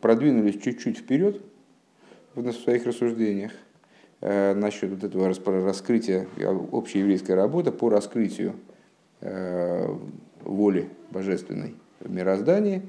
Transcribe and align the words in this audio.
продвинулись 0.00 0.60
чуть-чуть 0.60 0.98
вперед 0.98 1.42
в 2.34 2.52
своих 2.52 2.86
рассуждениях 2.86 3.52
э, 4.20 4.54
насчет 4.54 4.90
вот 4.90 5.04
этого 5.04 5.28
раскрытия, 5.28 6.26
общей 6.70 7.00
еврейской 7.00 7.32
работы 7.32 7.72
по 7.72 7.88
раскрытию 7.88 8.54
э, 9.20 9.86
воли 10.42 10.88
божественной 11.10 11.74
в 12.00 12.10
мироздании. 12.10 12.82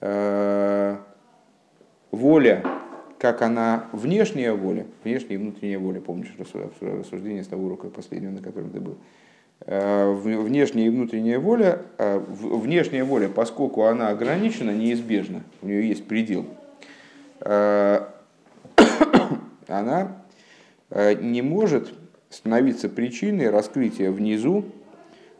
Э, 0.00 0.98
воля, 2.10 2.64
как 3.18 3.42
она 3.42 3.88
внешняя 3.92 4.52
воля, 4.52 4.86
внешняя 5.04 5.34
и 5.34 5.38
внутренняя 5.38 5.78
воля, 5.78 6.00
помнишь 6.00 6.34
рассуждение 6.38 7.44
с 7.44 7.48
того 7.48 7.66
урока 7.66 7.88
последнего, 7.88 8.32
на 8.32 8.42
котором 8.42 8.70
ты 8.70 8.80
был, 8.80 8.98
внешняя 9.66 10.86
и 10.86 10.90
внутренняя 10.90 11.38
воля, 11.38 11.82
внешняя 11.98 13.04
воля, 13.04 13.28
поскольку 13.28 13.84
она 13.84 14.08
ограничена, 14.08 14.70
неизбежна, 14.70 15.42
у 15.62 15.66
нее 15.66 15.88
есть 15.88 16.08
предел, 16.08 16.46
она 19.68 20.16
э, 20.90 21.14
не 21.14 21.42
может 21.42 21.92
становиться 22.30 22.88
причиной 22.88 23.50
раскрытия 23.50 24.10
внизу 24.10 24.64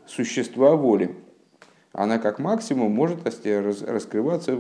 существа 0.07 0.77
воли. 0.77 1.17
Она 1.93 2.19
как 2.19 2.39
максимум 2.39 2.93
может 2.93 3.25
раскрываться 3.25 4.57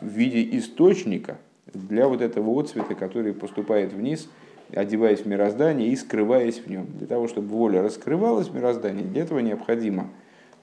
в 0.00 0.06
виде 0.06 0.58
источника 0.58 1.38
для 1.66 2.08
вот 2.08 2.20
этого 2.20 2.60
отцвета, 2.60 2.94
который 2.94 3.32
поступает 3.32 3.92
вниз, 3.92 4.28
одеваясь 4.72 5.20
в 5.20 5.26
мироздание 5.26 5.88
и 5.88 5.96
скрываясь 5.96 6.58
в 6.58 6.68
нем. 6.68 6.86
Для 6.98 7.06
того, 7.06 7.28
чтобы 7.28 7.48
воля 7.48 7.82
раскрывалась 7.82 8.48
в 8.48 8.54
мироздании, 8.54 9.02
для 9.02 9.22
этого 9.22 9.38
необходима 9.40 10.10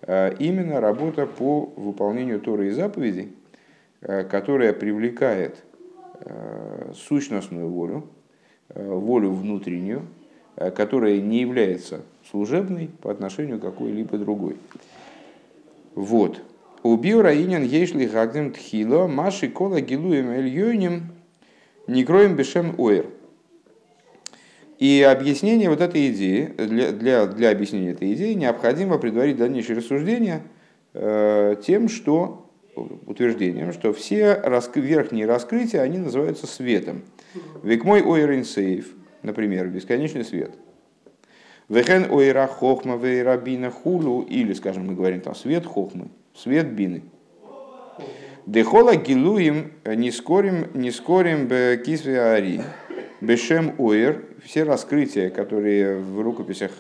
э, 0.02 0.36
именно 0.40 0.82
работа 0.82 1.26
по 1.26 1.72
выполнению 1.76 2.40
Торы 2.40 2.68
и 2.68 2.72
заповедей, 2.72 3.34
э, 4.02 4.24
которая 4.24 4.74
привлекает 4.74 5.64
Э, 6.26 6.94
сущностную 6.96 7.68
волю, 7.68 8.08
волю 8.74 9.32
внутреннюю, 9.32 10.04
которая 10.56 11.20
не 11.20 11.42
является 11.42 12.02
служебной 12.30 12.90
по 13.02 13.12
отношению 13.12 13.60
к 13.60 13.64
какой-либо 13.64 14.18
другой. 14.18 14.56
Вот. 15.96 16.42
Убил 16.84 17.22
Раинин 17.22 17.64
Ейшли 17.64 18.08
Хагдем 18.08 18.54
Тхило, 18.54 19.08
Маши 19.08 19.50
Кола 19.50 19.82
Гилуем 19.82 20.30
Эльюним, 20.30 21.10
Некроем 21.88 22.36
Бешем 22.36 22.76
Оэр. 22.78 23.08
И 24.84 25.02
объяснение 25.02 25.70
вот 25.70 25.80
этой 25.80 26.10
идеи, 26.10 26.54
для, 26.58 26.92
для, 26.92 27.26
для 27.26 27.52
объяснения 27.52 27.92
этой 27.92 28.12
идеи 28.16 28.34
необходимо 28.34 28.98
предварить 28.98 29.38
дальнейшее 29.38 29.78
рассуждение 29.78 30.42
э, 30.94 31.56
тем, 31.66 31.88
что 31.88 32.52
утверждением, 33.06 33.72
что 33.72 33.94
все 33.94 34.34
раск... 34.34 34.76
верхние 34.76 35.26
раскрытия, 35.26 35.80
они 35.84 36.00
называются 36.00 36.48
светом. 36.48 37.04
Век 37.64 37.86
мой 37.86 38.02
ойрен 38.02 38.44
сейф, 38.44 38.94
например, 39.22 39.70
бесконечный 39.70 40.26
свет. 40.26 40.52
Вехен 41.70 42.12
ойра 42.12 42.46
хохма 42.48 42.98
вейра 42.98 43.38
бина 43.38 43.72
хулу, 43.72 44.24
или, 44.24 44.52
скажем, 44.52 44.88
мы 44.88 44.96
говорим 44.96 45.22
там 45.22 45.34
свет 45.34 45.66
хохмы, 45.66 46.10
свет 46.36 46.70
бины. 46.74 47.04
Дехола 48.46 48.98
гилуем 48.98 49.72
не 49.86 50.12
скорим, 50.12 50.68
не 50.74 50.92
скорим 50.92 51.48
кисве 51.86 52.20
ари. 52.20 52.62
Бешем 53.24 53.76
ойр, 53.78 54.26
все 54.44 54.64
раскрытия, 54.64 55.30
которые 55.30 55.98
в 55.98 56.20
рукописях 56.20 56.72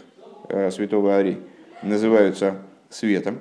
э, 0.49 0.71
святого 0.71 1.15
Ари 1.15 1.39
называются 1.81 2.57
светом. 2.89 3.39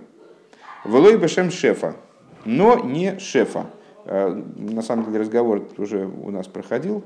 Велой 0.85 1.17
бешем 1.17 1.51
шефа, 1.51 1.97
но 2.45 2.79
не 2.79 3.19
шефа. 3.19 3.67
Э, 4.05 4.29
на 4.29 4.83
самом 4.83 5.07
деле 5.07 5.19
разговор 5.19 5.67
уже 5.79 6.07
у 6.07 6.31
нас 6.31 6.47
проходил, 6.47 7.03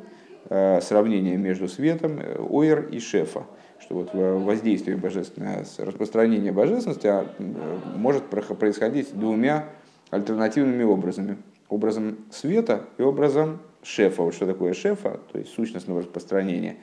э, 0.50 0.82
сравнение 0.82 1.38
между 1.38 1.66
светом, 1.66 2.20
ойр 2.50 2.90
и 2.92 3.00
шефа, 3.00 3.44
что 3.80 3.94
вот 3.94 4.10
воздействие 4.12 4.98
божественное, 4.98 5.64
распространение 5.78 6.52
божественности 6.52 7.06
а, 7.06 7.26
может 7.96 8.24
происходить 8.24 9.18
двумя 9.18 9.70
альтернативными 10.10 10.82
образами. 10.82 11.38
Образом 11.70 12.18
света 12.30 12.82
и 12.98 13.02
образом 13.02 13.60
шефа. 13.86 14.22
Вот 14.22 14.34
что 14.34 14.46
такое 14.46 14.74
шефа, 14.74 15.20
то 15.32 15.38
есть 15.38 15.52
сущностного 15.54 16.00
распространения. 16.00 16.76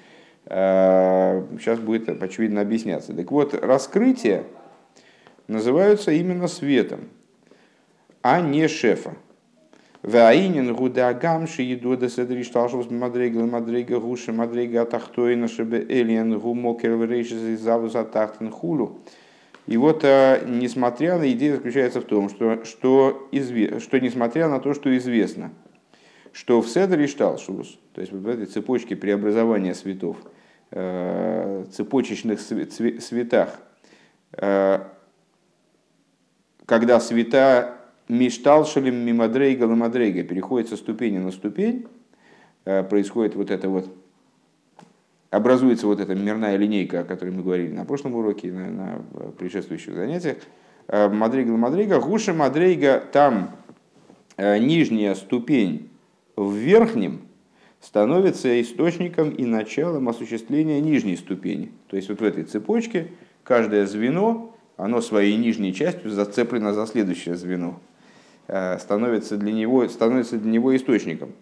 Сейчас 0.45 1.79
будет 1.79 2.09
очевидно 2.21 2.61
объясняться. 2.61 3.13
Так 3.13 3.31
вот, 3.31 3.53
раскрытие 3.53 4.43
называются 5.47 6.11
именно 6.11 6.47
светом 6.47 7.09
а 8.23 8.39
не 8.41 8.67
шефа. 8.67 9.15
Ваинин 10.01 10.73
гудагам 10.73 11.47
шиедода 11.47 12.09
седри 12.09 12.43
шталшус 12.43 12.89
мадрега 12.89 13.45
мадрега 13.45 13.99
гуша 13.99 14.33
мадрега 14.33 14.81
атахтоина 14.81 15.47
шебе 15.47 15.85
элиен 15.87 16.39
гумокер 16.39 16.99
рейшис 17.07 17.59
завус 17.59 17.95
атахтен 17.95 18.49
хулу. 18.49 18.99
И 19.67 19.77
вот, 19.77 20.03
а, 20.03 20.43
несмотря 20.45 21.17
на 21.17 21.31
идея 21.31 21.55
заключается 21.55 22.01
в 22.01 22.05
том, 22.05 22.29
что, 22.29 22.65
что, 22.65 23.29
что 23.31 23.99
несмотря 23.99 24.49
на 24.49 24.59
то, 24.59 24.73
что 24.73 24.95
известно, 24.97 25.51
что 26.33 26.61
в 26.61 26.67
Седре 26.67 27.07
Шталшус, 27.07 27.79
то 27.93 28.01
есть 28.01 28.11
в 28.11 28.27
этой 28.27 28.47
цепочке 28.47 28.95
преобразования 28.95 29.75
светов, 29.75 30.17
э, 30.71 31.65
цепочечных 31.71 32.41
светах, 32.41 33.59
э, 34.33 34.79
когда 36.65 36.99
света 36.99 37.77
Мишталшалим 38.09 38.95
мимадрейга 38.95 39.63
ламадрейга 39.65 40.23
переходит 40.23 40.69
со 40.69 40.75
ступени 40.75 41.19
на 41.19 41.31
ступень, 41.31 41.85
э, 42.65 42.83
происходит 42.83 43.35
вот 43.35 43.51
это 43.51 43.69
вот, 43.69 43.87
образуется 45.29 45.85
вот 45.85 45.99
эта 45.99 46.15
мирная 46.15 46.57
линейка, 46.57 47.01
о 47.01 47.03
которой 47.03 47.29
мы 47.29 47.43
говорили 47.43 47.71
на 47.71 47.85
прошлом 47.85 48.15
уроке, 48.15 48.51
на, 48.51 48.69
на 48.71 49.01
предшествующих 49.37 49.93
занятиях. 49.93 50.37
Мадрейга 50.89 51.51
ламадрейга, 51.51 52.01
гуша 52.01 52.33
мадрейга, 52.33 53.01
там 53.13 53.55
нижняя 54.37 55.15
ступень 55.15 55.92
в 56.35 56.53
верхнем 56.53 57.21
становится 57.81 58.61
источником 58.61 59.29
и 59.31 59.45
началом 59.45 60.09
осуществления 60.09 60.79
нижней 60.79 61.17
ступени. 61.17 61.71
То 61.89 61.97
есть 61.97 62.09
вот 62.09 62.21
в 62.21 62.23
этой 62.23 62.43
цепочке 62.43 63.09
каждое 63.43 63.85
звено, 63.85 64.55
оно 64.77 65.01
своей 65.01 65.35
нижней 65.35 65.73
частью 65.73 66.11
зацеплено 66.11 66.73
за 66.73 66.87
следующее 66.87 67.35
звено. 67.35 67.79
Э, 68.47 68.77
становится 68.79 69.37
для 69.37 69.51
него, 69.51 69.87
становится 69.89 70.37
для 70.37 70.51
него 70.51 70.75
источником. 70.75 71.33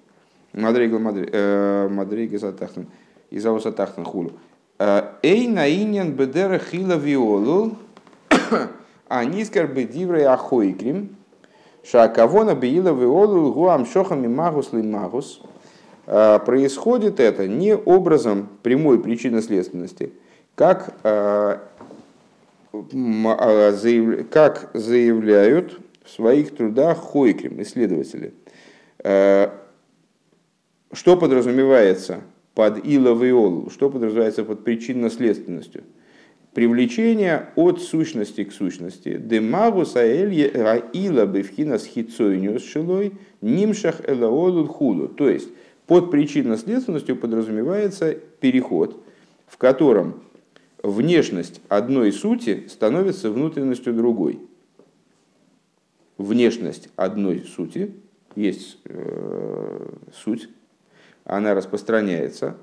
Мадрейга 0.53 0.97
э, 0.97 1.87
Мадрейга 1.89 2.37
Затахтан. 2.37 2.87
И 3.29 3.39
Зауса 3.39 3.71
Тахтан 3.71 4.03
Хулу. 4.03 4.33
Э, 4.79 5.13
Эй 5.21 5.47
наинен 5.47 6.13
бедера 6.13 6.59
хила 6.59 6.95
виолу, 6.95 7.77
а 9.07 9.25
нискар 9.25 9.67
бедиврей 9.67 10.25
ахойкрим, 10.25 11.15
шакавона 11.83 12.55
беила 12.55 12.93
виолу 12.93 13.53
гуам 13.53 13.85
шохами 13.85 14.27
магус 14.27 14.73
ли 14.73 14.81
магус. 14.81 15.41
Происходит 16.05 17.19
это 17.19 17.47
не 17.47 17.75
образом 17.75 18.49
прямой 18.63 18.99
причинно-следственности, 18.99 20.13
как, 20.55 20.95
как 21.01 21.69
заявляют 24.73 25.79
в 26.03 26.09
своих 26.09 26.55
трудах 26.55 26.97
Хойкрим, 26.97 27.61
исследователи. 27.61 28.33
Что 30.91 31.17
подразумевается 31.17 32.21
под 32.55 32.85
иловиолу, 32.85 33.69
что 33.69 33.89
подразумевается 33.89 34.43
под 34.43 34.63
причинно-следственностью? 34.63 35.83
Привлечение 36.53 37.49
от 37.55 37.81
сущности 37.81 38.43
к 38.43 38.51
сущности. 38.51 39.17
Демагус 39.17 39.95
аила 39.95 41.25
бевхина 41.25 41.77
с 41.77 41.85
хитсойниус 41.85 42.63
шилой 42.63 43.13
нимшах 43.41 44.07
элаолу 44.07 44.67
худу. 44.67 45.07
То 45.07 45.29
есть 45.29 45.49
под 45.87 46.11
причинно-следственностью 46.11 47.15
подразумевается 47.15 48.13
переход, 48.39 49.01
в 49.47 49.57
котором 49.57 50.21
внешность 50.83 51.61
одной 51.69 52.11
сути 52.11 52.67
становится 52.67 53.31
внутренностью 53.31 53.93
другой 53.93 54.39
внешность 56.21 56.89
одной 56.95 57.41
сути, 57.41 57.93
есть 58.35 58.77
э, 58.85 59.89
суть, 60.13 60.49
она 61.23 61.53
распространяется, 61.53 62.57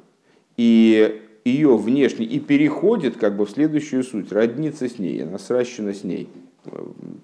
и 0.56 1.22
ее 1.48 1.76
внешне 1.76 2.24
и 2.24 2.38
переходит 2.38 3.16
как 3.16 3.36
бы 3.36 3.46
в 3.46 3.50
следующую 3.50 4.04
суть, 4.04 4.32
роднится 4.32 4.88
с 4.88 4.98
ней, 4.98 5.22
она 5.22 5.38
сращена 5.38 5.94
с 5.94 6.04
ней 6.04 6.28
э, 6.64 6.70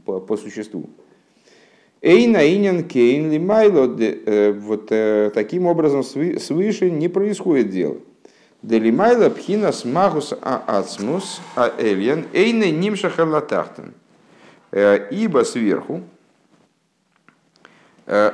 по, 0.05 0.21
по 0.21 0.37
существу. 0.37 0.91
Эйна 2.01 2.47
инин 2.47 2.85
кейн 2.85 3.31
лимайло, 3.31 3.95
э, 3.99 4.53
вот 4.53 4.89
э, 4.91 5.31
таким 5.35 5.67
образом 5.67 6.03
свыше 6.03 6.91
не 6.91 7.09
происходит 7.09 7.71
дело. 7.71 7.97
Делимайла 8.63 9.29
пхина 9.29 9.73
смагус 9.73 10.33
а 10.41 10.65
ацмус 10.67 11.41
а 11.55 11.73
эльян 11.79 12.27
эйна 12.33 12.71
нимшахалатахтен. 12.71 13.93
Ибо 14.73 15.45
сверху, 15.45 16.01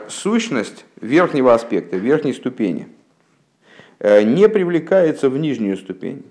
сущность 0.08 0.86
верхнего 1.00 1.52
аспекта, 1.52 1.98
верхней 1.98 2.32
ступени, 2.32 2.88
не 4.00 4.48
привлекается 4.48 5.28
в 5.28 5.38
нижнюю 5.38 5.76
ступень. 5.76 6.24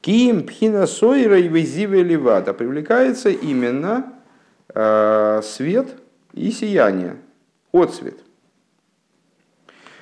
Ким 0.00 0.44
пхина 0.44 0.86
сойра 0.86 1.38
и 1.38 1.48
везиве 1.48 2.02
леват, 2.02 2.48
а 2.48 2.52
привлекается 2.52 3.30
именно 3.30 4.12
э, 4.74 5.40
свет 5.42 5.96
и 6.34 6.50
сияние, 6.50 7.16
отцвет. 7.72 8.18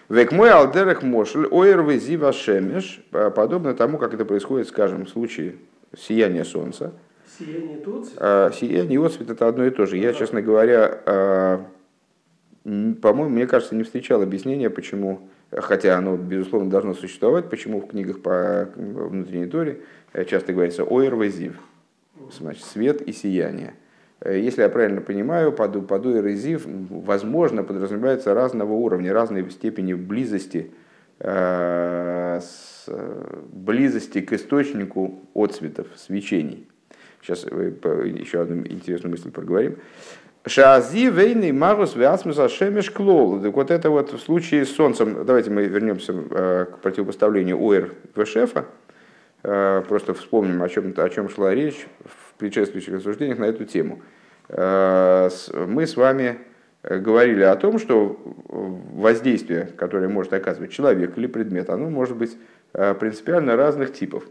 Век 0.09 0.33
мой 0.33 0.51
алдерах 0.51 1.03
мошль 1.03 1.47
ойр 1.51 1.83
везива 1.83 2.33
шемеш, 2.33 3.01
подобно 3.11 3.75
тому, 3.75 3.97
как 3.97 4.13
это 4.13 4.25
происходит, 4.25 4.69
скажем, 4.69 5.07
в 5.07 5.09
случае 5.09 5.55
сияния 5.97 6.45
солнца. 6.45 6.93
Сияние 7.39 7.79
и 7.79 7.83
отцвет? 7.83 8.13
А, 8.17 8.51
сияние 8.51 9.01
и 9.01 9.05
отцвет 9.07 9.31
это 9.31 9.47
одно 9.47 9.65
и 9.65 9.71
то 9.71 9.87
же. 9.87 9.97
Я, 9.97 10.13
честно 10.13 10.43
говоря, 10.43 11.65
по-моему, 12.65 13.29
мне 13.29 13.47
кажется, 13.47 13.75
не 13.75 13.85
встречал 13.85 14.21
объяснения, 14.21 14.69
почему 14.69 15.29
хотя 15.59 15.99
оно, 15.99 16.17
безусловно, 16.17 16.71
должно 16.71 16.95
существовать, 16.95 17.51
почему 17.51 17.81
в 17.81 17.89
книгах 17.89 18.23
по 18.23 18.69
внутренней 18.75 19.47
торе 19.47 19.81
э, 20.13 20.25
часто 20.25 20.53
говорится 20.53 20.85
«ойр 20.85 21.15
везив», 21.17 21.59
значит, 22.31 22.65
свет 22.65 23.03
и 23.03 23.13
сияние. 23.13 23.75
Э, 24.21 24.39
если 24.39 24.63
я 24.63 24.69
правильно 24.69 25.01
понимаю, 25.01 25.53
под, 25.53 25.87
под 25.87 26.07
«ойр 26.07 26.25
везив» 26.25 26.63
возможно 26.67 27.65
подразумевается 27.65 28.35
разного 28.35 28.73
уровня, 28.73 29.13
разной 29.13 29.49
степени 29.51 29.93
близости, 29.93 30.71
э, 31.19 32.41
с, 32.43 32.89
близости 33.53 34.23
к 34.23 34.33
источнику 34.33 35.21
отцветов, 35.35 35.87
свечений. 35.97 36.67
Сейчас 37.21 37.45
еще 37.45 38.41
одну 38.41 38.67
интересную 38.67 39.13
мысль 39.13 39.31
проговорим. 39.31 39.77
Шази 40.45 41.09
вейный 41.09 41.53
магус 41.53 41.95
вясмуса 41.95 42.49
шемеш 42.49 42.91
клол. 42.91 43.41
Так 43.41 43.55
вот 43.55 43.71
это 43.71 43.91
вот 43.91 44.13
в 44.13 44.19
случае 44.19 44.67
с 44.67 44.75
Солнцем, 44.75 45.25
давайте 45.25 45.51
мы 45.51 45.67
вернемся 45.67 46.13
э, 46.13 46.65
к 46.65 46.79
противопоставлению 46.79 47.63
ОР 47.63 47.91
Вешефа, 48.17 48.65
э, 49.45 49.85
просто 49.89 50.15
вспомним, 50.15 50.61
о 50.61 50.69
чем, 50.69 50.95
о 50.97 51.09
чем 51.11 51.29
шла 51.29 51.55
речь 51.55 51.87
в 52.05 52.35
предшествующих 52.39 52.95
рассуждениях 52.95 53.39
на 53.39 53.45
эту 53.45 53.65
тему. 53.65 54.03
Э, 54.49 55.31
мы 55.69 55.87
с 55.87 55.97
вами 55.97 56.39
говорили 56.83 57.43
о 57.43 57.55
том, 57.55 57.79
что 57.79 58.19
воздействие, 58.49 59.69
которое 59.77 60.09
может 60.09 60.33
оказывать 60.33 60.73
человек 60.73 61.17
или 61.17 61.29
предмет, 61.29 61.71
оно 61.71 61.89
может 61.89 62.17
быть 62.17 62.37
принципиально 62.73 63.55
разных 63.55 63.93
типов. 63.93 64.25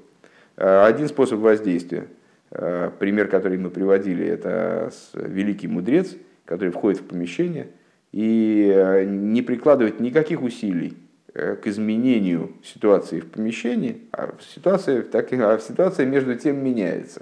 Один 0.58 1.08
способ 1.08 1.40
воздействия– 1.40 2.08
пример, 2.52 3.28
который 3.28 3.58
мы 3.58 3.70
приводили, 3.70 4.26
это 4.26 4.92
великий 5.14 5.68
мудрец, 5.68 6.16
который 6.46 6.72
входит 6.72 7.00
в 7.00 7.06
помещение 7.06 7.68
и 8.12 8.70
э, 8.74 9.06
не 9.06 9.42
прикладывает 9.42 10.02
никаких 10.02 10.42
усилий 10.42 10.98
э, 11.34 11.56
к 11.56 11.68
изменению 11.68 12.52
ситуации 12.62 13.22
в 13.22 13.32
помещении, 13.32 14.02
а 14.12 14.34
ситуация, 14.54 15.02
так, 15.02 15.32
а 15.32 15.60
ситуация 15.60 16.06
между 16.06 16.36
тем 16.36 16.62
меняется. 16.62 17.22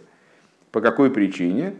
По 0.71 0.81
какой 0.81 1.11
причине? 1.11 1.75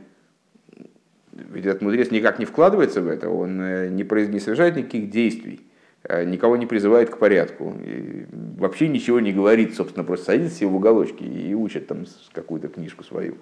Ведь 1.31 1.65
этот 1.65 1.81
мудрец 1.81 2.11
никак 2.11 2.37
не 2.37 2.45
вкладывается 2.45 3.01
в 3.01 3.07
это, 3.07 3.29
он 3.29 3.57
не, 3.95 4.03
не 4.03 4.39
совершает 4.39 4.75
никаких 4.75 5.09
действий 5.09 5.61
Э, 5.61 5.68
никого 6.09 6.57
не 6.57 6.65
призывает 6.65 7.09
к 7.09 7.17
порядку, 7.17 7.75
и 7.83 8.25
вообще 8.57 8.87
ничего 8.87 9.19
не 9.19 9.31
говорит, 9.31 9.75
собственно, 9.75 10.03
просто 10.03 10.27
садится 10.27 10.65
в 10.67 10.75
уголочке 10.75 11.25
и 11.25 11.53
учит 11.53 11.87
там 11.87 12.05
какую-то 12.31 12.67
книжку 12.67 13.03
свою. 13.03 13.37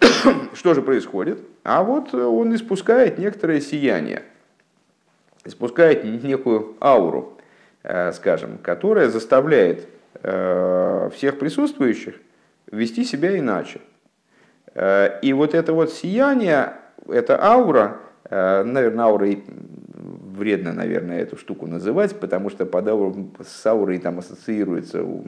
Что 0.54 0.74
же 0.74 0.82
происходит? 0.82 1.40
А 1.64 1.82
вот 1.82 2.14
он 2.14 2.54
испускает 2.54 3.18
некоторое 3.18 3.60
сияние, 3.60 4.22
испускает 5.44 6.04
некую 6.04 6.76
ауру, 6.80 7.38
э, 7.82 8.12
скажем, 8.12 8.58
которая 8.58 9.08
заставляет 9.08 9.88
э, 10.22 11.10
всех 11.14 11.38
присутствующих 11.38 12.14
вести 12.70 13.04
себя 13.04 13.36
иначе. 13.38 13.80
И 15.22 15.32
вот 15.32 15.54
это 15.54 15.72
вот 15.72 15.92
сияние, 15.92 16.74
эта 17.08 17.42
аура, 17.42 17.98
наверное, 18.30 19.06
аура 19.06 19.34
вредно, 20.38 20.72
наверное, 20.72 21.20
эту 21.20 21.36
штуку 21.36 21.66
называть, 21.66 22.18
потому 22.18 22.48
что 22.48 22.64
под 22.64 22.86
с 23.46 23.66
аурой 23.66 23.98
там 23.98 24.18
ассоциируется 24.18 25.02
у, 25.02 25.24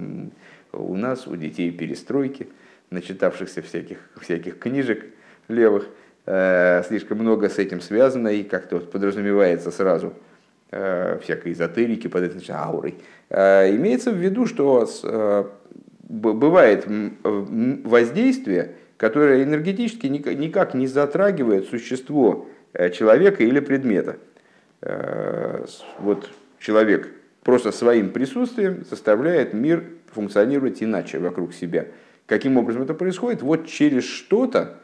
у 0.73 0.97
нас, 0.97 1.27
у 1.27 1.37
детей 1.37 1.71
перестройки, 1.71 2.49
начитавшихся 2.91 3.61
всяких, 3.63 3.99
всяких 4.21 4.59
книжек 4.59 5.05
левых, 5.49 5.89
э, 6.27 6.83
слишком 6.87 7.19
много 7.19 7.49
с 7.49 7.59
этим 7.59 7.81
связано 7.81 8.29
и 8.29 8.43
как-то 8.43 8.77
вот 8.77 8.91
подразумевается 8.91 9.71
сразу 9.71 10.15
э, 10.71 11.19
всякой 11.23 11.53
эзотерики 11.53 12.09
под 12.09 12.23
этой 12.23 12.43
аурой. 12.51 12.95
Э, 13.29 13.75
имеется 13.75 14.11
в 14.11 14.17
виду, 14.17 14.47
что 14.47 14.87
с, 14.87 15.01
э, 15.05 15.45
бывает 16.09 16.87
воздействие, 16.87 18.73
которое 18.97 19.45
энергетически 19.45 20.07
никак 20.07 20.75
не 20.75 20.87
затрагивает 20.87 21.69
существо 21.69 22.49
э, 22.73 22.91
человека 22.91 23.43
или 23.45 23.61
предмета. 23.61 24.17
Э, 24.83 25.67
вот 25.99 26.31
человек 26.59 27.11
просто 27.43 27.73
своим 27.73 28.11
присутствием 28.11 28.85
заставляет 28.89 29.53
мир 29.55 29.85
функционировать 30.13 30.83
иначе 30.83 31.19
вокруг 31.19 31.53
себя. 31.53 31.87
Каким 32.27 32.57
образом 32.57 32.83
это 32.83 32.95
происходит? 32.95 33.43
Вот 33.43 33.67
через 33.67 34.05
что-то, 34.05 34.79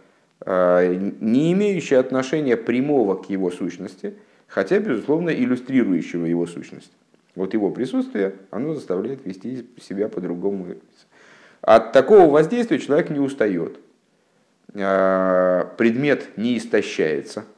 э, 0.45 1.11
не 1.21 1.53
имеющее 1.53 1.99
отношения 1.99 2.57
прямого 2.57 3.15
к 3.15 3.31
его 3.31 3.51
сущности, 3.51 4.15
хотя, 4.49 4.79
безусловно, 4.79 5.31
иллюстрирующего 5.31 6.27
его 6.27 6.47
сущность. 6.47 6.93
Вот 7.35 7.55
его 7.55 7.71
присутствие, 7.71 8.35
оно 8.51 8.75
заставляет 8.75 9.25
вести 9.27 9.67
себя 9.81 10.09
по-другому. 10.09 10.67
От 11.61 11.93
такого 11.93 12.31
воздействия 12.31 12.79
человек 12.79 13.11
не 13.11 13.21
устает. 13.21 13.79
Э, 14.75 15.65
предмет 15.79 16.37
не 16.37 16.59
истощается– 16.59 17.45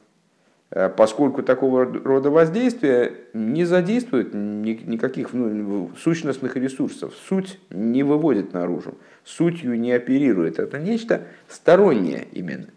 поскольку 0.97 1.41
такого 1.41 1.85
рода 1.85 2.29
воздействия 2.29 3.13
не 3.33 3.65
задействует 3.65 4.33
никаких 4.33 5.33
ну, 5.33 5.91
сущностных 5.97 6.55
ресурсов. 6.55 7.13
Суть 7.27 7.59
не 7.71 8.03
выводит 8.03 8.53
наружу, 8.53 8.95
сутью 9.23 9.79
не 9.79 9.91
оперирует. 9.91 10.59
Это 10.59 10.77
нечто 10.77 11.23
стороннее 11.47 12.27
именно. 12.31 12.67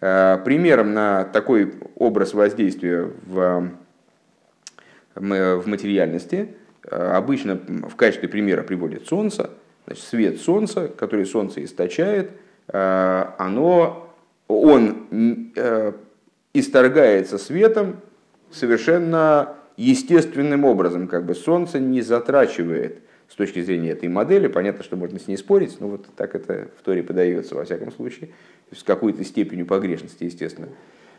Э, 0.00 0.38
примером 0.44 0.92
на 0.92 1.24
такой 1.24 1.74
образ 1.94 2.34
воздействия 2.34 3.10
в, 3.24 3.70
в 5.14 5.66
материальности 5.66 6.54
э, 6.84 7.12
обычно 7.12 7.54
в 7.56 7.96
качестве 7.96 8.28
примера 8.28 8.62
приводит 8.62 9.06
Солнце. 9.06 9.50
Значит, 9.86 10.04
свет 10.04 10.40
Солнца, 10.40 10.88
который 10.88 11.24
Солнце 11.24 11.64
источает, 11.64 12.32
оно, 12.68 14.12
он 14.48 15.52
исторгается 16.58 17.38
светом 17.38 17.96
совершенно 18.50 19.56
естественным 19.76 20.64
образом, 20.64 21.08
как 21.08 21.26
бы 21.26 21.34
солнце 21.34 21.78
не 21.78 22.00
затрачивает 22.02 23.00
с 23.28 23.34
точки 23.34 23.60
зрения 23.60 23.90
этой 23.90 24.08
модели, 24.08 24.46
понятно, 24.46 24.84
что 24.84 24.96
можно 24.96 25.18
с 25.18 25.26
ней 25.26 25.36
спорить, 25.36 25.76
но 25.80 25.88
вот 25.88 26.06
так 26.16 26.34
это 26.34 26.68
в 26.78 26.82
Торе 26.82 27.02
подается 27.02 27.54
во 27.54 27.64
всяком 27.64 27.92
случае, 27.92 28.30
с 28.74 28.82
какой-то 28.82 29.24
степенью 29.24 29.66
погрешности, 29.66 30.24
естественно. 30.24 30.68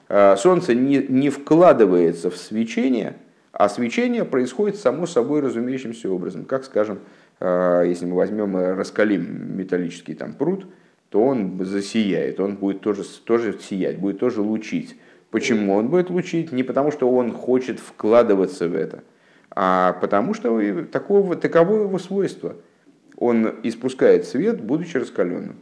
А, 0.10 0.38
солнце 0.38 0.74
не, 0.74 0.98
не 0.98 1.29
вкладывается 1.29 2.29
в 2.29 2.38
свечение, 2.38 3.17
а 3.51 3.70
свечение 3.70 4.24
происходит 4.24 4.77
само 4.77 5.06
собой 5.06 5.41
разумеющимся 5.41 6.10
образом. 6.10 6.46
Как, 6.46 6.63
скажем, 6.63 7.00
а, 7.39 7.84
если 7.84 8.06
мы 8.06 8.15
возьмем 8.15 8.58
и 8.58 8.63
раскалим 8.74 9.58
металлический 9.58 10.13
там 10.13 10.34
пруд, 10.34 10.65
то 11.10 11.22
он 11.22 11.63
засияет, 11.63 12.39
он 12.39 12.56
будет 12.56 12.82
тоже, 12.82 13.03
тоже 13.03 13.58
сиять, 13.60 13.98
будет 13.98 14.20
тоже 14.20 14.41
лучить. 14.41 14.98
Почему 15.31 15.75
он 15.75 15.89
будет 15.89 16.10
лучить? 16.10 16.51
Не 16.51 16.63
потому, 16.63 16.91
что 16.91 17.10
он 17.10 17.34
хочет 17.34 17.79
вкладываться 17.79 18.67
в 18.67 18.75
это, 18.75 19.03
а 19.51 19.93
потому 19.93 20.34
что 20.34 20.86
такого, 20.86 21.36
таково 21.36 21.84
его 21.84 22.00
свойство. 22.00 22.55
Он 23.17 23.55
испускает 23.63 24.25
свет, 24.25 24.62
будучи 24.62 24.98
раскаленным. 24.98 25.57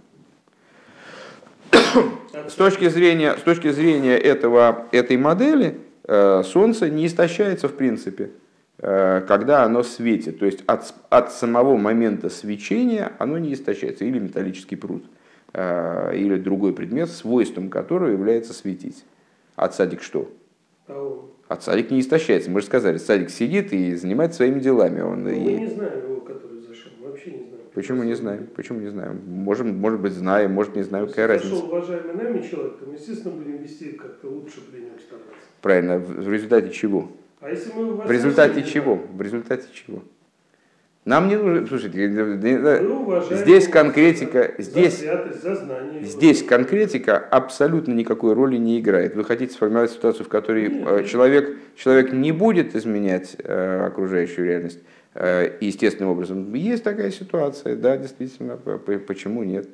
С 2.48 2.54
точки 2.54 2.90
зрения, 2.90 3.36
с 3.38 3.42
точки 3.42 3.72
зрения 3.72 4.18
этого, 4.18 4.88
этой 4.92 5.18
модели, 5.18 5.78
э, 6.04 6.44
Солнце 6.44 6.90
не 6.90 7.08
истощается 7.08 7.70
в 7.70 7.76
принципе, 7.76 8.32
э, 8.80 9.22
когда 9.26 9.64
оно 9.64 9.84
светит. 9.84 10.40
То 10.40 10.46
есть 10.46 10.64
от, 10.68 10.94
от 11.10 11.32
самого 11.32 11.78
момента 11.78 12.30
свечения 12.30 13.14
оно 13.20 13.38
не 13.38 13.54
истощается. 13.54 14.04
Или 14.04 14.20
металлический 14.20 14.76
пруд, 14.76 15.06
э, 15.54 16.12
или 16.18 16.36
другой 16.36 16.74
предмет, 16.74 17.10
свойством 17.10 17.70
которого 17.70 18.10
является 18.10 18.54
светить. 18.54 19.06
А 19.56 19.70
садик 19.70 20.02
что? 20.02 20.30
А 20.88 21.60
садик 21.60 21.92
не 21.92 22.00
истощается. 22.00 22.50
Мы 22.50 22.62
же 22.62 22.66
сказали, 22.66 22.98
садик 22.98 23.30
сидит 23.30 23.72
и 23.72 23.96
занимается 23.96 24.38
своими 24.38 24.60
делами. 24.60 25.02
Он 25.02 25.24
ну, 25.24 25.30
и... 25.30 25.40
Мы 25.40 25.52
не 25.52 25.68
знаем 25.68 26.04
его, 26.04 26.22
который 26.22 26.60
зашел. 26.60 26.92
Вообще 27.02 27.32
не 27.32 27.38
знаем. 27.50 27.66
Почему 27.74 28.04
не 28.04 28.14
знаем? 28.16 28.48
Почему 28.56 28.80
не 28.80 28.90
знаем? 28.90 29.22
Можем, 29.28 29.78
может 29.78 30.00
быть, 30.00 30.14
знаем, 30.14 30.52
может, 30.54 30.76
не 30.76 30.84
знаем, 30.84 31.08
какая 31.08 31.28
разница. 31.28 31.56
зашел 31.56 31.70
уважаемый 31.70 32.16
нами 32.16 32.42
человек, 32.42 32.80
то 32.80 32.86
мы, 32.86 32.94
естественно, 32.94 33.36
будем 33.36 33.58
вести 33.58 33.92
как-то 33.92 34.28
лучше 34.28 34.62
при 34.72 34.80
нем 34.80 35.00
стараться. 35.00 35.34
Правильно, 35.62 36.00
в 36.00 36.32
результате 36.32 36.72
чего? 36.72 37.12
А 37.42 37.50
если 37.50 37.74
мы 37.74 37.94
В 37.94 38.12
результате 38.12 38.64
чего? 38.64 38.96
В 38.96 39.22
результате 39.22 39.68
чего? 39.72 40.02
Нам 41.06 41.28
не 41.28 41.36
нужно, 41.36 41.68
слушайте, 41.68 42.08
уважаем 42.08 43.44
здесь 43.44 43.68
конкретика, 43.68 44.56
здесь, 44.58 45.02
за 45.02 46.02
здесь 46.02 46.42
конкретика 46.42 47.18
абсолютно 47.18 47.94
никакой 47.94 48.34
роли 48.34 48.58
не 48.58 48.80
играет. 48.80 49.16
Вы 49.16 49.24
хотите 49.24 49.54
сформировать 49.54 49.92
ситуацию, 49.92 50.26
в 50.26 50.30
которой 50.30 50.68
Нет, 50.68 50.88
э, 50.88 51.04
человек, 51.04 51.58
человек 51.76 52.12
не 52.12 52.32
будет 52.32 52.76
изменять 52.76 53.36
э, 53.38 53.86
окружающую 53.86 54.48
реальность 54.48 54.80
э, 55.14 55.52
естественным 55.62 56.10
образом. 56.10 56.52
Есть 56.56 56.84
такая 56.84 57.12
ситуация, 57.12 57.76
да, 57.76 57.98
действительно, 57.98 58.58
почему 58.58 59.44
нет? 59.44 59.70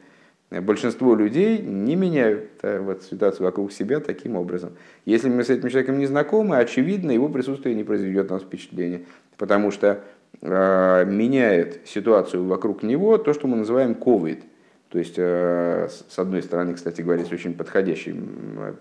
Большинство 0.50 1.16
людей 1.16 1.60
не 1.60 1.96
меняют 1.96 2.50
э, 2.62 2.80
вот, 2.82 3.04
ситуацию 3.04 3.46
вокруг 3.46 3.72
себя 3.72 4.02
таким 4.02 4.36
образом. 4.36 4.72
Если 5.06 5.30
мы 5.30 5.46
с 5.46 5.50
этим 5.50 5.70
человеком 5.70 5.98
не 5.98 6.08
знакомы, 6.08 6.58
очевидно, 6.58 7.12
его 7.12 7.30
присутствие 7.30 7.74
не 7.74 7.86
произведет 7.86 8.30
на 8.30 8.36
нас 8.36 8.44
впечатление. 8.44 9.04
Потому 9.38 9.72
что 9.72 10.04
меняет 10.42 11.82
ситуацию 11.86 12.46
вокруг 12.46 12.82
него 12.82 13.18
то, 13.18 13.34
что 13.34 13.48
мы 13.48 13.58
называем 13.58 13.94
ковид. 13.94 14.44
То 14.92 15.00
есть, 15.00 15.16
э, 15.18 15.88
с 15.88 16.20
одной 16.20 16.44
стороны, 16.44 16.74
кстати 16.74 17.02
говоря, 17.02 17.22
есть 17.22 17.32
очень 17.32 17.54
подходящее, 17.54 18.16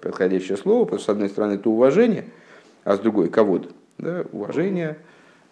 подходящее 0.01 0.57
слово, 0.57 0.85
потому 0.85 0.99
что, 0.99 1.13
с 1.13 1.15
одной 1.15 1.29
стороны, 1.29 1.53
это 1.53 1.71
уважение, 1.71 2.25
а 2.83 2.97
с 2.97 2.99
другой 2.99 3.29
ковод. 3.29 3.73
Да? 3.99 4.25
Уважение, 4.33 4.99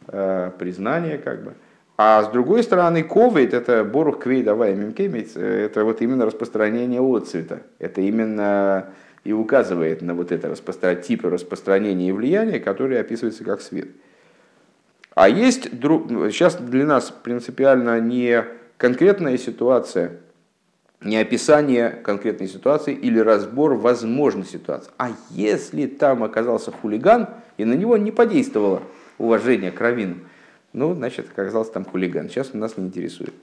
э, 0.09 0.51
признание 0.59 1.19
как 1.19 1.45
бы. 1.45 1.55
А 1.97 2.25
с 2.25 2.29
другой 2.29 2.65
стороны, 2.65 3.05
ковид 3.05 3.55
это 3.55 3.85
борух 3.85 4.21
квей 4.21 4.43
давай 4.43 4.75
мимкемец, 4.75 5.37
это 5.37 5.85
вот 5.85 6.01
именно 6.03 6.27
распространение 6.27 7.01
отцвета. 7.01 7.63
Это 7.79 8.01
именно 8.01 8.91
и 9.23 9.33
указывает 9.33 10.03
на 10.03 10.15
вот 10.15 10.33
это 10.33 10.49
распостро... 10.49 10.95
типы 10.97 11.29
распространения 11.29 12.09
и 12.09 12.13
влияния, 12.13 12.59
которые 12.59 13.01
описываются 13.01 13.45
как 13.45 13.61
свет. 13.61 13.89
А 15.19 15.29
есть 15.29 15.77
друг... 15.77 16.09
сейчас 16.31 16.55
для 16.55 16.87
нас 16.87 17.11
принципиально 17.11 17.99
не 17.99 18.45
конкретная 18.77 19.37
ситуация, 19.37 20.13
не 21.01 21.17
описание 21.17 21.91
конкретной 21.91 22.47
ситуации 22.47 22.95
или 22.95 23.19
разбор 23.19 23.75
возможной 23.75 24.45
ситуации. 24.45 24.93
А 24.97 25.11
если 25.31 25.87
там 25.89 26.23
оказался 26.23 26.71
хулиган, 26.71 27.31
и 27.57 27.65
на 27.65 27.73
него 27.73 27.97
не 27.97 28.13
подействовало 28.13 28.81
уважение 29.19 29.73
к 29.73 29.81
раввину, 29.81 30.19
ну, 30.73 30.95
значит, 30.95 31.27
оказался 31.33 31.73
там 31.73 31.85
хулиган. 31.85 32.29
Сейчас 32.29 32.55
нас 32.55 32.77
не 32.77 32.87
интересует. 32.87 33.35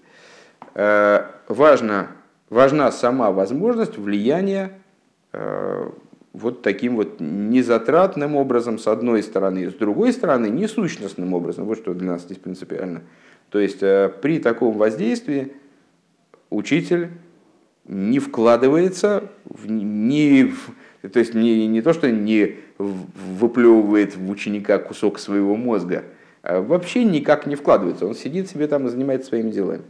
Э, 0.75 1.25
Важно, 1.49 2.07
важна 2.49 2.89
сама 2.93 3.31
возможность 3.31 3.97
влияния 3.97 4.71
э, 5.33 5.89
вот 6.35 6.61
таким 6.61 6.95
вот 6.95 7.19
незатратным 7.19 8.35
образом, 8.35 8.77
с 8.77 8.87
одной 8.87 9.23
стороны, 9.23 9.69
с 9.69 9.73
другой 9.73 10.11
стороны, 10.13 10.47
несущностным 10.47 11.33
образом. 11.33 11.65
Вот 11.65 11.77
что 11.77 11.93
для 11.93 12.11
нас 12.11 12.23
здесь 12.23 12.37
принципиально. 12.37 13.01
То 13.49 13.59
есть 13.59 13.81
э, 13.81 14.11
при 14.21 14.39
таком 14.39 14.77
воздействии 14.77 15.53
учитель 16.49 17.09
не 17.87 18.19
вкладывается, 18.19 19.29
в, 19.45 19.69
не, 19.69 20.45
в- 20.45 21.09
то 21.09 21.19
есть 21.19 21.33
не, 21.33 21.67
не 21.67 21.81
то, 21.81 21.93
что 21.93 22.11
не 22.11 22.55
выплевывает 22.77 24.17
в 24.17 24.29
ученика 24.29 24.79
кусок 24.79 25.19
своего 25.19 25.55
мозга, 25.55 26.03
а 26.41 26.61
вообще 26.61 27.03
никак 27.03 27.45
не 27.45 27.55
вкладывается. 27.55 28.05
Он 28.05 28.15
сидит 28.15 28.49
себе 28.49 28.67
там 28.67 28.87
и 28.87 28.89
занимается 28.89 29.29
своими 29.29 29.51
делами. 29.51 29.83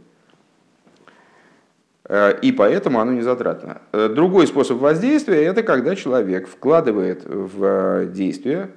Э, 2.08 2.38
И 2.40 2.52
поэтому 2.52 3.00
оно 3.00 3.12
не 3.12 3.22
затратно. 3.22 3.82
Э, 3.92 4.08
Другой 4.08 4.46
способ 4.46 4.78
воздействия– 4.78 5.42
это 5.44 5.62
когда 5.62 5.96
человек 5.96 6.48
вкладывает 6.48 7.24
в 7.24 7.64
э, 7.64 8.06
действие, 8.12 8.70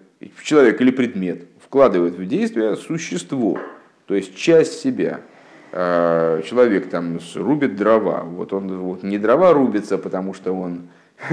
человек 0.43 0.81
или 0.81 0.91
предмет, 0.91 1.45
вкладывает 1.63 2.15
в 2.15 2.25
действие 2.25 2.75
существо, 2.75 3.59
то 4.07 4.15
есть 4.15 4.35
часть 4.35 4.79
себя. 4.79 5.21
Человек 5.71 6.89
там 6.89 7.19
рубит 7.35 7.75
дрова, 7.75 8.23
вот 8.23 8.53
он 8.53 8.75
вот 8.79 9.03
не 9.03 9.19
дрова 9.19 9.53
рубится, 9.53 9.99
потому 9.99 10.33
что 10.33 10.51
он 10.51 10.87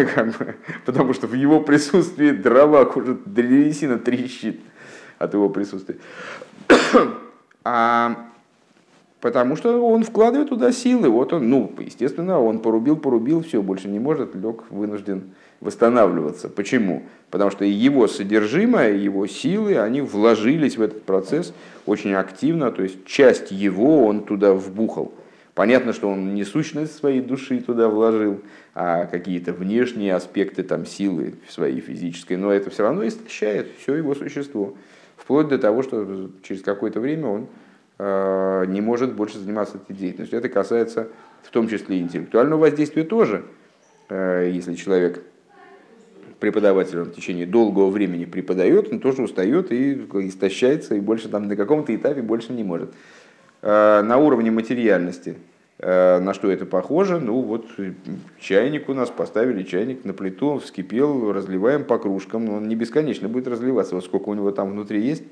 потому 0.84 1.14
что 1.14 1.26
в 1.26 1.32
его 1.32 1.60
присутствии 1.62 2.32
дрова 2.32 2.82
уже 2.82 3.16
древесина 3.24 3.98
трещит 3.98 4.60
от 5.18 5.32
его 5.32 5.48
присутствия. 5.48 5.96
А 7.68 8.28
Потому 9.20 9.56
что 9.56 9.80
он 9.80 10.04
вкладывает 10.04 10.50
туда 10.50 10.72
силы. 10.72 11.08
Вот 11.08 11.32
он, 11.32 11.48
ну, 11.48 11.72
естественно, 11.78 12.40
он 12.40 12.58
порубил, 12.58 12.96
порубил, 12.96 13.42
все, 13.42 13.62
больше 13.62 13.88
не 13.88 13.98
может, 13.98 14.34
лег 14.34 14.64
вынужден 14.70 15.34
восстанавливаться. 15.60 16.48
Почему? 16.50 17.02
Потому 17.30 17.50
что 17.50 17.64
его 17.64 18.08
содержимое, 18.08 18.92
его 18.92 19.26
силы, 19.26 19.78
они 19.78 20.02
вложились 20.02 20.76
в 20.76 20.82
этот 20.82 21.02
процесс 21.04 21.54
очень 21.86 22.12
активно, 22.12 22.70
то 22.70 22.82
есть 22.82 23.06
часть 23.06 23.50
его 23.50 24.06
он 24.06 24.24
туда 24.24 24.52
вбухал. 24.52 25.12
Понятно, 25.54 25.94
что 25.94 26.10
он 26.10 26.34
не 26.34 26.44
сущность 26.44 26.94
своей 26.94 27.22
души 27.22 27.60
туда 27.60 27.88
вложил, 27.88 28.42
а 28.74 29.06
какие-то 29.06 29.54
внешние 29.54 30.14
аспекты 30.14 30.62
там, 30.62 30.84
силы 30.84 31.36
своей 31.48 31.80
физической, 31.80 32.36
но 32.36 32.52
это 32.52 32.68
все 32.68 32.82
равно 32.82 33.06
истощает 33.08 33.68
все 33.80 33.94
его 33.94 34.14
существо. 34.14 34.74
Вплоть 35.16 35.48
до 35.48 35.58
того, 35.58 35.82
что 35.82 36.28
через 36.42 36.60
какое-то 36.60 37.00
время 37.00 37.26
он 37.26 37.46
не 37.98 38.80
может 38.82 39.14
больше 39.14 39.38
заниматься 39.38 39.78
этой 39.78 39.96
деятельностью. 39.96 40.38
Это 40.38 40.48
касается 40.50 41.08
в 41.46 41.50
том 41.50 41.68
числе 41.68 42.00
интеллектуального 42.00 42.60
воздействия 42.60 43.04
тоже. 43.04 43.44
Э, 44.08 44.50
Если 44.52 44.74
человек 44.74 45.22
преподаватель, 46.40 47.00
он 47.00 47.06
в 47.06 47.14
течение 47.14 47.46
долгого 47.46 47.88
времени 47.90 48.24
преподает, 48.24 48.92
он 48.92 49.00
тоже 49.00 49.22
устает 49.22 49.72
и 49.72 49.94
истощается, 49.94 50.94
и 50.94 51.00
больше 51.00 51.28
там 51.28 51.48
на 51.48 51.56
каком-то 51.56 51.94
этапе 51.94 52.22
больше 52.22 52.52
не 52.52 52.64
может. 52.64 52.92
Э, 53.62 54.02
На 54.02 54.18
уровне 54.18 54.50
материальности, 54.50 55.36
э, 55.78 56.18
на 56.18 56.34
что 56.34 56.50
это 56.50 56.66
похоже? 56.66 57.20
Ну 57.20 57.40
вот 57.40 57.66
э, 57.78 57.92
чайник 58.40 58.88
у 58.88 58.94
нас, 58.94 59.08
поставили 59.10 59.62
чайник 59.62 60.04
на 60.04 60.12
плиту, 60.12 60.48
он 60.48 60.60
вскипел, 60.60 61.32
разливаем 61.32 61.84
по 61.84 61.98
кружкам, 61.98 62.44
но 62.44 62.56
он 62.56 62.68
не 62.68 62.74
бесконечно 62.74 63.28
будет 63.28 63.48
разливаться, 63.48 63.94
вот 63.94 64.04
сколько 64.04 64.28
у 64.28 64.34
него 64.34 64.50
там 64.50 64.70
внутри 64.72 65.00
есть, 65.00 65.24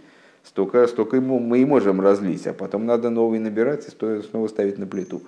столько, 0.44 0.86
столько 0.86 1.20
мы 1.20 1.58
и 1.58 1.64
можем 1.64 2.00
разлить, 2.00 2.46
а 2.46 2.52
потом 2.52 2.86
надо 2.86 3.10
новый 3.10 3.38
набирать 3.38 3.86
и 3.86 3.90
снова 4.22 4.48
ставить 4.48 4.78
на 4.78 4.86
плиту. 4.86 5.22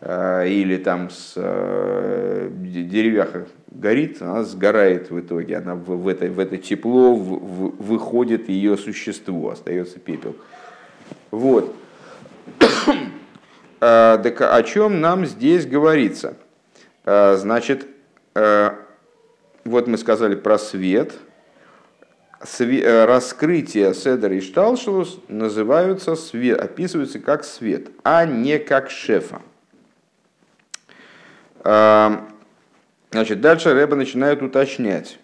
А, 0.00 0.44
Или 0.44 0.76
там 0.76 1.08
с 1.10 1.32
э, 1.36 2.50
де- 2.52 2.82
деревяха 2.82 3.46
горит, 3.70 4.20
она 4.20 4.44
сгорает 4.44 5.10
в 5.10 5.18
итоге, 5.20 5.56
она 5.56 5.74
в, 5.74 5.84
в 6.02 6.08
это, 6.08 6.26
в 6.26 6.38
это 6.38 6.58
тепло 6.58 7.14
в- 7.14 7.38
в- 7.38 7.82
выходит 7.82 8.48
ее 8.50 8.76
существо, 8.76 9.50
остается 9.50 9.98
пепел. 9.98 10.36
Вот. 11.30 11.74
А, 13.80 14.18
Так 14.18 14.40
о 14.40 14.62
чем 14.62 15.00
нам 15.00 15.26
здесь 15.26 15.66
говорится? 15.66 16.36
А, 17.04 17.36
Значит, 17.36 17.86
э, 18.34 18.70
вот 19.64 19.86
мы 19.86 19.98
сказали 19.98 20.34
про 20.34 20.58
свет. 20.58 21.14
Э, 22.58 23.04
Раскрытие 23.06 23.92
Седер 23.94 24.32
и 24.32 24.40
Шталшелус 24.40 25.20
называются 25.28 26.12
описываются 26.12 27.18
как 27.18 27.44
свет, 27.44 27.90
а 28.04 28.24
не 28.24 28.58
как 28.58 28.90
шефа. 28.90 29.42
А, 31.60 32.28
Значит, 33.10 33.40
дальше 33.40 33.72
Рэба 33.72 33.96
начинает 33.96 34.42
уточнять. 34.42 35.18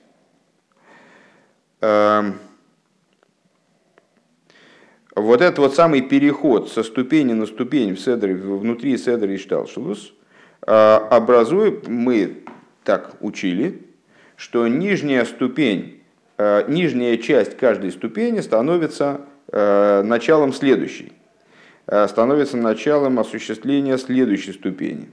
А, 1.81 2.33
Вот 5.15 5.41
этот 5.41 5.59
вот 5.59 5.75
самый 5.75 6.03
переход 6.03 6.71
со 6.71 6.83
ступени 6.83 7.33
на 7.35 7.47
ступень 7.47 7.95
в 7.95 8.01
седре, 8.01 8.35
внутри 8.35 8.97
седра 8.97 9.31
и 9.31 9.37
шталшелус 9.37 10.15
образует, 10.65 11.89
мы 11.89 12.45
так 12.85 13.17
учили, 13.21 13.83
что 14.37 14.69
нижняя 14.69 15.25
ступень, 15.25 16.02
нижняя 16.69 17.17
часть 17.17 17.57
каждой 17.57 17.93
ступени 17.93 18.41
становится 18.41 19.23
а, 19.49 20.03
началом 20.03 20.53
следующей, 20.53 21.13
а, 21.87 22.09
становится 22.09 22.57
началом 22.57 23.19
осуществления 23.19 23.99
следующей 23.99 24.53
ступени. 24.53 25.09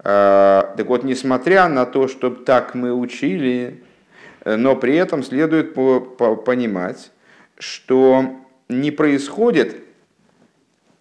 Так 0.00 0.86
вот, 0.86 1.02
несмотря 1.02 1.68
на 1.68 1.84
то, 1.84 2.06
что 2.06 2.30
так 2.30 2.76
мы 2.76 2.94
учили, 2.94 3.82
э, 4.44 4.54
но 4.54 4.76
при 4.76 4.94
этом 4.94 5.24
следует 5.24 5.74
по- 5.74 5.98
по- 5.98 6.36
понимать, 6.36 7.10
что 7.58 8.36
не 8.68 8.92
происходит 8.92 9.76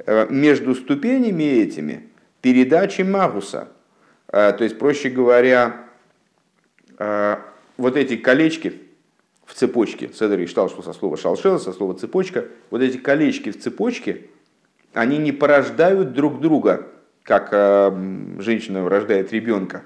э, 0.05 0.25
между 0.31 0.73
ступенями 0.73 1.43
этими 1.43 2.09
передачи 2.41 3.03
магуса. 3.03 3.67
Э, 4.29 4.51
То 4.51 4.63
есть, 4.63 4.79
проще 4.79 5.09
говоря, 5.09 5.85
э, 6.97 7.37
вот 7.77 7.97
эти 7.97 8.17
колечки 8.17 8.73
в 9.47 9.53
цепочке, 9.53 10.09
Седер 10.13 10.39
и 10.41 10.45
читал, 10.45 10.69
что 10.69 10.83
со 10.83 10.93
слова 10.93 11.17
шалшел, 11.17 11.57
со 11.57 11.71
слова 11.71 11.95
цепочка, 11.95 12.45
вот 12.69 12.81
эти 12.81 12.97
колечки 12.97 13.49
в 13.51 13.59
цепочке, 13.59 14.25
они 14.93 15.17
не 15.17 15.31
порождают 15.31 16.13
друг 16.13 16.41
друга, 16.41 16.87
как 17.23 17.49
женщина 18.39 18.87
рождает 18.87 19.31
ребенка. 19.31 19.83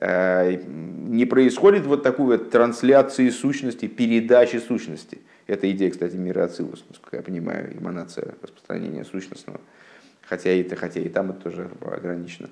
Не 0.00 1.24
происходит 1.24 1.86
вот 1.86 2.02
такой 2.02 2.38
вот 2.38 2.50
трансляции 2.50 3.30
сущности, 3.30 3.86
передачи 3.88 4.56
сущности. 4.56 5.18
Это 5.46 5.70
идея, 5.70 5.90
кстати, 5.90 6.14
мира 6.14 6.44
Ацилус, 6.44 6.84
насколько 6.88 7.16
я 7.16 7.22
понимаю, 7.22 7.76
эманация 7.78 8.34
распространения 8.42 9.04
сущностного. 9.04 9.60
Хотя 10.22 10.52
и, 10.52 10.68
хотя 10.68 11.00
и 11.00 11.08
там 11.08 11.30
это 11.30 11.40
тоже 11.40 11.70
ограничено. 11.80 12.50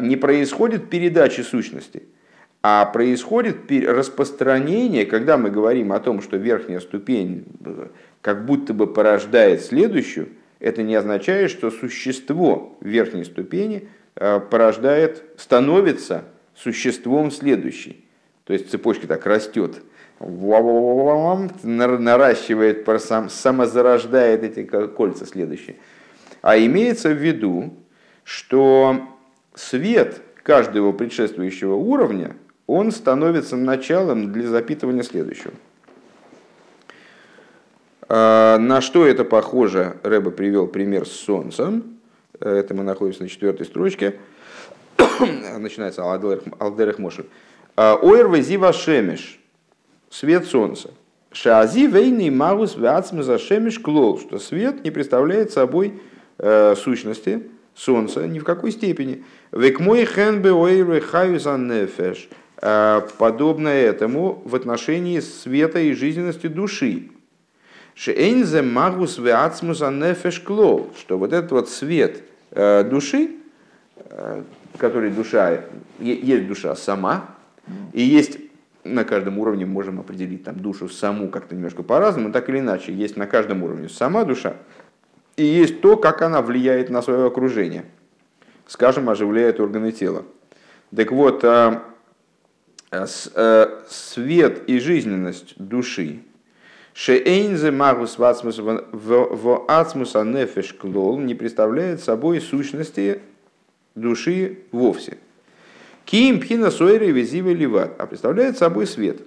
Не 0.00 0.16
происходит 0.16 0.90
передачи 0.90 1.42
сущности– 1.42 2.02
а 2.62 2.86
происходит 2.86 3.70
распространение, 3.70 5.06
когда 5.06 5.38
мы 5.38 5.50
говорим 5.50 5.92
о 5.92 6.00
том, 6.00 6.20
что 6.20 6.36
верхняя 6.36 6.80
ступень 6.80 7.44
э, 7.64 7.86
как 8.20 8.46
будто 8.46 8.74
бы 8.74 8.92
порождает 8.92 9.62
следующую, 9.62 10.30
это 10.58 10.82
не 10.82 10.96
означает, 10.96 11.52
что 11.52 11.70
существо 11.70 12.76
верхней 12.80 13.24
ступени 13.24 13.88
э, 14.16 14.40
порождает, 14.40 15.22
становится 15.36 16.24
существом 16.56 17.30
следующей. 17.30 18.04
То 18.42 18.52
есть 18.52 18.70
цепочка 18.70 19.06
так 19.06 19.24
растет, 19.24 19.76
наращивает, 21.62 22.88
самозарождает 23.30 24.42
эти 24.42 24.64
кольца 24.64 25.26
следующие. 25.26 25.76
А 26.42 26.58
имеется 26.58 27.10
в 27.10 27.18
виду, 27.18 27.74
что 28.24 29.00
свет 29.54 30.22
каждого 30.42 30.90
предшествующего 30.90 31.74
уровня– 31.74 32.34
он 32.68 32.92
становится 32.92 33.56
началом 33.56 34.30
для 34.30 34.46
запитывания 34.46 35.02
следующего. 35.02 35.54
А, 38.08 38.58
на 38.58 38.80
что 38.80 39.06
это 39.06 39.24
похоже? 39.24 39.96
Рэба 40.04 40.30
привел 40.30 40.68
пример 40.68 41.06
с 41.06 41.12
солнцем. 41.12 41.98
Это 42.38 42.74
мы 42.74 42.84
находимся 42.84 43.22
на 43.22 43.28
четвертой 43.28 43.66
строчке. 43.66 44.20
Начинается 45.58 46.02
Алдерах 46.04 46.98
Моши. 46.98 47.24
А, 47.74 47.96
Ойр 47.96 48.28
везива 48.28 48.72
шемеш. 48.72 49.40
Свет 50.10 50.44
солнца. 50.46 50.90
Шази 51.32 51.86
вейный 51.86 52.28
магус 52.28 52.76
вяцмеза 52.76 53.38
шемеш 53.38 53.78
клол. 53.78 54.18
Что 54.18 54.38
свет 54.38 54.84
не 54.84 54.90
представляет 54.90 55.52
собой 55.52 56.00
э, 56.38 56.74
сущности 56.76 57.48
солнца 57.78 58.26
ни 58.26 58.38
в 58.38 58.44
какой 58.44 58.72
степени. 58.72 59.24
Век 59.52 59.80
мой 59.80 60.04
хен 60.04 60.42
бе 60.42 60.52
ойр 60.52 61.00
хаюзан 61.00 61.68
нефеш. 61.68 62.28
Э, 62.60 63.02
подобно 63.18 63.68
этому 63.68 64.42
в 64.44 64.56
отношении 64.56 65.20
света 65.20 65.78
и 65.78 65.92
жизненности 65.92 66.48
души. 66.48 67.10
Шейнзе 67.94 68.62
магус 68.62 69.18
веацмус 69.18 69.82
анефеш 69.82 70.40
клол, 70.40 70.90
что 70.98 71.18
вот 71.18 71.32
этот 71.32 71.52
вот 71.52 71.68
свет 71.68 72.22
э, 72.50 72.84
души, 72.84 73.30
э, 73.96 74.42
который 74.76 75.10
душа, 75.10 75.62
есть 76.00 76.46
душа 76.46 76.74
сама, 76.76 77.26
и 77.92 78.02
есть 78.02 78.38
на 78.84 79.04
каждом 79.04 79.38
уровне 79.38 79.66
можем 79.66 80.00
определить 80.00 80.44
там 80.44 80.56
душу 80.58 80.88
саму 80.88 81.28
как-то 81.28 81.54
немножко 81.54 81.82
по-разному, 81.82 82.32
так 82.32 82.48
или 82.48 82.60
иначе, 82.60 82.92
есть 82.92 83.16
на 83.16 83.26
каждом 83.26 83.62
уровне 83.62 83.88
сама 83.88 84.24
душа, 84.24 84.54
и 85.38 85.44
есть 85.44 85.80
то, 85.80 85.96
как 85.96 86.22
она 86.22 86.42
влияет 86.42 86.90
на 86.90 87.00
свое 87.02 87.26
окружение, 87.26 87.84
скажем, 88.66 89.08
оживляет 89.08 89.60
органы 89.60 89.92
тела. 89.92 90.24
Так 90.94 91.12
вот, 91.12 91.44
Э, 92.90 93.04
э, 93.34 93.80
свет 93.90 94.62
и 94.66 94.78
жизненность 94.78 95.54
души, 95.58 96.20
Шеэйнзе 96.94 97.70
магус 97.70 98.18
в 98.18 98.24
ацмуса 99.68 100.24
нефеш 100.24 100.72
клол 100.72 101.18
не 101.18 101.34
представляет 101.34 102.00
собой 102.00 102.40
сущности 102.40 103.20
души 103.94 104.60
вовсе. 104.72 105.18
Ким 106.06 106.40
пхина 106.40 106.70
сойры 106.70 107.10
визиве 107.10 107.52
ливат, 107.52 107.94
а 107.98 108.06
представляет 108.06 108.56
собой 108.56 108.86
свет 108.86 109.20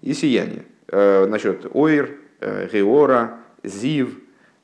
и 0.00 0.14
сияние. 0.14 0.64
Э, 0.88 1.26
насчет 1.26 1.66
ойр, 1.74 2.18
геора, 2.40 3.40
зив, 3.62 4.18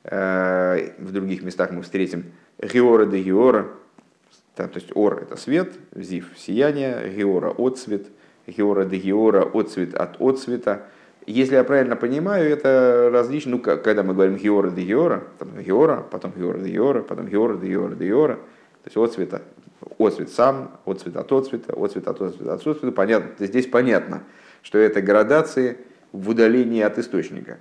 в 0.09 1.11
других 1.11 1.43
местах 1.43 1.71
мы 1.71 1.81
встретим 1.81 2.25
геора 2.61 3.05
де 3.05 3.21
геора, 3.21 3.67
то 4.55 4.69
есть 4.73 4.95
ор 4.95 5.21
это 5.21 5.35
свет, 5.35 5.73
зив 5.93 6.29
сияние, 6.37 7.13
геора 7.15 7.53
отцвет, 7.57 8.07
геора 8.47 8.85
де 8.85 8.97
геора 8.97 9.43
отцвет 9.53 9.93
от 9.95 10.21
отцвета. 10.21 10.83
Если 11.25 11.55
я 11.55 11.65
правильно 11.65 11.97
понимаю, 11.97 12.49
это 12.49 13.09
различно, 13.11 13.51
ну, 13.51 13.59
когда 13.59 14.01
мы 14.01 14.13
говорим 14.13 14.37
геора 14.37 14.69
де 14.69 14.83
геора, 14.83 15.23
там 15.39 15.49
геора, 15.61 16.05
потом 16.09 16.31
геора 16.31 16.59
де 16.59 16.69
геора, 16.69 17.01
потом 17.01 17.27
геора 17.27 17.57
де 17.57 17.67
геора 17.67 17.95
де 17.95 18.05
геора, 18.07 18.35
то 18.35 18.85
есть 18.85 18.95
отцвета, 18.95 19.41
отцвет 19.99 20.29
сам, 20.29 20.79
отцвет 20.85 21.17
от 21.17 21.29
отцвета, 21.29 21.73
отцвет 21.73 22.07
от 22.07 22.21
отцвета, 22.21 22.53
от 22.53 22.65
отцвета, 22.65 22.91
понятно, 22.93 23.45
здесь 23.45 23.67
понятно, 23.67 24.23
что 24.61 24.77
это 24.77 25.01
градации 25.01 25.77
в 26.13 26.29
удалении 26.29 26.81
от 26.81 26.97
источника. 26.97 27.57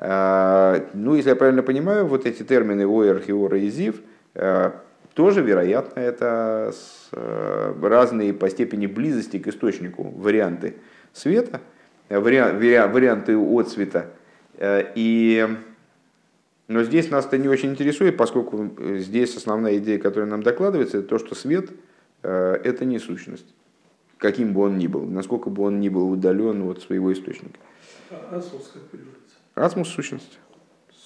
А, 0.00 0.88
ну, 0.94 1.16
если 1.16 1.30
я 1.30 1.36
правильно 1.36 1.62
понимаю, 1.62 2.06
вот 2.06 2.24
эти 2.24 2.44
термины 2.44 2.86
ойер, 2.86 3.20
геора 3.26 3.58
и 3.58 3.68
зив 3.68 4.00
а, 4.34 4.80
тоже, 5.14 5.42
вероятно, 5.42 5.98
это 5.98 6.72
э, 7.10 7.74
разные 7.82 8.32
по 8.32 8.48
степени 8.48 8.86
близости 8.86 9.40
к 9.40 9.48
источнику 9.48 10.04
варианты 10.04 10.76
света, 11.12 11.60
варианты 12.08 13.36
от 13.36 13.68
цвета. 13.68 14.10
Э, 14.58 14.84
и... 14.94 15.48
Но 16.68 16.84
здесь 16.84 17.10
нас 17.10 17.26
это 17.26 17.36
не 17.38 17.48
очень 17.48 17.70
интересует, 17.70 18.16
поскольку 18.16 18.70
здесь 18.98 19.36
основная 19.36 19.78
идея, 19.78 19.98
которая 19.98 20.30
нам 20.30 20.44
докладывается, 20.44 20.98
это 20.98 21.08
то, 21.08 21.18
что 21.18 21.34
свет– 21.34 21.70
это 22.22 22.84
не 22.84 22.98
сущность, 22.98 23.46
каким 24.18 24.52
бы 24.52 24.60
он 24.60 24.76
ни 24.76 24.86
был, 24.86 25.06
насколько 25.06 25.48
бы 25.48 25.62
он 25.62 25.80
ни 25.80 25.88
был 25.88 26.10
удален 26.12 26.68
от 26.68 26.82
своего 26.82 27.10
источника. 27.10 27.58
А 28.10 28.36
асмус 28.36 28.70
Асмус– 29.58 29.88
сущность. 29.94 30.38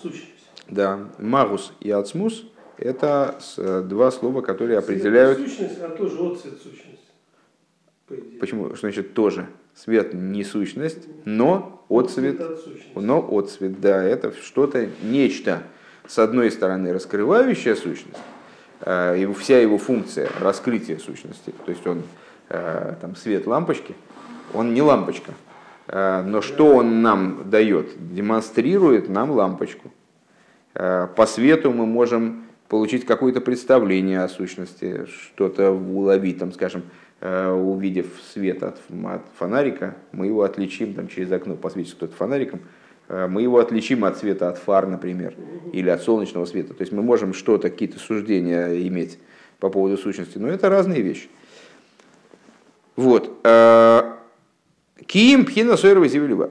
Сущность. 0.00 0.50
Да. 0.68 1.08
Магус 1.18 1.72
и 1.80 1.90
ацмус 1.90 2.44
это 2.78 3.38
э, 3.58 3.82
два 3.86 4.10
слова, 4.10 4.40
которые 4.40 4.78
определяют... 4.78 5.38
Свет 5.38 5.50
сущность, 5.50 5.80
а 5.80 5.88
тоже 5.90 6.18
отцвет 6.18 6.54
сущность. 6.62 7.02
Почему? 8.40 8.68
Что 8.70 8.88
значит 8.88 9.14
тоже? 9.14 9.46
Свет 9.74 10.12
не 10.12 10.44
сущность, 10.44 11.08
но 11.24 11.84
отцвет, 11.88 12.40
но 12.94 13.26
отцвет, 13.30 13.80
да, 13.80 14.02
это 14.02 14.32
что-то, 14.32 14.88
нечто, 15.02 15.62
с 16.06 16.18
одной 16.18 16.50
стороны, 16.50 16.92
раскрывающая 16.92 17.74
сущность, 17.74 18.18
э, 18.80 19.18
и 19.18 19.32
вся 19.32 19.60
его 19.60 19.78
функция 19.78 20.28
раскрытия 20.40 20.98
сущности, 20.98 21.54
то 21.64 21.70
есть 21.70 21.86
он 21.86 22.02
э, 22.48 22.96
там 23.00 23.16
свет 23.16 23.46
лампочки, 23.46 23.94
он 24.52 24.74
не 24.74 24.82
лампочка, 24.82 25.32
но 25.92 26.40
что 26.40 26.76
он 26.76 27.02
нам 27.02 27.50
дает? 27.50 28.14
Демонстрирует 28.14 29.10
нам 29.10 29.30
лампочку. 29.30 29.92
По 30.72 31.26
свету 31.26 31.70
мы 31.70 31.84
можем 31.84 32.44
получить 32.72 33.04
какое-то 33.04 33.42
представление 33.42 34.22
о 34.22 34.28
сущности, 34.30 35.04
что-то 35.04 35.72
уловить, 35.72 36.38
там, 36.38 36.54
скажем, 36.54 36.84
э, 37.20 37.50
увидев 37.50 38.06
свет 38.32 38.62
от, 38.62 38.80
от 39.04 39.26
фонарика, 39.36 39.94
мы 40.12 40.28
его 40.28 40.42
отличим 40.42 40.94
там, 40.94 41.06
через 41.06 41.30
окно, 41.32 41.54
посветит 41.54 41.96
кто-то 41.96 42.16
фонариком, 42.16 42.60
э, 43.10 43.26
мы 43.26 43.42
его 43.42 43.58
отличим 43.58 44.06
от 44.06 44.16
света 44.16 44.48
от 44.48 44.56
фар, 44.56 44.86
например, 44.86 45.34
или 45.74 45.90
от 45.90 46.00
солнечного 46.00 46.46
света. 46.46 46.72
То 46.72 46.80
есть 46.80 46.92
мы 46.92 47.02
можем 47.02 47.34
что-то, 47.34 47.68
какие-то 47.68 47.98
суждения 47.98 48.74
иметь 48.88 49.18
по 49.58 49.68
поводу 49.68 49.98
сущности, 49.98 50.38
но 50.38 50.48
это 50.48 50.70
разные 50.70 51.02
вещи. 51.02 51.28
Вот. 52.96 53.38
Ким 55.06 55.44
пхина 55.44 55.76
сойрова 55.76 56.08
зивлюба. 56.08 56.50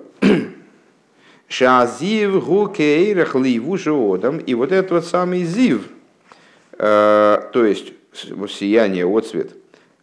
Шазив 1.47 2.45
гу 2.45 2.67
кейрах 2.67 3.35
ливу 3.35 4.13
одам. 4.13 4.37
И 4.37 4.53
вот 4.53 4.71
этот 4.71 4.91
вот 4.91 5.05
самый 5.05 5.43
зив, 5.43 5.81
Э, 6.83 7.39
то 7.53 7.63
есть 7.63 7.93
сияние, 8.49 9.05
отцвет, 9.05 9.51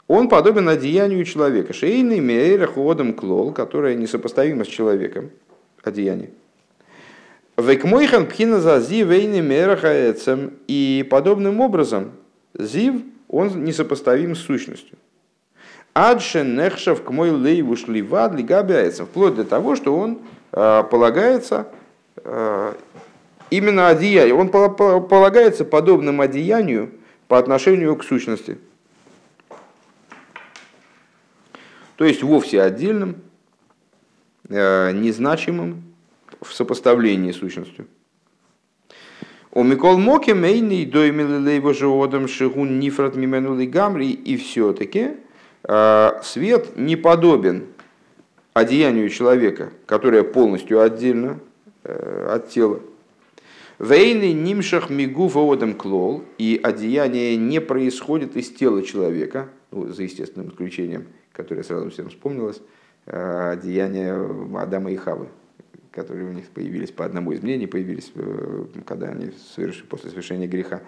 он 0.07 0.29
подобен 0.29 0.69
одеянию 0.69 1.25
человека. 1.25 1.73
Шейный 1.73 2.21
мейра 2.21 2.69
ходом 2.69 3.15
клол, 3.15 3.53
которое 3.53 3.97
несопоставимо 3.97 4.65
с 4.65 4.69
человеком, 4.69 5.31
одеяние. 5.83 6.31
Векмойхан 7.57 8.27
пхина 8.27 8.61
за 8.61 8.81
зи 8.81 9.03
вейны 9.03 9.41
мерахаэцем. 9.41 10.53
И 10.69 11.05
подобным 11.11 11.61
образом 11.61 12.13
зив, 12.55 13.03
он 13.27 13.65
несопоставим 13.65 14.37
с 14.37 14.39
сущностью. 14.39 14.97
Адше 15.99 16.45
нехшав 16.45 17.03
к 17.03 17.11
мой 17.11 17.33
лейву 17.33 17.77
шливад 17.77 18.33
лигабяется. 18.33 19.05
Вплоть 19.05 19.35
до 19.35 19.45
того, 19.45 19.75
что 19.75 19.99
он 19.99 20.21
э, 20.53 20.85
полагается 20.89 21.67
э, 22.19 22.73
именно 23.51 23.89
одеяние, 23.89 24.33
он 24.33 24.49
полагается 24.49 25.65
подобным 25.65 26.21
одеянию 26.21 26.93
по 27.27 27.37
отношению 27.37 27.97
к 27.97 28.05
сущности. 28.05 28.59
То 31.97 32.05
есть 32.05 32.23
вовсе 32.23 32.63
отдельным, 32.63 33.17
э, 34.49 34.93
незначимым 34.93 35.83
в 36.41 36.53
сопоставлении 36.53 37.33
с 37.33 37.39
сущностью. 37.39 37.89
У 39.51 39.65
Микол 39.65 39.99
Моки 39.99 40.31
мейный 40.31 40.85
же 41.75 41.89
одам 41.89 42.29
шигун 42.29 42.79
нифрат 42.79 43.17
мименули 43.17 43.67
гамри, 43.67 44.11
и 44.13 44.37
все-таки 44.37 45.17
свет 46.23 46.77
не 46.77 46.97
подобен 46.97 47.67
одеянию 48.59 49.09
человека, 49.09 49.71
которое 49.87 50.23
полностью 50.23 50.83
отдельно 50.83 51.39
э, 51.85 52.29
от 52.31 52.49
тела. 52.51 52.81
Вейны 53.79 54.33
нимшах 54.33 54.91
мигу 54.91 55.29
водом 55.29 55.75
клол, 55.75 56.25
и 56.37 56.61
одеяние 56.61 57.37
не 57.37 57.61
происходит 57.61 58.37
из 58.37 58.51
тела 58.51 58.83
человека, 58.83 59.49
ну, 59.71 59.87
за 59.89 60.03
естественным 60.03 60.51
исключением, 60.51 61.07
которое 61.33 61.63
сразу 61.63 61.91
всем 61.91 62.09
вспомнилось, 62.09 62.61
э, 63.07 63.53
одеяние 63.53 64.59
Адама 64.59 64.91
и 64.91 64.97
Хавы, 64.97 65.29
которые 65.93 66.29
у 66.29 66.33
них 66.33 66.49
появились 66.49 66.91
по 66.91 67.05
одному 67.05 67.33
из 67.33 67.43
мнений, 67.43 67.67
появились, 67.67 68.11
э, 68.15 68.65
когда 68.85 69.09
они 69.09 69.31
совершили, 69.55 69.87
после 69.87 70.11
совершения 70.11 70.49
греха. 70.49 70.83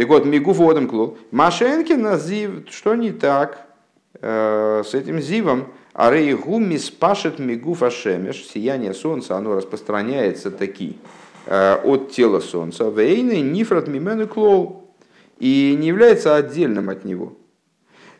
Так 0.00 0.08
вот, 0.08 0.24
мигу 0.24 0.52
водом 0.52 0.88
клол. 0.88 1.18
Машенкин 1.30 2.18
зив, 2.18 2.50
что 2.70 2.94
не 2.94 3.10
так 3.10 3.66
э, 4.14 4.82
с 4.82 4.94
этим 4.94 5.20
зивом? 5.20 5.66
Арейгу 5.92 6.58
миспашет 6.58 7.38
мигу 7.38 7.74
фашемеш, 7.74 8.46
сияние 8.46 8.94
солнца, 8.94 9.36
оно 9.36 9.54
распространяется 9.54 10.50
таки 10.50 10.96
Э, 11.44 11.80
от 11.84 12.12
тела 12.12 12.40
Солнца, 12.40 12.88
вейны 12.88 13.40
нифрат 13.40 13.88
мимену 13.88 14.26
клол, 14.26 14.90
и 15.38 15.76
не 15.78 15.88
является 15.88 16.36
отдельным 16.36 16.88
от 16.88 17.04
него. 17.04 17.36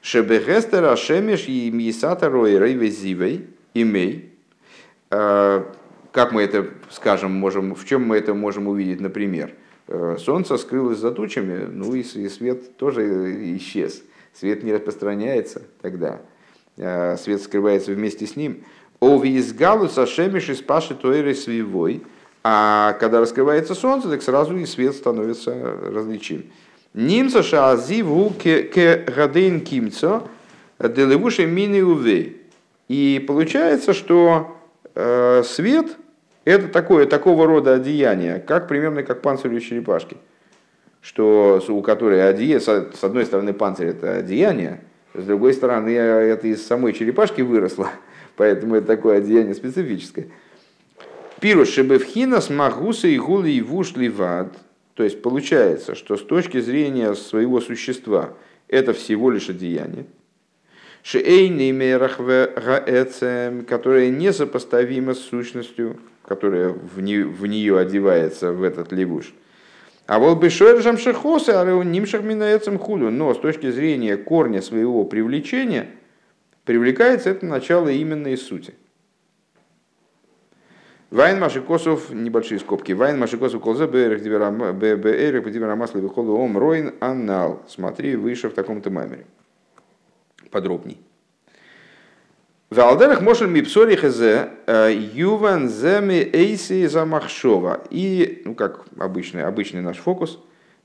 Шебехестер 0.03 0.85
ашемеш 0.85 1.47
и 1.47 1.71
мисата 1.71 2.29
ройрей 2.29 2.75
везивей 2.75 3.47
имей. 3.73 4.35
Э, 5.11 5.65
как 6.13 6.33
мы 6.33 6.43
это 6.43 6.67
скажем, 6.91 7.33
можем, 7.33 7.75
в 7.75 7.87
чем 7.87 8.07
мы 8.07 8.17
это 8.17 8.35
можем 8.35 8.69
увидеть, 8.69 9.01
например? 9.01 9.51
Э, 9.51 9.70
солнце 10.19 10.57
скрылось 10.57 10.99
за 10.99 11.11
тучами, 11.11 11.67
ну 11.71 11.95
и 11.95 12.03
свет 12.03 12.77
тоже 12.77 13.57
исчез. 13.57 14.03
Свет 14.33 14.63
не 14.63 14.73
распространяется 14.73 15.63
тогда. 15.83 16.21
Свет 16.77 17.43
скрывается 17.43 17.93
вместе 17.93 18.27
с 18.27 18.37
ним. 18.37 18.65
Овизгалус 19.01 19.99
ашемеш 19.99 20.49
и 20.51 20.55
спаши 20.55 20.95
тойрей 20.95 21.35
свивой– 21.35 22.03
а 22.43 22.95
когда 22.95 23.21
раскрывается 23.21 23.75
солнце, 23.75 24.09
так 24.09 24.23
сразу 24.23 24.57
и 24.57 24.65
свет 24.65 24.95
становится 24.95 25.77
различим. 25.93 26.47
Нимца 26.95 27.43
шаазиву 27.43 28.31
к 28.31 29.05
гадейн 29.15 29.61
кимцо 29.61 30.27
делевуши 30.79 31.47
мини 31.47 31.83
увей. 31.83 32.43
И 32.89 33.23
получается, 33.27 33.93
что 33.93 34.57
э, 34.95 35.43
свет 35.45 35.97
это 36.45 36.69
такое, 36.69 37.07
такого 37.07 37.47
рода 37.47 37.75
одеяние, 37.75 38.41
как 38.41 38.69
примерно 38.69 39.03
как 39.03 39.23
панцирь 39.23 39.55
у 39.55 39.61
черепашки. 39.61 40.17
Что 41.03 41.63
у 41.69 41.83
которой 41.83 42.29
одеяние, 42.29 42.61
с 42.61 43.05
одной 43.05 43.25
стороны 43.25 43.53
панцирь 43.53 43.89
это 43.89 44.17
одеяние, 44.17 44.81
с 45.15 45.25
другой 45.25 45.55
стороны 45.55 45.91
это 45.91 46.47
из 46.47 46.67
самой 46.67 46.93
черепашки 46.93 47.41
выросло, 47.43 47.91
поэтому 48.37 48.77
это 48.77 48.87
такое 48.87 49.19
одеяние 49.19 49.55
специфическое. 49.55 50.29
Пируш 51.41 51.71
Шебевхинас 51.71 52.51
Магуса 52.51 53.09
и 53.09 53.19
Гули 53.19 53.51
и 53.51 53.63
Вуш 53.63 53.97
Ливад. 53.97 54.53
То 54.95 55.05
есть 55.05 55.23
получается, 55.23 55.95
что 55.95 56.19
с 56.19 56.23
точки 56.23 56.61
зрения 56.61 57.15
своего 57.15 57.63
существа 57.63 58.35
это 58.69 58.93
всего 58.93 59.31
лишь 59.31 59.49
одеяние. 59.49 60.05
Шейный 61.03 61.71
мерахве 61.71 62.47
которое 63.67 64.11
несопоставимо 64.11 65.15
с 65.15 65.21
сущностью, 65.21 65.99
которая 66.31 66.69
в, 66.69 67.01
не, 67.01 67.25
в 67.25 67.45
нее 67.47 67.77
одевается 67.77 68.53
в 68.53 68.63
этот 68.63 68.93
левуш. 68.93 69.35
А 70.07 70.21
вот 70.21 70.41
бешойржам 70.41 70.97
шехосы, 70.97 71.51
а 71.51 71.65
нимшах 71.83 72.23
минаецам 72.23 72.79
худу. 72.79 73.11
Но 73.11 73.35
с 73.35 73.39
точки 73.41 73.69
зрения 73.73 74.17
корня 74.17 74.63
своего 74.63 75.05
привлечения, 75.05 75.89
привлекается 76.65 77.31
это 77.31 77.47
начало 77.47 77.89
именно 77.89 78.29
из 78.29 78.43
сути. 78.43 78.75
Вайн 81.11 81.41
Машикосов, 81.41 82.11
небольшие 82.11 82.61
скобки. 82.61 82.93
Вайн 82.93 83.19
Машикосов 83.19 83.61
колзе 83.61 83.89
бэрэх 83.89 84.21
бдивера 84.21 85.75
масла 85.75 85.99
выходу 85.99 86.37
ом 86.37 86.57
роин 86.57 86.95
анал. 87.01 87.61
Смотри 87.67 88.15
выше 88.15 88.51
в 88.51 88.55
таком-то 88.55 88.91
маймере. 88.91 89.27
Подробней. 90.53 91.01
В 92.71 92.79
Алдерах 92.79 93.21
Мошель 93.21 93.49
Мипсори 93.49 93.97
Хезе 93.97 94.51
э, 94.67 94.93
Юван 94.93 95.69
Земи 95.69 96.29
Эйси 96.33 96.87
Замахшова. 96.87 97.81
И, 97.91 98.43
ну 98.45 98.55
как 98.55 98.85
обычный, 98.99 99.45
обычный 99.45 99.83
наш 99.83 99.99
фокус, 99.99 100.39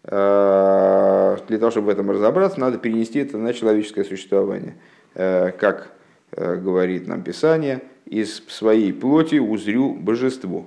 э, 0.03 1.37
для 1.47 1.57
того, 1.57 1.71
чтобы 1.71 1.87
в 1.87 1.89
этом 1.89 2.09
разобраться, 2.09 2.59
надо 2.59 2.79
перенести 2.79 3.19
это 3.19 3.37
на 3.37 3.53
человеческое 3.53 4.03
существование. 4.03 4.75
Э, 5.13 5.51
как 5.51 5.91
говорит 6.31 7.07
нам 7.07 7.21
Писание– 7.21 7.81
из 8.05 8.43
своей 8.47 8.93
плоти 8.93 9.35
узрю 9.35 9.93
божество. 9.93 10.65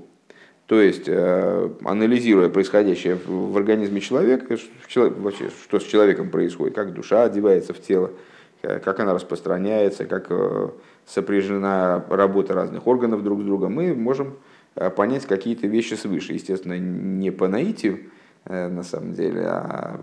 То 0.67 0.81
есть, 0.81 1.05
э, 1.07 1.71
анализируя 1.85 2.51
происходящее 2.51 3.17
в 3.27 3.57
организме 3.57 4.01
человека, 4.01 4.59
вообще, 4.95 5.51
что 5.63 5.81
с 5.81 5.85
человеком 5.85 6.31
происходит, 6.31 6.75
как 6.75 6.93
душа 6.93 7.23
одевается 7.23 7.73
в 7.73 7.81
тело, 7.81 8.11
э, 8.63 8.79
как 8.81 9.01
она 9.01 9.15
распространяется, 9.15 10.05
как 10.05 10.27
э, 10.29 10.69
сопряжена 11.09 12.05
работа 12.09 12.55
разных 12.55 12.87
органов 12.87 13.25
друг 13.25 13.41
с 13.41 13.45
другом, 13.45 13.75
мы 13.75 13.95
можем 13.95 14.37
понять 14.97 15.27
какие-то 15.27 15.67
вещи 15.67 15.95
свыше. 15.95 16.35
Естественно, 16.35 16.79
не 16.79 17.31
по 17.31 17.49
наитию, 17.49 18.01
на 18.45 18.83
самом 18.83 19.15
деле, 19.15 19.43
а 19.47 19.99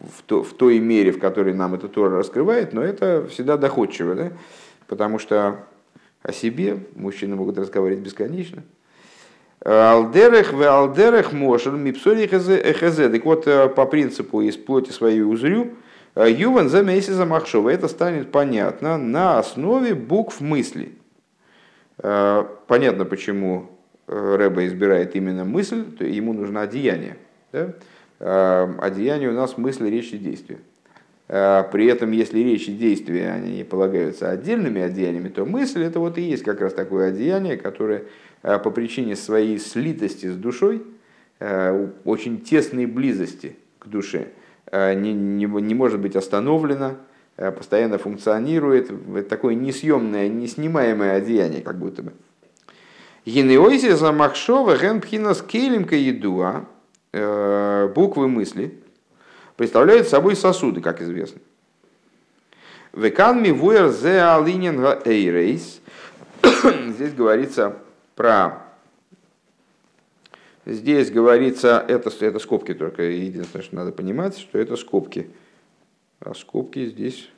в, 0.00 0.22
то, 0.22 0.42
в 0.42 0.52
той 0.52 0.78
мере, 0.78 1.12
в 1.12 1.18
которой 1.18 1.54
нам 1.54 1.74
это 1.74 1.88
Тора 1.88 2.18
раскрывает, 2.18 2.72
но 2.72 2.82
это 2.82 3.26
всегда 3.28 3.56
доходчиво, 3.56 4.14
да? 4.14 4.32
потому 4.86 5.18
что 5.18 5.64
о 6.22 6.32
себе, 6.32 6.78
мужчины 6.94 7.36
могут 7.36 7.58
разговаривать 7.58 8.02
бесконечно. 8.02 8.62
Алдерех 9.62 10.52
в 10.52 10.62
алдерех 10.62 11.32
мошен 11.32 11.78
мипсори 11.82 12.26
хз. 12.26 12.96
Так 12.96 13.24
вот, 13.24 13.46
э, 13.46 13.68
по 13.68 13.84
принципу 13.84 14.40
из 14.40 14.56
плоти 14.56 14.90
своей 14.90 15.22
узрю, 15.22 15.64
э, 15.64 15.68
юван 16.16 16.68
за 16.68 16.82
месяц 16.82 17.16
махшова. 17.16 17.70
Это 17.70 17.88
станет 17.88 18.30
понятно 18.30 18.98
на 18.98 19.38
основе 19.38 19.94
букв 19.94 20.40
мысли. 20.40 20.92
Э, 21.98 22.44
понятно, 22.66 23.04
почему 23.04 23.70
Рэба 24.06 24.66
избирает 24.66 25.14
именно 25.14 25.44
мысль, 25.44 25.84
то 25.84 26.04
ему 26.04 26.32
нужно 26.32 26.62
одеяние. 26.62 27.16
Да? 27.52 27.74
Одеяние 28.78 29.30
у 29.30 29.34
нас 29.34 29.56
мысли, 29.56 29.88
речи, 29.88 30.18
действия. 30.18 30.58
А, 31.28 31.62
при 31.62 31.86
этом, 31.86 32.10
если 32.10 32.40
речь 32.40 32.68
и 32.68 32.74
действия 32.74 33.30
они 33.30 33.62
полагаются 33.62 34.30
отдельными 34.30 34.82
одеяниями, 34.82 35.28
то 35.28 35.46
мысль 35.46 35.84
это 35.84 36.00
вот 36.00 36.18
и 36.18 36.22
есть 36.22 36.42
как 36.42 36.60
раз 36.60 36.74
такое 36.74 37.10
одеяние, 37.10 37.56
которое 37.56 38.04
по 38.42 38.70
причине 38.70 39.16
своей 39.16 39.58
слитости 39.58 40.26
с 40.26 40.34
душой, 40.34 40.82
очень 42.04 42.40
тесной 42.40 42.86
близости 42.86 43.56
к 43.78 43.86
душе, 43.86 44.28
не, 44.72 45.12
не, 45.12 45.46
не 45.46 45.74
может 45.74 46.00
быть 46.00 46.16
остановлено, 46.16 46.96
постоянно 47.36 47.98
функционирует. 47.98 48.90
Это 48.90 49.28
такое 49.28 49.54
несъемное, 49.54 50.28
неснимаемое 50.28 51.16
одеяние, 51.16 51.62
как 51.62 51.78
будто 51.78 52.02
бы. 52.02 52.12
Генеоизе 53.26 53.96
замахшова 53.96 54.76
генпхинас 54.76 55.42
кейлимка 55.42 55.96
едуа, 55.96 56.64
буквы 57.94 58.28
мысли– 58.28 58.80
представляют 59.60 60.08
собой 60.08 60.36
сосуды, 60.36 60.80
как 60.80 61.02
известно. 61.02 61.38
Векан 62.94 63.42
мивуэр 63.42 63.90
зе 63.90 64.22
алинен 64.22 64.82
эйрейс. 65.04 65.82
Здесь 66.88 67.12
говорится 67.12 67.76
про... 68.16 68.69
Здесь 70.70 71.10
говорится, 71.10 71.84
это, 71.88 72.12
это 72.24 72.38
скобки 72.38 72.74
только, 72.74 73.02
единственное, 73.02 73.64
что 73.64 73.74
надо 73.74 73.90
понимать, 73.90 74.38
что 74.38 74.56
это 74.56 74.76
скобки. 74.76 75.28
А 76.20 76.32
скобки 76.32 76.86
здесь, 76.86 77.28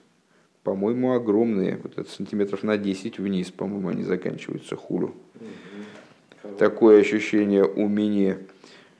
по-моему, 0.62 1.14
огромные. 1.14 1.80
Вот 1.82 1.96
это 1.96 2.10
сантиметров 2.10 2.62
на 2.62 2.76
10 2.76 3.18
вниз, 3.18 3.50
по-моему, 3.50 3.88
они 3.88 4.02
заканчиваются 4.02 4.76
хулу. 4.76 5.14
Такое 6.58 7.00
ощущение 7.00 7.64
у 7.64 7.88
меня. 7.88 8.36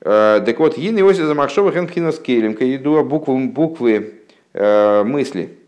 Э, 0.00 0.40
так 0.40 0.58
вот, 0.60 0.78
Ин 0.78 0.98
Иосиф 0.98 1.26
Замахшова 1.26 1.70
Хенхина 1.70 2.10
Скейлем, 2.10 2.56
еду 2.58 3.04
буквы, 3.04 3.48
буквы 3.48 4.14
э, 4.54 5.04
мысли, 5.04 5.58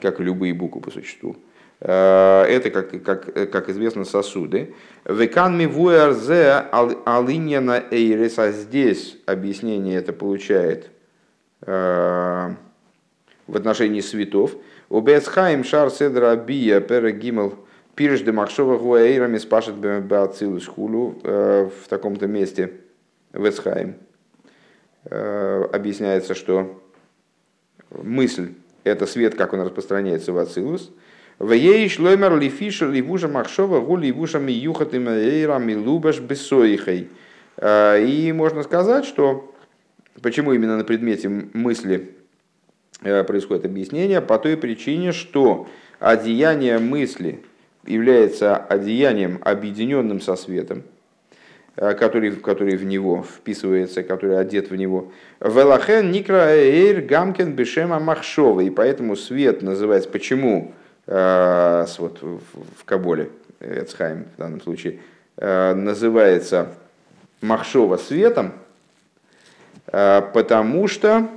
как 0.00 0.18
и 0.18 0.24
любые 0.24 0.54
буквы 0.54 0.80
по 0.80 0.90
существу. 0.90 1.36
Э, 1.80 2.44
это, 2.44 2.70
как, 2.70 3.02
как, 3.02 3.50
как 3.50 3.68
известно, 3.68 4.04
сосуды. 4.04 4.74
Векан 5.04 5.56
мивуэрзе 5.58 6.66
алиньяна 7.04 7.84
эйрес, 7.90 8.38
а 8.38 8.52
здесь 8.52 9.16
объяснение 9.26 9.96
это 9.96 10.12
получает 10.12 10.90
в 11.60 12.56
отношении 13.52 14.00
светов. 14.00 14.52
Убецхайм 14.90 15.64
шар 15.64 15.90
седра 15.90 16.36
бия 16.36 16.80
перегимл 16.80 17.54
пирш 17.96 18.20
де 18.20 18.30
махшова 18.30 18.78
гуэйрами 18.78 19.38
спашет 19.38 19.74
беацилус 19.74 20.66
хулу 20.68 21.18
в 21.24 21.88
таком-то 21.88 22.28
месте– 22.28 22.74
Весхайм. 23.32 23.96
объясняется, 25.04 26.34
что 26.34 26.82
мысль– 27.90 28.54
это 28.84 29.06
свет, 29.06 29.34
как 29.34 29.52
он 29.52 29.60
распространяется 29.60 30.32
в 30.32 30.38
Ацилус. 30.38 30.90
В 31.38 31.52
ей 31.52 31.88
шлоймер 31.88 32.36
лифишер 32.38 32.90
ливуша 32.90 33.28
махшова 33.28 33.80
гу 33.80 33.96
ливуша 33.96 34.38
миюхат 34.38 34.94
и 34.94 34.98
мейра 34.98 35.58
милубаш 35.58 36.20
бесоихой. 36.20 37.08
И 37.62 38.32
можно 38.34 38.62
сказать, 38.62 39.04
что 39.04 39.54
почему 40.20 40.52
именно 40.52 40.76
на 40.76 40.84
предмете 40.84 41.28
мысли 41.28 42.16
происходит 43.00 43.64
объяснение, 43.64 44.20
по 44.20 44.38
той 44.38 44.56
причине, 44.56 45.12
что 45.12 45.68
одеяние 46.00 46.78
мысли 46.78 47.40
является 47.86 48.56
одеянием, 48.56 49.38
объединенным 49.42 50.20
со 50.20 50.34
светом, 50.34 50.82
Э, 51.80 51.94
который, 51.94 52.32
который 52.32 52.76
в 52.76 52.84
него 52.84 53.22
вписывается, 53.22 54.02
который 54.02 54.36
одет 54.36 54.68
в 54.70 54.74
него. 54.74 55.12
Велахен 55.38 56.10
никра 56.10 56.50
эйр 56.50 57.02
гамкен 57.02 57.52
бешема 57.52 58.00
махшова. 58.00 58.62
И 58.62 58.70
поэтому 58.70 59.14
свет 59.14 59.62
называется, 59.62 60.08
почему 60.08 60.72
вот 61.08 62.18
в, 62.22 62.84
Каболе, 62.84 63.30
Эцхайм 63.60 64.26
в 64.36 64.38
данном 64.38 64.60
случае, 64.60 65.00
э, 65.36 65.74
называется 65.74 66.74
махшова 67.40 67.96
светом, 67.96 68.52
потому 69.86 70.86
что 70.86 71.28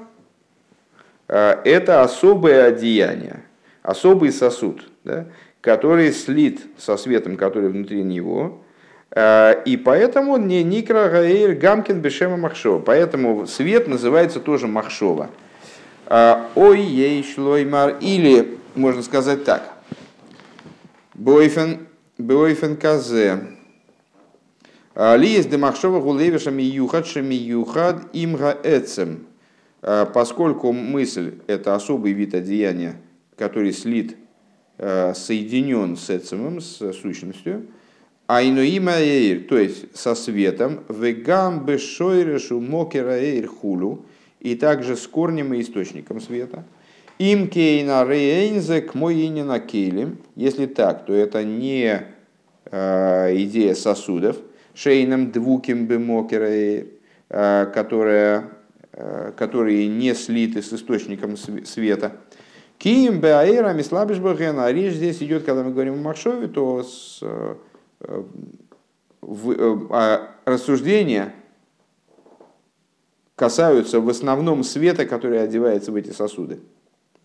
это 1.27 2.01
особое 2.01 2.65
одеяние, 2.65 3.43
особый 3.81 4.33
сосуд, 4.33 4.83
да, 5.05 5.27
который 5.61 6.11
слит 6.11 6.59
со 6.77 6.97
светом, 6.97 7.37
который 7.37 7.69
внутри 7.69 8.03
него, 8.03 8.61
Э, 9.13 9.61
и 9.65 9.77
поэтому 9.77 10.37
не 10.37 10.63
Никра 10.63 11.09
Гаэль 11.09 11.55
Гамкин 11.55 11.99
Бешема 11.99 12.37
Махшова. 12.37 12.79
Поэтому 12.79 13.45
свет 13.45 13.87
называется 13.87 14.39
тоже 14.39 14.67
Махшова. 14.67 15.29
Э, 16.07 16.43
Ой, 16.55 16.81
ей 16.81 17.23
шлоймар. 17.23 17.97
Или, 17.99 18.57
можно 18.75 19.01
сказать 19.03 19.43
так. 19.43 19.73
Бойфен, 21.13 21.87
бойфен 22.17 22.77
казе. 22.77 23.47
Э, 24.95 25.17
Ли 25.17 25.29
есть 25.29 25.49
демахшова 25.49 26.01
гулевиша 26.01 26.51
миюхад 26.51 27.07
шемиюхад 27.07 28.07
имга 28.13 28.57
эцем. 28.63 29.27
Поскольку 29.81 30.73
мысль– 30.73 31.39
это 31.47 31.73
особый 31.73 32.11
вид 32.11 32.35
одеяния, 32.35 33.01
который 33.35 33.73
слит, 33.73 34.15
соединен 34.77 35.97
с 35.97 36.11
эцемом, 36.11 36.61
с 36.61 36.93
сущностью– 36.93 37.65
Айнуима 38.33 38.93
эйр, 38.93 39.43
то 39.43 39.57
есть 39.57 39.93
со 39.93 40.15
светом, 40.15 40.85
вегам 40.87 41.65
бешойрешу 41.65 42.61
мокера 42.61 43.19
эйр 43.19 43.45
хулу, 43.45 44.05
и 44.39 44.55
также 44.55 44.95
с 44.95 45.05
корнем 45.05 45.53
и 45.53 45.59
источником 45.59 46.21
света. 46.21 46.63
Им 47.21 47.49
кейна 47.49 48.03
рейнзе 48.03 48.81
к 48.81 48.95
моинина 48.95 49.59
кейлем. 49.59 50.17
Если 50.35 50.65
так, 50.65 51.05
то 51.05 51.13
это 51.13 51.43
не 51.43 52.01
э, 52.65 53.35
идея 53.43 53.75
сосудов. 53.75 54.37
Шейном 54.73 55.31
двуким 55.31 55.87
эйр, 55.87 56.87
э, 57.29 57.65
которая, 57.73 58.49
э, 58.93 59.33
которые 59.37 59.87
не 59.87 60.15
слиты 60.15 60.63
с 60.63 60.73
источником 60.73 61.37
света. 61.37 62.13
Киим 62.79 63.19
беаэра 63.19 63.73
мислабиш 63.73 64.17
А 64.19 64.71
речь 64.71 64.93
здесь 64.93 65.21
идет, 65.21 65.43
когда 65.43 65.63
мы 65.63 65.71
говорим 65.71 65.93
о 65.93 65.97
Махшове, 65.97 66.47
то 66.47 66.81
с 66.81 67.21
Э, 68.03 68.23
а 69.91 70.29
рассуждения 70.45 71.33
касаются 73.35 73.99
в 73.99 74.09
основном 74.09 74.63
света, 74.63 75.05
который 75.05 75.43
одевается 75.43 75.91
в 75.91 75.95
эти 75.95 76.09
сосуды. 76.09 76.59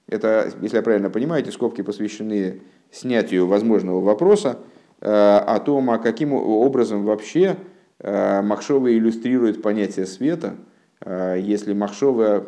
Это, 0.09 0.53
если 0.61 0.77
я 0.77 0.83
правильно 0.83 1.11
понимаю, 1.11 1.43
эти 1.43 1.51
скобки 1.51 1.83
посвящены 1.83 2.63
снятию 2.91 3.47
возможного 3.47 4.01
вопроса 4.01 4.59
э, 5.01 5.11
о 5.11 5.59
том, 5.59 5.91
а 5.91 5.99
каким 5.99 6.33
образом 6.33 7.05
вообще 7.05 7.57
э, 7.99 8.43
Махшова 8.43 8.93
иллюстрирует 8.93 9.63
понятие 9.63 10.07
света, 10.07 10.55
если 11.05 11.75
Махшова, 11.75 12.47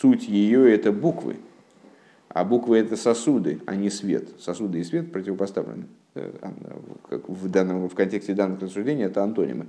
суть 0.00 0.26
ее 0.26 0.74
это 0.74 0.90
буквы, 0.90 1.36
а 2.28 2.44
буквы 2.44 2.78
это 2.78 2.96
сосуды, 2.96 3.60
а 3.66 3.76
не 3.76 3.90
свет. 3.90 4.28
Сосуды 4.40 4.80
и 4.80 4.84
свет 4.84 5.12
противопоставлены. 5.12 5.86
Э, 6.14 6.30
в, 7.26 7.48
данном, 7.48 7.88
в 7.88 7.94
контексте 7.94 8.34
данных 8.34 8.60
рассуждений 8.60 9.04
это 9.04 9.22
антонимы. 9.22 9.66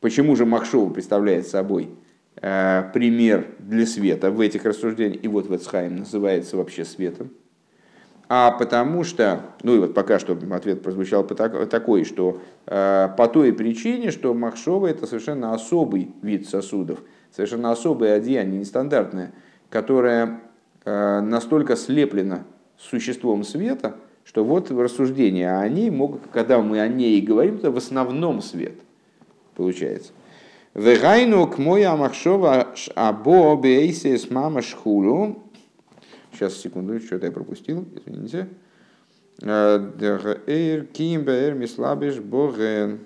Почему 0.00 0.36
же 0.36 0.46
Махшова 0.46 0.92
представляет 0.92 1.46
собой 1.46 1.84
э, 1.84 2.05
пример 2.40 3.46
для 3.58 3.86
света 3.86 4.30
в 4.30 4.40
этих 4.40 4.64
рассуждениях, 4.64 5.24
и 5.24 5.28
вот 5.28 5.48
Вецхайм 5.48 5.96
называется 5.96 6.56
вообще 6.56 6.84
светом? 6.84 7.30
А 8.28 8.50
потому 8.50 9.04
что, 9.04 9.40
ну 9.62 9.76
и 9.76 9.78
вот 9.78 9.94
пока 9.94 10.18
что 10.18 10.36
ответ 10.50 10.82
прозвучал 10.82 11.24
такой, 11.24 12.04
что 12.04 12.40
э, 12.66 13.08
по 13.16 13.28
той 13.28 13.52
причине, 13.52 14.10
что 14.10 14.34
Махшова 14.34 14.88
это 14.88 15.06
совершенно 15.06 15.54
особый 15.54 16.10
вид 16.22 16.48
сосудов, 16.48 16.98
совершенно 17.30 17.70
особое 17.70 18.14
одеяние, 18.14 18.58
нестандартное, 18.58 19.32
которое 19.70 20.40
э, 20.84 21.20
настолько 21.20 21.76
слеплено 21.76 22.40
существом 22.76 23.44
света, 23.44 23.94
что 24.24 24.44
вот 24.44 24.72
рассуждения, 24.72 25.48
а 25.48 25.60
они 25.60 25.88
могут, 25.90 26.22
когда 26.32 26.60
мы 26.60 26.80
о 26.80 26.88
ней 26.88 27.20
говорим, 27.20 27.56
это 27.56 27.70
в 27.70 27.76
основном 27.76 28.42
свет 28.42 28.74
получается. 29.56 30.12
Вегайну 30.76 31.46
к 31.46 31.58
моя 31.58 31.96
махшова 31.96 32.68
або 32.94 33.56
бейсис 33.56 34.30
мама 34.30 34.62
шхулу. 34.62 35.42
Сейчас, 36.32 36.56
секунду, 36.58 37.00
что-то 37.00 37.26
я 37.26 37.32
пропустил, 37.32 37.86
извините. 37.94 38.48
Эйр 39.42 40.84
кимбер 40.84 41.54
мислабиш 41.54 42.20
боген. 42.20 43.00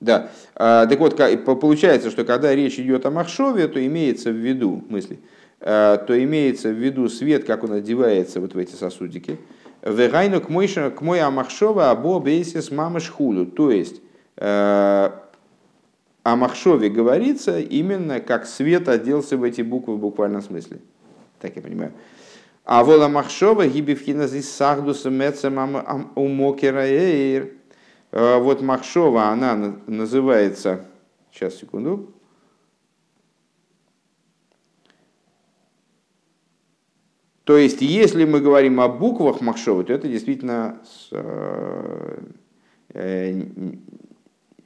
Да, 0.00 0.30
так 0.54 0.98
вот, 0.98 1.16
получается, 1.16 2.10
что 2.10 2.24
когда 2.24 2.54
речь 2.54 2.78
идет 2.78 3.06
о 3.06 3.10
Махшове, 3.10 3.68
то 3.68 3.84
имеется 3.84 4.30
в 4.30 4.36
виду 4.36 4.84
мысли– 4.88 5.20
Э, 5.64 5.96
то 6.08 6.24
имеется 6.24 6.70
в 6.70 6.72
виду 6.72 7.08
свет, 7.08 7.44
как 7.44 7.62
он 7.62 7.72
одевается 7.72 8.40
вот 8.40 8.54
в 8.54 8.58
эти 8.58 8.74
сосудики. 8.74 9.38
Вегайну 9.82 10.40
к 10.40 10.48
мой 10.48 11.20
амахшова 11.20 11.90
або 11.90 12.18
бейсис 12.18 12.72
мамыш 12.72 13.08
хулю. 13.08 13.46
То 13.46 13.70
есть 13.70 14.00
э, 14.38 15.10
о 16.22 16.36
Махшове 16.36 16.88
говорится 16.88 17.58
именно 17.58 18.20
как 18.20 18.46
свет 18.46 18.88
оделся 18.88 19.36
в 19.36 19.42
эти 19.42 19.62
буквы 19.62 19.96
в 19.96 19.98
буквальном 19.98 20.42
смысле. 20.42 20.78
Так 21.40 21.56
я 21.56 21.62
понимаю. 21.62 21.92
А 22.64 22.84
вола 22.84 23.08
Махшова 23.08 23.66
гибивхина 23.66 24.28
здесь 24.28 24.50
сахдуса 24.50 25.10
мецем 25.10 25.58
умокераэйр. 26.14 27.50
Э, 28.12 28.38
вот 28.38 28.62
Махшова, 28.62 29.24
она 29.24 29.76
называется, 29.86 30.84
сейчас 31.32 31.56
секунду, 31.56 32.12
То 37.44 37.56
есть, 37.56 37.82
если 37.82 38.24
мы 38.24 38.40
говорим 38.40 38.80
о 38.80 38.88
буквах 38.88 39.40
Махшова, 39.40 39.82
то 39.82 39.92
это 39.92 40.06
действительно 40.06 40.80
э, 41.10 42.22
э, 42.94 43.42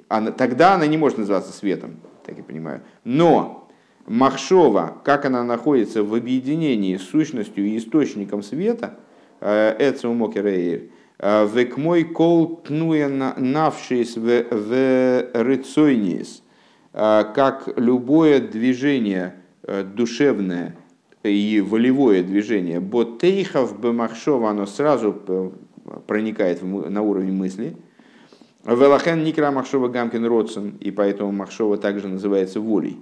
она, 0.09 0.31
тогда 0.31 0.75
она 0.75 0.87
не 0.87 0.97
может 0.97 1.19
называться 1.19 1.53
светом, 1.53 1.97
так 2.25 2.37
я 2.37 2.45
понимаю. 2.45 2.83
Но 3.05 3.69
Махшова, 4.07 4.99
как 5.05 5.25
она 5.25 5.43
находится 5.45 6.03
в 6.03 6.15
объединении 6.15 6.97
с 6.97 7.03
сущностью 7.03 7.67
и 7.67 7.77
источником 7.77 8.43
света, 8.43 8.99
э, 9.41 9.77
Эцу 9.79 10.13
Мокерейр, 10.13 10.91
э, 11.19 11.49
век 11.53 11.77
мой 11.77 12.05
кол 12.05 12.57
тнуя 12.57 13.09
навшись 13.09 14.17
в 14.17 15.33
рыцойнис, 15.33 16.43
как 16.93 17.69
любое 17.77 18.41
движение 18.41 19.35
душевное– 19.95 20.77
и 21.29 21.61
волевое 21.61 22.23
движение 22.23 22.81
ботейхов 22.81 23.81
бемахшова, 23.81 24.51
оно 24.51 24.67
сразу 24.67 25.17
э, 25.27 25.51
проникает 26.07 26.63
на 26.63 27.03
уровень 27.03 27.33
мысли. 27.33 27.77
Велахен 28.75 29.23
никра 29.23 29.53
махшова 29.53 29.89
гамкин 29.89 30.27
родсен, 30.27 30.75
и 30.81 30.91
поэтому 30.91 31.31
махшова 31.31 31.77
также 31.77 32.09
называется 32.09 32.61
волей. 32.61 32.99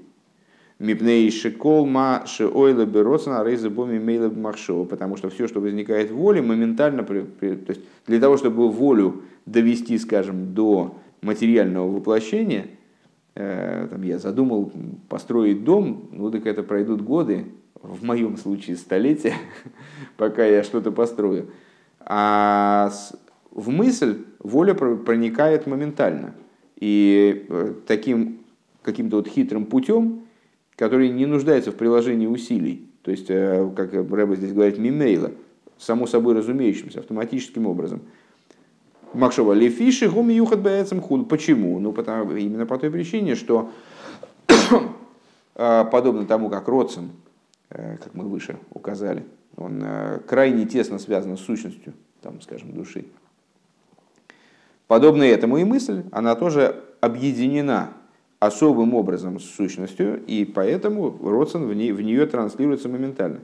Мипней 0.79 1.31
шикол 1.31 1.87
ма 1.87 2.24
шеойла 2.27 2.85
бероцен 2.85 3.33
арейза 3.33 3.70
боми 3.70 3.98
мейла 3.98 4.29
махшова, 4.29 4.85
потому 4.85 5.16
что 5.16 5.31
все, 5.31 5.48
что 5.48 5.61
возникает 5.61 6.11
в 6.11 6.16
воле, 6.16 6.42
моментально, 6.42 7.03
то 7.03 7.14
есть 7.14 7.81
для 8.07 8.20
того, 8.20 8.37
чтобы 8.37 8.68
волю 8.68 9.22
довести, 9.46 9.98
скажем, 9.98 10.53
до 10.53 10.98
материального 11.22 11.90
воплощения, 11.90 12.66
э, 13.35 13.88
там, 13.90 14.03
я 14.03 14.18
задумал 14.18 14.70
построить 15.09 15.64
дом, 15.64 16.11
ну 16.12 16.31
так 16.31 16.44
это 16.46 16.62
пройдут 16.62 17.00
годы, 17.00 17.46
в 17.81 18.05
моем 18.05 18.37
случае 18.37 18.77
столетия, 18.77 19.35
пока 20.18 20.44
я 20.44 20.62
что-то 20.62 20.92
построю. 20.92 21.46
А 22.00 22.92
в 23.50 23.70
мысль 23.70 24.24
воля 24.44 24.74
проникает 24.74 25.66
моментально. 25.66 26.35
И 26.78 27.46
э, 27.48 27.74
таким 27.87 28.44
каким-то 28.83 29.16
вот 29.16 29.26
хитрым 29.26 29.64
путем, 29.64 30.26
который 30.76 31.09
не 31.09 31.26
нуждается 31.26 31.72
в 31.72 31.76
приложении 31.76 32.26
усилий. 32.26 32.87
То 33.02 33.11
есть, 33.11 33.26
э, 33.28 33.68
как 33.74 33.92
Рэба 33.92 34.37
здесь 34.37 34.52
говорит, 34.52 34.78
мимейла, 34.78 35.33
само 35.78 36.07
собой 36.07 36.35
разумеющимся, 36.35 37.00
автоматическим 37.00 37.66
образом. 37.66 38.02
Махшова 39.14 39.52
лефиши 39.52 40.09
гуми 40.09 40.35
юхат 40.35 40.61
бэцем 40.61 41.00
худ. 41.00 41.28
Почему? 41.28 41.80
Ну, 41.80 41.92
потому, 41.92 42.33
именно 42.37 42.66
по 42.66 42.78
той 42.78 42.90
причине, 42.90 43.35
что 43.35 43.70
э, 45.54 45.85
подобно 45.90 46.26
тому, 46.26 46.50
как 46.50 46.68
Родсен, 46.68 47.11
э, 47.70 47.96
как 47.96 48.14
мы 48.14 48.24
выше 48.24 48.59
указали, 48.70 49.24
он 49.57 49.85
крайне 50.26 50.66
тесно 50.66 50.98
связан 50.98 51.37
с 51.37 51.40
сущностью, 51.40 51.94
там, 52.20 52.40
скажем, 52.40 52.72
души. 52.72 53.04
Подобно 54.87 55.23
этому 55.23 55.59
и 55.59 55.64
мысль, 55.64 56.05
она 56.12 56.35
тоже 56.35 56.83
объединена 57.01 57.90
особым 58.38 58.94
образом 58.94 59.40
с 59.40 59.44
сущностью, 59.44 60.23
и 60.27 60.44
поэтому 60.44 61.16
Родсон 61.23 61.66
в, 61.66 61.75
ней, 61.75 61.92
в 61.92 62.01
нее 62.03 62.27
транслируется 62.27 62.88
моментально. 62.88 63.40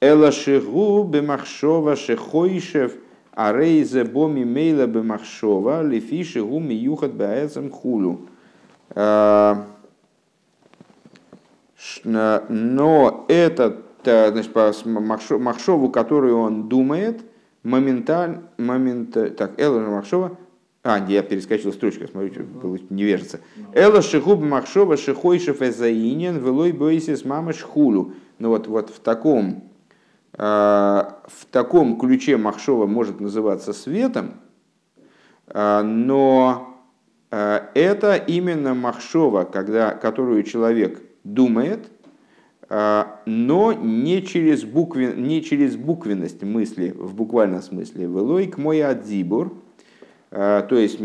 Эла 0.00 0.32
шигу 0.32 1.04
бемахшова 1.04 1.96
шехойшев 1.96 2.94
арейзе 3.32 4.04
боми 4.04 4.44
мейла 4.44 4.86
бемахшова 4.86 5.82
лифи 5.82 6.22
шигу 6.22 6.60
миюхат 6.60 7.14
баэцем 7.14 7.70
хулю. 7.70 8.28
А, 8.90 9.66
но 12.04 13.24
этот 13.28 13.84
значит, 14.04 14.52
по 14.52 14.72
Махшову, 15.38 15.90
которую 15.90 16.38
он 16.38 16.68
думает, 16.68 17.22
моментально, 17.62 18.42
момент, 18.58 19.16
так, 19.36 19.60
Эла 19.60 19.80
Махшова, 19.80 20.36
а, 20.82 21.04
я 21.08 21.22
перескочил 21.22 21.74
строчку, 21.74 22.08
смотрите, 22.08 22.40
было 22.40 22.78
невежится. 22.88 23.40
Эла 23.74 24.00
шихуб 24.00 24.40
махшова 24.40 24.96
шихойшев 24.96 25.60
эзаинен 25.60 26.38
велой 26.38 26.72
бойсис 26.72 27.24
мама 27.26 27.52
шхулу. 27.52 28.14
Ну 28.38 28.48
вот, 28.48 28.66
вот 28.66 28.88
в 28.88 28.98
таком, 29.00 29.64
э, 30.32 30.38
в 30.38 31.46
таком 31.50 31.98
ключе 31.98 32.38
махшова 32.38 32.86
может 32.86 33.20
называться 33.20 33.74
светом, 33.74 34.40
э, 35.48 35.82
но 35.82 36.78
э, 37.30 37.60
это 37.74 38.14
именно 38.14 38.72
махшова, 38.72 39.44
когда, 39.44 39.90
которую 39.90 40.42
человек 40.44 41.02
думает, 41.24 41.90
но 42.70 43.72
не 43.72 44.22
через, 44.22 44.62
буквен, 44.62 45.24
не 45.24 45.42
через 45.42 45.74
буквенность 45.74 46.44
мысли 46.44 46.94
в 46.96 47.14
буквальном 47.16 47.62
смысле. 47.62 48.04
Велой 48.04 48.46
к 48.46 48.58
мой 48.58 48.80
адзибур– 48.80 49.52
то 50.30 50.68
есть 50.70 51.00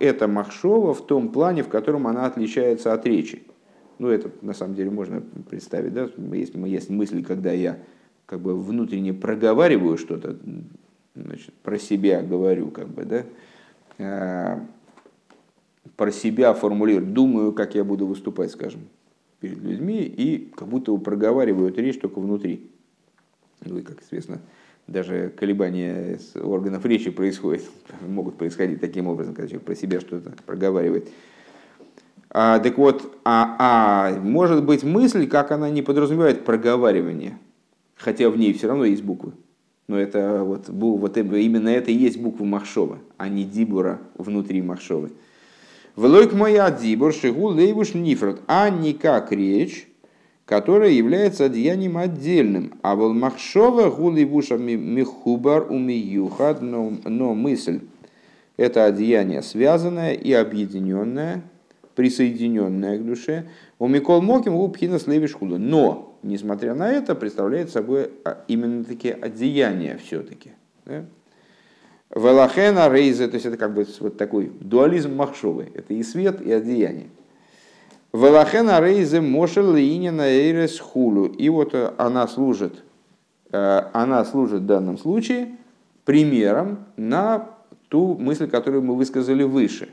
это 0.00 0.26
махшова 0.26 0.92
в 0.92 1.06
том 1.06 1.28
плане, 1.30 1.62
в 1.62 1.68
котором 1.68 2.06
она 2.06 2.26
отличается 2.26 2.92
от 2.92 3.06
речи. 3.06 3.44
Ну, 3.98 4.08
это 4.08 4.30
на 4.42 4.52
самом 4.52 4.74
деле 4.74 4.90
можно 4.90 5.22
представить, 5.48 5.94
да? 5.94 6.08
Если 6.32 6.68
есть 6.68 6.90
мысль, 6.90 7.24
когда 7.24 7.52
я 7.52 7.78
как 8.26 8.40
бы 8.40 8.60
внутренне 8.60 9.14
проговариваю 9.14 9.96
что-то, 9.96 10.36
значит, 11.14 11.54
про 11.62 11.78
себя 11.78 12.22
говорю, 12.22 12.70
как 12.70 12.88
бы, 12.88 13.04
да, 13.04 13.24
а, 13.98 14.66
про 15.96 16.10
себя 16.10 16.52
формулирую, 16.52 17.06
думаю, 17.06 17.52
как 17.52 17.74
я 17.74 17.84
буду 17.84 18.06
выступать, 18.06 18.50
скажем, 18.50 18.82
перед 19.40 19.58
людьми, 19.58 20.02
и 20.02 20.52
как 20.54 20.68
будто 20.68 20.94
проговариваю 20.96 21.70
эту 21.70 21.80
речь 21.80 21.98
только 21.98 22.20
внутри. 22.20 22.70
Ну 23.64 23.78
и, 23.78 23.82
как 23.82 24.02
известно, 24.02 24.40
даже 24.86 25.32
колебания 25.36 26.18
органов 26.34 26.84
речи 26.84 27.10
происходят, 27.10 27.64
могут 28.06 28.36
происходить 28.36 28.80
таким 28.80 29.08
образом, 29.08 29.34
когда 29.34 29.48
человек 29.48 29.66
про 29.66 29.74
себя 29.74 30.00
что-то 30.00 30.32
проговаривает. 30.44 31.08
А, 32.30 32.58
так 32.58 32.76
вот, 32.76 33.18
а, 33.24 33.56
а 33.58 34.20
может 34.20 34.64
быть 34.64 34.84
мысль, 34.84 35.26
как 35.26 35.52
она 35.52 35.70
не 35.70 35.82
подразумевает 35.82 36.44
проговаривание, 36.44 37.38
хотя 37.96 38.28
в 38.30 38.36
ней 38.36 38.52
все 38.52 38.68
равно 38.68 38.84
есть 38.84 39.02
буквы. 39.02 39.32
Но 39.88 39.98
это 39.98 40.42
вот, 40.42 40.68
вот 40.68 41.16
именно 41.16 41.68
это 41.68 41.92
и 41.92 41.94
есть 41.94 42.20
буква 42.20 42.44
Махшова, 42.44 42.98
а 43.16 43.28
не 43.28 43.44
Дибура 43.44 44.00
внутри 44.16 44.60
Махшовы. 44.60 45.12
Влойк 45.94 46.32
моя 46.32 46.70
Дибур, 46.70 47.14
Шигу, 47.14 47.48
Лейвуш, 47.48 47.94
Нифрат, 47.94 48.40
а 48.48 48.68
не 48.68 48.92
как 48.92 49.32
речь, 49.32 49.88
которое 50.46 50.92
является 50.92 51.46
одеянием 51.46 51.98
отдельным. 51.98 52.74
А 52.82 52.94
вол 52.94 53.12
махшова 53.12 53.90
гуливуша 53.90 54.56
михубар 54.56 55.70
умиюхад, 55.70 56.62
но, 56.62 56.92
но 57.04 57.34
мысль– 57.34 57.80
это 58.56 58.86
одеяние 58.86 59.42
связанное 59.42 60.12
и 60.14 60.32
объединенное, 60.32 61.42
присоединенное 61.96 62.98
к 62.98 63.04
душе. 63.04 63.46
У 63.78 63.88
Микол 63.88 64.22
Моким 64.22 64.54
у 64.54 64.68
Пхина 64.68 64.98
Слевишхуда. 64.98 65.58
Но, 65.58 66.16
несмотря 66.22 66.74
на 66.74 66.90
это, 66.90 67.14
представляет 67.14 67.70
собой 67.70 68.10
а, 68.24 68.42
именно 68.48 68.84
такие 68.84 69.14
одеяния 69.14 69.98
все-таки. 69.98 70.52
Да? 70.86 71.04
Велахена 72.14 72.88
рейзе, 72.88 73.26
то 73.26 73.34
есть 73.34 73.46
это 73.46 73.56
как 73.56 73.74
бы 73.74 73.84
вот 73.98 74.16
такой 74.16 74.52
дуализм 74.60 75.16
махшовый. 75.16 75.66
Это 75.74 75.92
и 75.92 76.02
свет, 76.02 76.40
и 76.40 76.52
одеяние. 76.52 77.08
Велахена 78.16 78.80
рейзе 78.80 79.20
мошел 79.20 79.74
линина 79.74 80.22
эйрес 80.22 80.80
хулу. 80.80 81.26
И 81.26 81.50
вот 81.50 81.74
э, 81.74 81.92
она 81.98 82.26
служит, 82.26 82.82
э, 83.52 83.82
она 83.92 84.24
служит 84.24 84.62
в 84.62 84.66
данном 84.66 84.96
случае 84.96 85.56
примером 86.06 86.86
на 86.96 87.50
ту 87.88 88.16
мысль, 88.16 88.48
которую 88.48 88.82
мы 88.82 88.94
высказали 88.94 89.42
выше. 89.42 89.90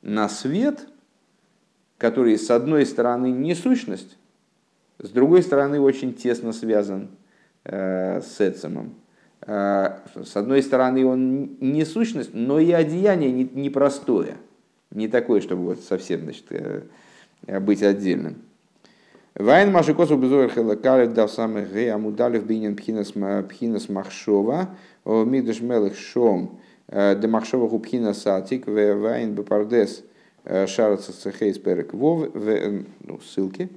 На 0.00 0.28
свет, 0.28 0.86
который 1.98 2.38
с 2.38 2.50
одной 2.52 2.86
стороны 2.86 3.32
не 3.32 3.56
сущность, 3.56 4.16
с 5.00 5.08
другой 5.08 5.42
стороны 5.42 5.80
очень 5.80 6.14
тесно 6.14 6.52
связан 6.52 7.08
э, 7.64 8.20
с 8.20 8.40
Эцемом. 8.40 8.94
С 9.44 10.34
одной 10.34 10.62
стороны 10.62 11.06
он 11.06 11.56
не 11.60 11.84
сущность, 11.84 12.30
но 12.32 12.58
и 12.58 12.72
одеяние 12.72 13.30
непростое. 13.30 14.38
Не 14.90 15.08
такое, 15.08 15.40
чтобы 15.40 15.62
вот 15.66 15.80
совсем 15.80 16.22
значит, 16.22 16.46
быть 17.46 17.82
отдельным. 17.82 18.46
Вайн 19.38 19.70
машикосу 19.70 20.16
безуэр 20.16 20.50
хелакалев 20.50 21.12
дав 21.12 21.30
самых 21.30 21.70
ге 21.70 21.92
амудалев 21.92 22.46
бинен 22.46 22.74
пхинас 22.74 23.14
махшова 23.88 24.70
мигдаш 25.04 25.60
мелых 25.60 25.94
шом 25.98 26.58
э, 26.88 27.14
де 27.20 27.26
махшова 27.26 27.68
гу 27.68 27.78
пхинас 27.78 28.22
сатик 28.22 28.66
вайн 28.66 29.34
бепардес 29.34 30.04
э, 30.44 30.66
шараца 30.66 31.12
цехейс 31.12 31.58
перек 31.58 31.92
вов 31.92 32.30
ну, 32.34 33.20
ссылки. 33.20 33.68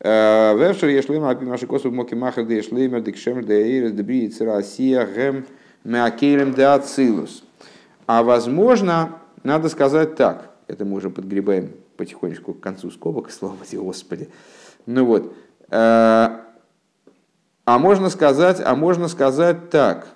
Вевшер 0.00 0.88
ешлим 0.88 1.24
апи 1.24 1.44
машикосу 1.44 1.92
моки 1.92 2.14
махар 2.16 2.44
де 2.44 2.56
ешлимер 2.56 3.00
де 3.00 3.12
кшемер 3.12 3.44
де 3.44 3.62
эйрес 3.62 3.92
де 3.92 4.02
бриец 4.02 4.40
Россия 4.40 5.06
гем 5.06 5.46
меакелем 5.84 6.52
де 6.52 6.64
ацилус. 6.64 7.44
А 8.06 8.24
возможно, 8.24 9.20
надо 9.44 9.68
сказать 9.68 10.16
так, 10.16 10.50
это 10.66 10.84
мы 10.84 10.96
уже 10.96 11.10
подгребаем 11.10 11.70
потихонечку 11.96 12.54
к 12.54 12.60
концу 12.60 12.90
скобок, 12.90 13.30
слава 13.32 13.64
тебе, 13.64 13.82
Господи. 13.82 14.28
Ну 14.86 15.04
вот. 15.04 15.34
Э, 15.70 16.40
а 17.64 17.78
можно 17.78 18.08
сказать, 18.10 18.60
а 18.64 18.76
можно 18.76 19.08
сказать 19.08 19.70
так, 19.70 20.08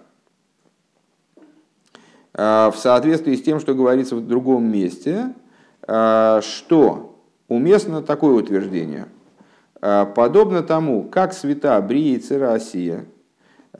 э, 2.35 2.71
в 2.73 2.77
соответствии 2.77 3.35
с 3.35 3.43
тем, 3.43 3.59
что 3.59 3.75
говорится 3.75 4.17
в 4.17 4.27
другом 4.27 4.71
месте, 4.71 5.35
э, 5.87 6.41
что 6.43 7.21
уместно 7.49 8.03
такое 8.03 8.35
утверждение. 8.35 9.09
Подобно 9.81 10.63
тому, 10.63 11.05
как 11.05 11.33
света 11.33 11.81
Брия 11.81 12.17
и 12.17 12.19
Церасия, 12.19 13.07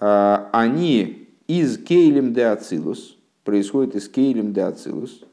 они 0.01 1.29
из 1.47 1.77
Кейлем 1.77 2.33
де 2.33 2.47
Ацилус, 2.47 3.19
происходят 3.45 3.95
из 3.95 4.09
Кейлем 4.09 4.55
де 4.55 4.63
Ацилус, 4.63 5.25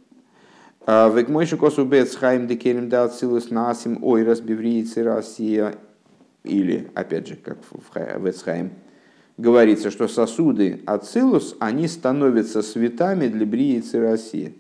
а, 0.90 1.10
Век 1.10 1.28
мой 1.28 1.46
шикосу 1.46 1.84
бец 1.84 2.16
хайм 2.16 2.48
декелем 2.48 2.88
да 2.88 3.04
ацилус 3.04 3.52
насим 3.52 4.02
ой 4.02 4.24
разбиврицы 4.24 5.04
Россия. 5.04 5.76
Или, 6.46 6.90
опять 6.96 7.28
же, 7.28 7.36
как 7.36 7.58
в 7.70 8.24
Вецхайм, 8.26 8.72
говорится, 9.36 9.92
что 9.92 10.08
сосуды 10.08 10.82
ацилус, 10.86 11.58
они 11.60 11.90
становятся 11.90 12.62
светами 12.62 13.28
для 13.28 13.46
бриицы 13.46 14.00
России. 14.00 14.56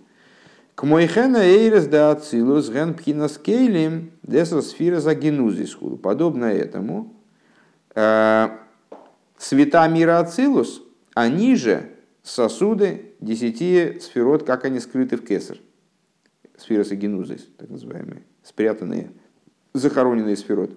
К 0.75 0.83
мойхена 0.83 1.37
эйрес 1.37 1.87
да 1.87 2.11
ацилус 2.11 2.69
ген 2.69 2.93
пхинас 2.93 3.37
кейлем 3.37 4.11
десо 4.21 4.61
сфера 4.61 4.99
за 4.99 5.15
Подобно 6.03 6.45
этому, 6.45 7.15
э, 7.95 8.49
света 9.37 9.87
мира 9.87 10.19
ацилус, 10.19 10.83
они 11.13 11.55
же 11.55 11.89
сосуды 12.21 13.13
десяти 13.21 13.97
сферот, 14.01 14.43
как 14.43 14.65
они 14.65 14.81
скрыты 14.81 15.15
в 15.15 15.23
кесар 15.23 15.57
сферос 16.57 16.91
генузис, 16.91 17.47
так 17.57 17.69
называемые, 17.69 18.23
спрятанные, 18.43 19.11
захороненные 19.73 20.35
сферот. 20.35 20.71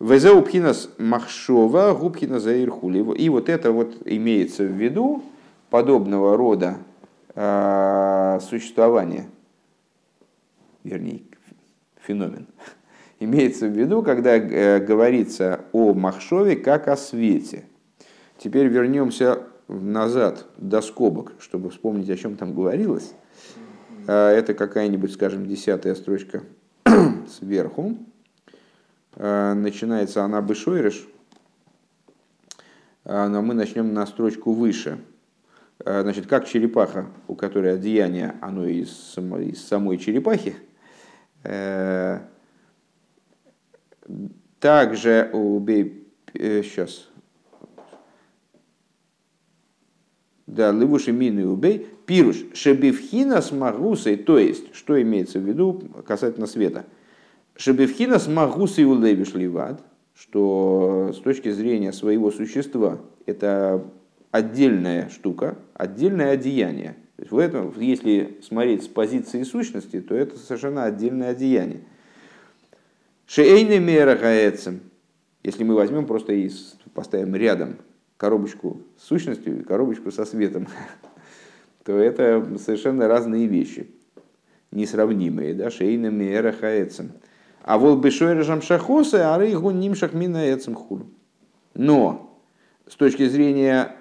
Везеу 0.00 0.42
пхинас 0.42 0.90
махшова, 0.98 1.92
губхина 1.94 2.40
заирхули. 2.40 3.04
И 3.16 3.28
вот 3.28 3.48
это 3.48 3.72
вот 3.72 3.96
имеется 4.04 4.64
в 4.64 4.72
виду 4.72 5.22
подобного 5.70 6.36
рода 6.36 6.78
э, 7.34 8.38
существование, 8.48 9.28
вернее, 10.84 11.22
феномен, 12.00 12.46
Имеется 13.20 13.66
в 13.66 13.72
виду, 13.72 14.02
когда 14.02 14.36
э, 14.36 14.78
говорится 14.78 15.62
о 15.72 15.92
Махшове 15.92 16.54
как 16.54 16.86
о 16.86 16.96
свете. 16.96 17.64
Теперь 18.38 18.68
вернемся 18.68 19.42
назад 19.66 20.46
до 20.56 20.80
скобок, 20.80 21.32
чтобы 21.40 21.70
вспомнить, 21.70 22.08
о 22.10 22.16
чем 22.16 22.36
там 22.36 22.54
говорилось. 22.54 23.12
Э, 24.08 24.30
это 24.30 24.54
какая-нибудь, 24.54 25.12
скажем, 25.12 25.46
десятая 25.46 25.94
строчка 25.94 26.42
сверху. 27.28 27.98
Э, 29.14 29.52
начинается 29.52 30.24
она 30.24 30.40
Бышойрыш, 30.40 31.06
но 33.04 33.40
мы 33.40 33.54
начнем 33.54 33.94
на 33.94 34.06
строчку 34.06 34.52
выше. 34.52 34.98
Значит, 35.78 36.26
как 36.26 36.46
черепаха, 36.46 37.06
у 37.26 37.34
которой 37.36 37.74
одеяние, 37.74 38.34
оно 38.42 38.66
из, 38.66 39.16
из 39.16 39.66
самой 39.66 39.96
черепахи, 39.96 40.56
также 44.60 45.30
убей... 45.32 46.06
Сейчас. 46.34 47.08
Э, 47.62 47.80
да, 50.46 50.72
левуши 50.72 51.12
мины 51.12 51.46
убей. 51.46 51.97
Пируш. 52.08 52.38
Шебивхина 52.54 53.42
с 53.42 53.52
магусой. 53.52 54.16
То 54.16 54.38
есть, 54.38 54.74
что 54.74 55.00
имеется 55.00 55.38
в 55.38 55.42
виду 55.42 55.82
касательно 56.06 56.46
света? 56.46 56.86
Шебивхина 57.54 58.18
с 58.18 58.26
магусой 58.26 58.84
у 58.84 58.98
левиш. 58.98 59.34
Что 60.14 61.12
с 61.14 61.18
точки 61.18 61.50
зрения 61.50 61.92
своего 61.92 62.30
существа 62.30 62.98
это 63.26 63.84
отдельная 64.30 65.10
штука, 65.10 65.58
отдельное 65.74 66.30
одеяние. 66.30 66.96
То 67.16 67.22
есть 67.22 67.30
в 67.30 67.38
этом, 67.38 67.74
если 67.78 68.38
смотреть 68.42 68.84
с 68.84 68.88
позиции 68.88 69.42
сущности, 69.42 70.00
то 70.00 70.14
это 70.14 70.38
совершенно 70.38 70.84
отдельное 70.84 71.32
одеяние. 71.32 71.80
Шейны 73.26 73.80
мера 73.80 74.16
гаэцем. 74.16 74.80
Если 75.42 75.62
мы 75.62 75.74
возьмем 75.74 76.06
просто 76.06 76.32
и 76.32 76.50
поставим 76.94 77.36
рядом 77.36 77.76
коробочку 78.16 78.80
с 78.96 79.04
сущностью 79.04 79.60
и 79.60 79.62
коробочку 79.62 80.10
со 80.10 80.24
светом, 80.24 80.68
то 81.88 81.96
это 81.96 82.46
совершенно 82.58 83.08
разные 83.08 83.46
вещи, 83.46 83.88
несравнимые. 84.72 85.54
Да? 85.54 85.70
Шейны 85.70 86.10
мера 86.10 86.52
гаэцем. 86.52 87.12
А 87.62 87.78
вот 87.78 88.04
бешойрежам 88.04 88.60
шахоса, 88.60 89.34
а 89.34 89.38
рейгу 89.40 89.70
нимшах 89.70 90.12
мина 90.12 90.52
эцем 90.52 90.74
хур. 90.74 91.06
Но 91.72 92.38
с 92.86 92.94
точки 92.94 93.26
зрения 93.26 93.96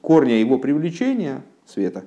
корня 0.00 0.40
его 0.40 0.58
привлечения, 0.58 1.42
света, 1.66 2.06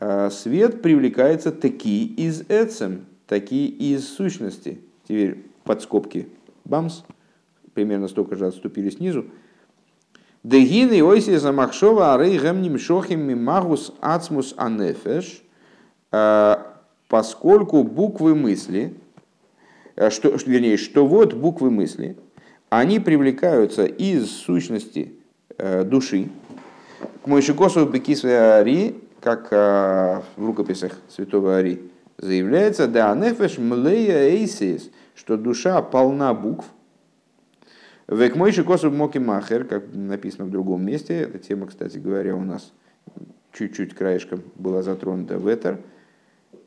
э, 0.00 0.30
свет 0.30 0.82
привлекается 0.82 1.52
таки 1.52 2.04
из 2.04 2.42
эцем, 2.48 3.06
таки 3.28 3.68
из 3.68 4.08
сущности– 4.08 4.80
Теперь 5.06 5.44
под 5.64 5.82
скобки 5.82 6.28
бамс, 6.64 7.02
примерно 7.74 8.08
столько 8.08 8.34
же 8.34 8.46
отступили 8.46 8.90
снизу. 8.90 9.26
Дегины 10.42 11.02
ойси 11.02 11.36
замахшова 11.36 12.14
арей 12.14 12.38
гемним 12.38 12.78
шохим 12.78 13.20
мимагус 13.20 13.92
ацмус 14.00 14.54
анефеш, 14.56 15.42
поскольку 17.08 17.84
буквы 17.84 18.34
мысли, 18.34 18.94
что, 20.08 20.30
вернее, 20.46 20.78
что 20.78 21.06
вот 21.06 21.34
буквы 21.34 21.70
мысли, 21.70 22.16
они 22.70 23.00
привлекаются 23.00 23.84
из 23.84 24.30
сущности 24.30 25.12
души. 25.58 26.30
К 27.22 27.26
Мойшикосу 27.26 27.84
Бекисве 27.84 28.38
Ари, 28.38 28.96
как 29.20 29.50
в 29.50 30.22
рукописях 30.38 30.92
святого 31.10 31.58
Ари 31.58 31.82
заявляется, 32.16 32.88
да, 32.88 33.14
нефеш 33.14 33.58
млея 33.58 34.30
эйсис, 34.30 34.88
что 35.14 35.36
душа 35.36 35.82
полна 35.82 36.32
букв. 36.32 36.64
Век 38.10 38.34
мойши 38.34 38.64
косу 38.64 38.90
моки 38.90 39.18
махер, 39.18 39.64
как 39.64 39.84
написано 39.94 40.46
в 40.46 40.50
другом 40.50 40.84
месте, 40.84 41.20
эта 41.20 41.38
тема, 41.38 41.68
кстати 41.68 41.96
говоря, 41.98 42.34
у 42.34 42.42
нас 42.42 42.72
чуть-чуть 43.52 43.94
краешком 43.94 44.42
была 44.56 44.82
затронута 44.82 45.38
в 45.38 45.46
этер. 45.46 45.78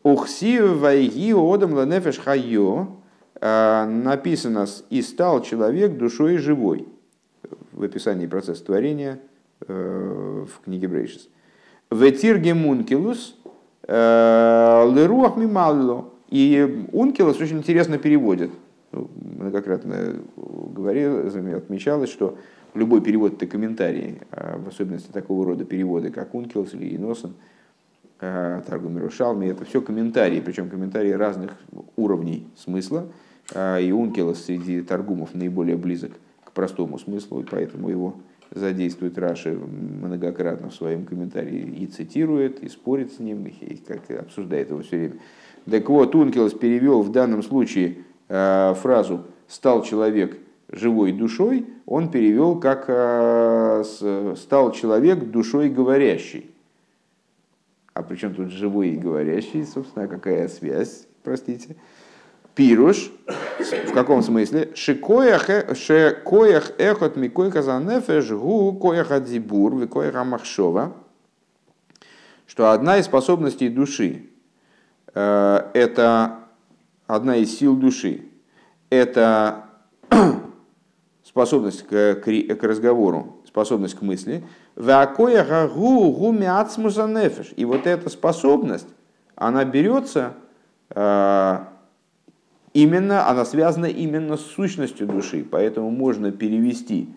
Ухси 0.03 0.61
вайги 0.61 1.33
одам 1.33 1.73
ланефеш 1.73 2.19
хайо, 2.19 2.95
а, 3.41 3.85
написано 3.85 4.67
«И 4.89 5.01
стал 5.01 5.41
человек 5.41 5.97
душой 5.97 6.37
живой» 6.37 6.87
в 7.73 7.83
описании 7.83 8.27
процесса 8.27 8.63
творения 8.63 9.19
э, 9.67 10.45
в 10.47 10.63
книге 10.63 10.87
Брейшис. 10.87 11.27
Ветирге 11.91 12.53
мункилус 12.53 13.35
э, 13.85 14.91
леруах 14.95 15.35
мималло 15.35 16.09
и 16.29 16.87
Ункилос 16.93 17.41
очень 17.41 17.57
интересно 17.57 17.97
переводит. 17.97 18.51
Многократно 18.93 20.15
говорил, 20.35 21.27
отмечалось, 21.55 22.09
что 22.09 22.37
любой 22.73 23.01
перевод 23.01 23.33
это 23.33 23.47
комментарий, 23.47 24.19
а 24.31 24.57
в 24.57 24.67
особенности 24.67 25.11
такого 25.11 25.45
рода 25.45 25.65
переводы, 25.65 26.11
как 26.11 26.33
Ункилос 26.33 26.73
или 26.73 26.95
Иносен, 26.95 27.33
а, 28.19 28.61
Таргум 28.61 28.97
Рушалми, 28.97 29.47
это 29.47 29.65
все 29.65 29.81
комментарии, 29.81 30.39
причем 30.39 30.69
комментарии 30.69 31.11
разных 31.11 31.57
уровней 31.95 32.47
смысла. 32.55 33.07
А, 33.53 33.79
и 33.79 33.91
Ункилос 33.91 34.45
среди 34.45 34.81
торгумов 34.81 35.33
наиболее 35.33 35.75
близок 35.75 36.11
к 36.43 36.51
простому 36.51 36.97
смыслу, 36.97 37.41
и 37.41 37.43
поэтому 37.43 37.89
его 37.89 38.15
задействует 38.51 39.17
Раши 39.17 39.51
многократно 39.51 40.69
в 40.69 40.75
своем 40.75 41.05
комментарии 41.05 41.75
и 41.79 41.87
цитирует, 41.87 42.63
и 42.63 42.69
спорит 42.69 43.11
с 43.11 43.19
ним, 43.19 43.45
и 43.45 43.75
как 43.77 44.09
обсуждает 44.11 44.69
его 44.69 44.81
все 44.81 44.97
время. 44.97 45.15
Так 45.69 45.89
вот, 45.89 46.13
Ункелос 46.15 46.53
перевел 46.53 47.01
в 47.01 47.11
данном 47.11 47.41
случае 47.41 47.97
фразу 48.33 49.25
«стал 49.47 49.83
человек 49.83 50.37
живой 50.69 51.11
душой», 51.11 51.67
он 51.85 52.09
перевел 52.09 52.59
как 52.59 52.85
э, 52.87 53.83
«стал 54.35 54.71
человек 54.71 55.25
душой 55.25 55.69
говорящий». 55.69 56.49
А 57.93 58.01
при 58.01 58.15
чем 58.15 58.33
тут 58.33 58.49
живой 58.49 58.89
и 58.89 58.97
говорящий, 58.97 59.65
собственно, 59.65 60.07
какая 60.07 60.47
связь, 60.47 61.05
простите? 61.23 61.75
Пируш, 62.55 63.11
в 63.59 63.93
каком 63.93 64.23
смысле? 64.23 64.71
Шекоях 64.75 65.49
эхот 65.49 67.15
микой 67.15 67.51
казанефеш 67.51 68.31
гу 68.31 68.73
коях 68.73 69.11
адзибур 69.11 69.75
викоях 69.75 70.15
амахшова, 70.15 70.93
что 72.47 72.71
одна 72.71 72.97
из 72.97 73.05
способностей 73.05 73.69
души 73.69 74.29
Э, 75.13 75.69
это 75.73 76.39
одна 77.07 77.37
из 77.37 77.57
сил 77.57 77.75
души. 77.75 78.25
Это 78.89 79.65
способность 81.23 81.83
к, 81.83 82.15
к 82.15 82.63
разговору, 82.63 83.37
способность 83.45 83.95
к 83.95 84.01
мысли. 84.01 84.43
И 84.75 84.81
вот 87.65 87.87
эта 87.87 88.09
способность, 88.09 88.87
она 89.35 89.63
берется 89.65 90.33
э, 90.89 91.59
именно, 92.73 93.29
она 93.29 93.45
связана 93.45 93.87
именно 93.87 94.37
с 94.37 94.41
сущностью 94.41 95.07
души. 95.07 95.43
Поэтому 95.49 95.89
можно 95.89 96.31
перевести 96.31 97.09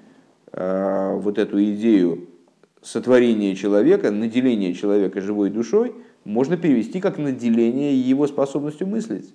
э, 0.53 1.15
вот 1.17 1.37
эту 1.39 1.63
идею 1.63 2.29
сотворения 2.83 3.55
человека, 3.55 4.11
наделения 4.11 4.75
человека 4.75 5.21
живой 5.21 5.51
душой– 5.51 5.95
можно 6.27 6.57
перевести 6.57 7.01
как 7.01 7.19
наделение 7.19 7.99
его 7.99 8.27
способностью 8.27 8.89
мыслить. 8.89 9.33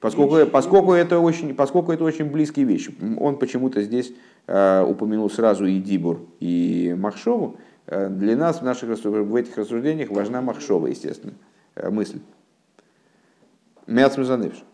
Поскольку, 0.00 0.50
поскольку, 0.50 0.92
это 0.94 1.18
очень, 1.18 1.54
поскольку 1.54 1.92
это 1.92 2.04
очень 2.04 2.24
близкие 2.24 2.64
вещи. 2.64 2.94
Он 3.18 3.38
почему-то 3.38 3.82
здесь 3.82 4.14
э, 4.46 4.82
упомянул 4.82 5.28
сразу 5.28 5.66
и 5.66 5.78
Дибур, 5.78 6.22
и 6.40 6.96
Махшову. 6.98 7.58
Э, 7.86 8.08
для 8.08 8.34
нас 8.34 8.60
в, 8.60 8.64
наших, 8.64 8.98
в 9.04 9.36
этих 9.36 9.58
рассуждениях 9.58 10.10
важна 10.10 10.40
Махшова, 10.40 10.86
естественно, 10.86 11.34
э, 11.74 11.90
мысль. 11.90 12.20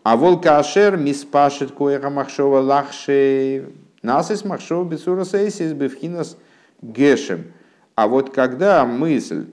А 0.03 0.15
вол 0.15 0.39
кашер 0.39 0.95
миспашет 0.95 1.71
коеха 1.71 2.09
махшова 2.11 2.59
лахше 2.59 3.69
нас 4.03 4.29
из 4.29 4.45
махшова 4.45 4.87
бецура 4.87 5.23
сейсис 5.23 5.73
бевхинас 5.73 6.37
гешем. 6.83 7.45
А 7.95 8.07
вот 8.07 8.29
когда 8.29 8.85
мысль 8.85 9.47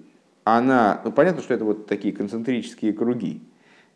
она, 0.45 1.01
ну 1.03 1.12
понятно, 1.12 1.41
что 1.41 1.55
это 1.55 1.64
вот 1.64 1.87
такие 1.87 2.14
концентрические 2.14 2.93
круги, 2.93 3.41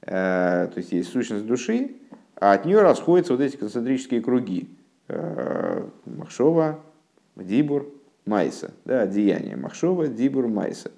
то 0.09 0.73
есть 0.77 0.93
есть 0.93 1.11
сущность 1.11 1.47
души, 1.47 1.97
а 2.37 2.53
от 2.53 2.65
нее 2.65 2.81
расходятся 2.81 3.35
вот 3.35 3.43
эти 3.43 3.57
концентрические 3.57 4.23
круги. 4.23 4.69
Э, 5.09 5.87
Махшова, 6.07 6.81
Дибур, 7.37 7.89
Майса, 8.25 8.73
да, 8.85 9.07
деяние 9.07 9.57
Махшова, 9.57 10.09
Дибур, 10.09 10.49
Майса, 10.49 10.91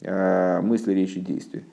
э, 0.00 0.60
мысли, 0.60 0.92
речи, 0.92 1.20
действия. 1.20 1.64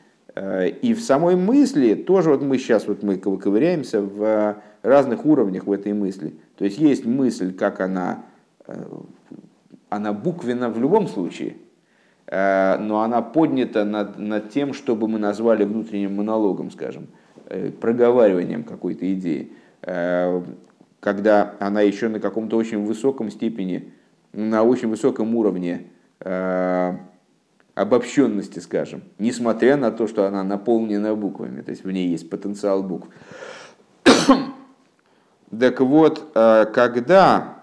И 0.81 0.95
в 0.95 1.01
самой 1.03 1.35
мысли 1.35 1.93
тоже 1.93 2.31
вот 2.31 2.41
мы 2.41 2.57
сейчас 2.57 2.87
вот 2.87 3.03
мы 3.03 3.17
ковыряемся 3.17 4.01
в 4.01 4.57
разных 4.81 5.27
уровнях 5.27 5.67
в 5.67 5.71
этой 5.71 5.93
мысли. 5.93 6.33
То 6.57 6.65
есть 6.65 6.79
есть 6.79 7.05
мысль, 7.05 7.53
как 7.53 7.79
она, 7.79 8.25
она 9.89 10.11
буквенно 10.11 10.71
в 10.71 10.79
любом 10.79 11.07
случае, 11.07 11.53
Э, 11.53 11.72
но 12.29 13.01
она 13.01 13.21
поднята 13.21 13.83
над, 13.83 14.17
над 14.17 14.49
тем, 14.49 14.73
чтобы 14.73 15.07
мы 15.07 15.19
назвали 15.19 15.65
внутренним 15.65 16.15
монологом, 16.15 16.71
скажем. 16.71 17.07
проговариванием 17.81 18.63
какой-то 18.63 19.13
идеи, 19.13 19.51
когда 19.81 21.55
она 21.59 21.81
еще 21.81 22.07
на 22.07 22.19
каком-то 22.19 22.55
очень 22.55 22.83
высоком 22.85 23.29
степени, 23.29 23.91
на 24.31 24.63
очень 24.63 24.87
высоком 24.87 25.35
уровне 25.35 25.87
обобщенности, 27.75 28.59
скажем, 28.59 29.03
несмотря 29.17 29.77
на 29.77 29.91
то, 29.91 30.07
что 30.07 30.25
она 30.25 30.43
наполнена 30.43 31.15
буквами, 31.15 31.61
то 31.61 31.71
есть 31.71 31.83
в 31.83 31.91
ней 31.91 32.07
есть 32.07 32.29
потенциал 32.29 32.83
букв. 32.83 33.07
так 35.59 35.81
вот, 35.81 36.31
э, 36.35 36.65
когда, 36.73 37.62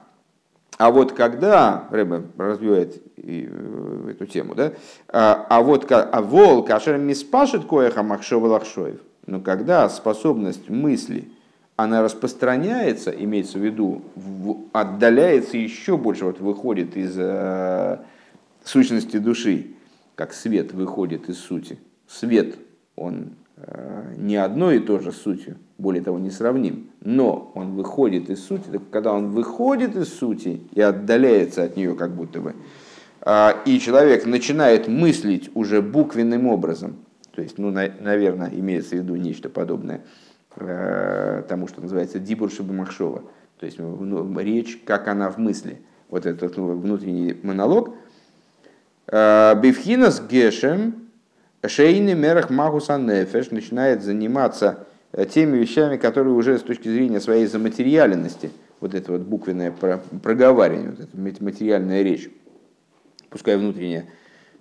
а 0.80 0.90
вот 0.90 1.12
когда, 1.12 1.88
Рэбе 1.90 2.22
развивает 2.38 3.02
э, 3.18 4.12
эту 4.12 4.24
тему, 4.24 4.54
да, 4.54 4.72
а, 5.08 5.46
а 5.50 5.60
вот 5.60 5.86
а 5.92 6.22
вол 6.22 6.64
кашер 6.64 6.96
миспашет 6.96 7.66
коеха 7.66 8.02
махшова 8.02 8.46
лахшоев, 8.46 8.98
но 9.26 9.42
когда 9.42 9.90
способность 9.90 10.70
мысли, 10.70 11.28
она 11.76 12.02
распространяется, 12.02 13.10
имеется 13.10 13.58
в 13.58 13.62
виду, 13.62 14.00
отдаляется 14.72 15.58
еще 15.58 15.98
больше, 15.98 16.24
вот 16.24 16.40
выходит 16.40 16.96
из 16.96 17.14
э, 17.14 17.98
сущности 18.64 19.18
души, 19.18 19.72
как 20.14 20.32
свет 20.32 20.72
выходит 20.72 21.28
из 21.28 21.40
сути. 21.40 21.78
Свет, 22.08 22.56
он 22.96 23.32
не 24.16 24.36
одно 24.36 24.72
и 24.72 24.78
то 24.78 24.98
же 24.98 25.12
сутью, 25.12 25.56
более 25.78 26.02
того, 26.02 26.18
не 26.18 26.30
сравним, 26.30 26.90
но 27.00 27.52
он 27.54 27.74
выходит 27.74 28.30
из 28.30 28.44
сути, 28.44 28.64
так 28.70 28.82
когда 28.90 29.12
он 29.12 29.30
выходит 29.30 29.96
из 29.96 30.12
сути 30.12 30.60
и 30.72 30.80
отдаляется 30.80 31.64
от 31.64 31.76
нее 31.76 31.94
как 31.94 32.14
будто 32.14 32.40
бы, 32.40 32.54
э, 33.22 33.50
и 33.66 33.78
человек 33.78 34.26
начинает 34.26 34.88
мыслить 34.88 35.50
уже 35.54 35.82
буквенным 35.82 36.46
образом, 36.46 36.96
то 37.32 37.42
есть, 37.42 37.58
ну, 37.58 37.70
на, 37.70 37.90
наверное, 38.00 38.50
имеется 38.52 38.96
в 38.96 38.98
виду 38.98 39.16
нечто 39.16 39.48
подобное 39.48 40.02
э, 40.56 41.42
тому, 41.48 41.68
что 41.68 41.80
называется 41.80 42.18
дибур 42.18 42.50
шабамахшова, 42.50 43.22
то 43.58 43.66
есть 43.66 43.78
ну, 43.78 44.38
речь, 44.38 44.80
как 44.84 45.08
она 45.08 45.30
в 45.30 45.38
мысли, 45.38 45.80
вот 46.08 46.26
этот 46.26 46.56
ну, 46.56 46.76
внутренний 46.76 47.36
монолог– 47.42 47.94
Э, 49.10 49.54
Бифхинас 49.60 50.20
Гешем 50.20 51.09
Шейни 51.66 52.14
Мерах 52.14 52.48
Магуса 52.50 52.96
Нефеш 52.96 53.50
начинает 53.50 54.02
заниматься 54.02 54.86
э, 55.12 55.26
теми 55.26 55.58
вещами, 55.58 55.98
которые 55.98 56.34
уже 56.34 56.58
с 56.58 56.62
точки 56.62 56.88
зрения 56.88 57.20
своей 57.20 57.46
заматериальности, 57.46 58.50
вот 58.80 58.94
это 58.94 59.12
вот 59.12 59.22
буквенное 59.22 59.70
проговаривание, 59.70 60.90
вот 60.90 61.00
эта 61.00 61.44
материальная 61.44 62.02
речь, 62.02 62.30
пускай 63.28 63.58
внутренняя, 63.58 64.06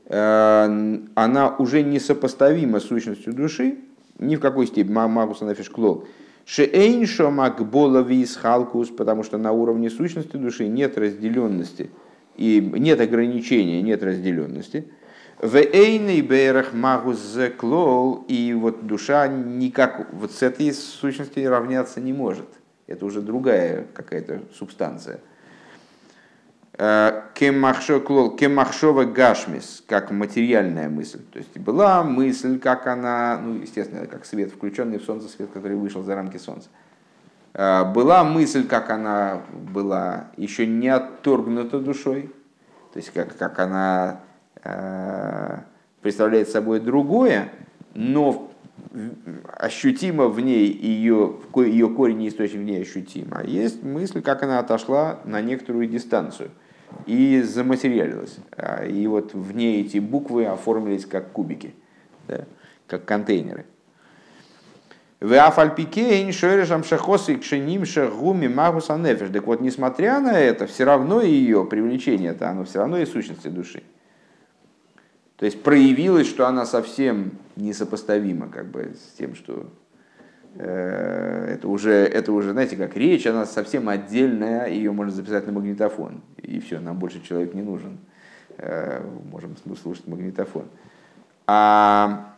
э, 0.08 1.00
она 1.16 1.56
уже 1.58 1.84
несопоставима 1.84 2.82
с 2.82 2.84
сущностью 2.84 3.34
души, 3.34 3.78
ни 4.18 4.36
в 4.36 4.42
какой 4.42 4.68
степени 4.68 4.94
Магуса 4.94 5.46
Нефеш 5.46 5.70
Клол. 5.70 6.06
Шеэйн 6.46 7.06
Шомак 7.06 7.66
Болави 7.70 8.26
Халкус, 8.26 8.90
потому 8.90 9.24
что 9.24 9.38
на 9.38 9.54
уровне 9.54 9.90
сущности 9.90 10.36
души 10.36 10.68
нет 10.68 10.98
разделенности– 10.98 11.92
и 12.40 12.62
нет 12.62 13.02
ограничения, 13.02 13.82
нет 13.82 14.02
разделенности. 14.02 14.86
В 15.40 15.56
эйный 15.56 16.20
берах 16.20 16.74
магус 16.74 17.38
клол, 17.58 18.26
и 18.28 18.54
вот 18.54 18.86
душа 18.86 19.26
никак 19.30 20.12
вот 20.12 20.34
с 20.34 20.44
этой 20.44 20.74
сущности 20.74 21.40
равняться 21.40 22.02
не 22.02 22.12
может. 22.12 22.48
Это 22.88 23.06
уже 23.06 23.22
другая 23.22 23.88
какая-то 23.94 24.42
субстанция. 24.54 25.22
Э, 26.74 27.22
кемахшова 27.36 29.06
гашмис, 29.06 29.82
как 29.88 30.12
материальная 30.12 30.90
мысль. 30.90 31.22
То 31.32 31.40
есть 31.40 31.58
была 31.58 32.04
мысль, 32.04 32.60
как 32.60 32.88
она, 32.88 33.40
ну, 33.42 33.62
естественно, 33.62 34.08
как 34.08 34.26
свет, 34.26 34.52
включенный 34.52 35.00
в 35.00 35.04
солнце 35.04 35.30
свет, 35.30 35.52
который 35.54 35.78
вышел 35.78 36.04
за 36.04 36.16
рамки 36.16 36.38
солнца. 36.38 36.68
Э, 37.54 37.86
была 37.86 38.26
мысль, 38.26 38.68
как 38.68 38.90
она 38.90 39.42
была 39.54 40.28
еще 40.36 40.68
не 40.68 40.90
отторгнута 40.90 41.80
душой, 41.80 42.30
то 42.92 42.98
есть 42.98 43.12
как, 43.12 43.38
как 43.38 43.58
она 43.60 44.20
представляет 46.02 46.50
собой 46.50 46.80
другое, 46.80 47.50
но 47.94 48.52
ощутимо 49.54 50.28
в 50.28 50.40
ней 50.40 50.68
ее, 50.72 51.36
ее 51.56 51.90
корень 51.90 52.24
и 52.24 52.30
источник 52.30 52.60
в 52.60 52.64
ней 52.64 52.82
ощутимо. 52.82 53.40
А 53.40 53.44
есть 53.44 53.84
мысль, 53.84 54.22
как 54.22 54.44
она 54.44 54.60
отошла 54.60 55.20
на 55.26 55.42
некоторую 55.42 55.88
дистанцию 55.88 56.52
и 57.06 57.42
заматериалилась. 57.42 58.38
А, 58.58 58.86
и 58.86 59.06
вот 59.08 59.34
в 59.34 59.56
ней 59.56 59.82
эти 59.82 60.00
буквы 60.00 60.46
оформились 60.46 61.06
как 61.06 61.32
кубики, 61.32 61.76
да, 62.28 62.46
как 62.88 63.06
контейнеры. 63.06 63.66
Веафальпикейн 65.20 66.32
шережам 66.32 66.84
шахосы 66.84 67.36
кшеним 67.36 67.86
шагуми 67.86 68.48
магуса. 68.48 68.98
Так 68.98 69.48
вот, 69.48 69.60
несмотря 69.60 70.20
на 70.22 70.40
это, 70.40 70.66
все 70.66 70.86
равно 70.86 71.22
ее 71.22 71.66
привлечение, 71.66 72.32
это 72.32 72.50
оно 72.50 72.64
все 72.64 72.80
равно 72.80 72.98
и 72.98 73.06
сущности 73.06 73.50
души. 73.50 73.84
То 75.40 75.46
есть 75.46 75.64
проявилось, 75.64 76.28
что 76.28 76.48
она 76.48 76.66
совсем 76.66 77.32
несопоставима 77.56 78.50
как 78.50 78.68
бы, 78.68 78.94
с 78.94 79.18
тем, 79.18 79.36
что 79.36 79.72
э, 80.56 81.56
это, 81.56 81.68
уже, 81.68 81.92
это 81.92 82.34
уже, 82.34 82.52
знаете, 82.52 82.76
как 82.76 82.98
речь, 82.98 83.26
она 83.26 83.46
совсем 83.46 83.88
отдельная, 83.88 84.68
ее 84.68 84.92
можно 84.92 85.14
записать 85.14 85.48
на 85.48 85.54
магнитофон. 85.54 86.22
И 86.38 86.60
все, 86.60 86.80
нам 86.80 87.00
больше 87.00 87.22
человек 87.22 87.54
не 87.54 87.62
нужен. 87.62 88.00
Э, 88.58 89.02
можем 89.32 89.56
слушать 89.82 90.08
магнитофон. 90.08 90.66
А 91.48 92.36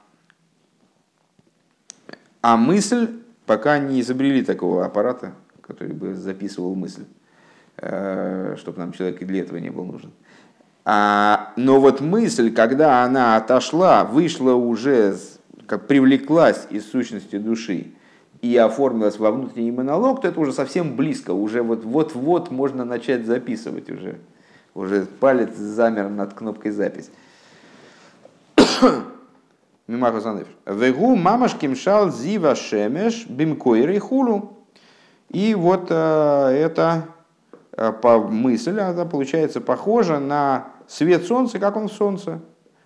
а 2.41 2.57
мысль, 2.57 3.19
пока 3.45 3.77
не 3.77 4.01
изобрели 4.01 4.43
такого 4.43 4.83
аппарата, 4.83 5.33
который 5.61 5.93
бы 5.93 6.15
записывал 6.15 6.73
мысль, 6.73 7.05
э, 7.77 8.55
чтобы 8.57 8.79
нам 8.79 8.93
человек 8.93 9.21
и 9.21 9.25
для 9.25 9.41
этого 9.41 9.57
не 9.57 9.69
был 9.69 9.85
нужен. 9.85 10.11
А, 10.83 11.53
но 11.55 11.79
вот 11.79 12.01
мысль, 12.01 12.51
когда 12.51 13.03
она 13.03 13.35
отошла, 13.35 14.03
вышла 14.03 14.53
уже, 14.53 15.15
как 15.67 15.87
привлеклась 15.87 16.67
из 16.69 16.89
сущности 16.89 17.37
души 17.37 17.87
и 18.41 18.57
оформилась 18.57 19.19
во 19.19 19.31
внутренний 19.31 19.71
монолог, 19.71 20.21
то 20.21 20.27
это 20.27 20.39
уже 20.39 20.53
совсем 20.53 20.95
близко, 20.95 21.31
уже 21.31 21.61
вот-вот 21.61 22.49
можно 22.49 22.83
начать 22.83 23.25
записывать 23.25 23.89
уже. 23.91 24.19
Уже 24.73 25.05
палец 25.19 25.55
замер 25.55 26.09
над 26.09 26.33
кнопкой 26.33 26.71
запись. 26.71 27.11
Мимаху 29.87 30.21
Занефиш. 30.21 30.47
Вегу 30.65 31.15
мамашким 31.15 31.75
шал 31.75 32.11
зива 32.11 32.55
шемеш 32.55 33.27
бимкойры 33.27 33.99
хулу. 33.99 34.57
И 35.29 35.53
вот 35.53 35.87
э, 35.89 35.93
это 35.95 37.07
по 37.75 38.19
мысль, 38.19 38.79
она 38.79 39.05
получается 39.05 39.61
похожа 39.61 40.19
на 40.19 40.67
свет 40.87 41.25
солнца, 41.25 41.59
как 41.59 41.75
он 41.77 41.87
в 41.87 41.93
солнце, 41.93 42.41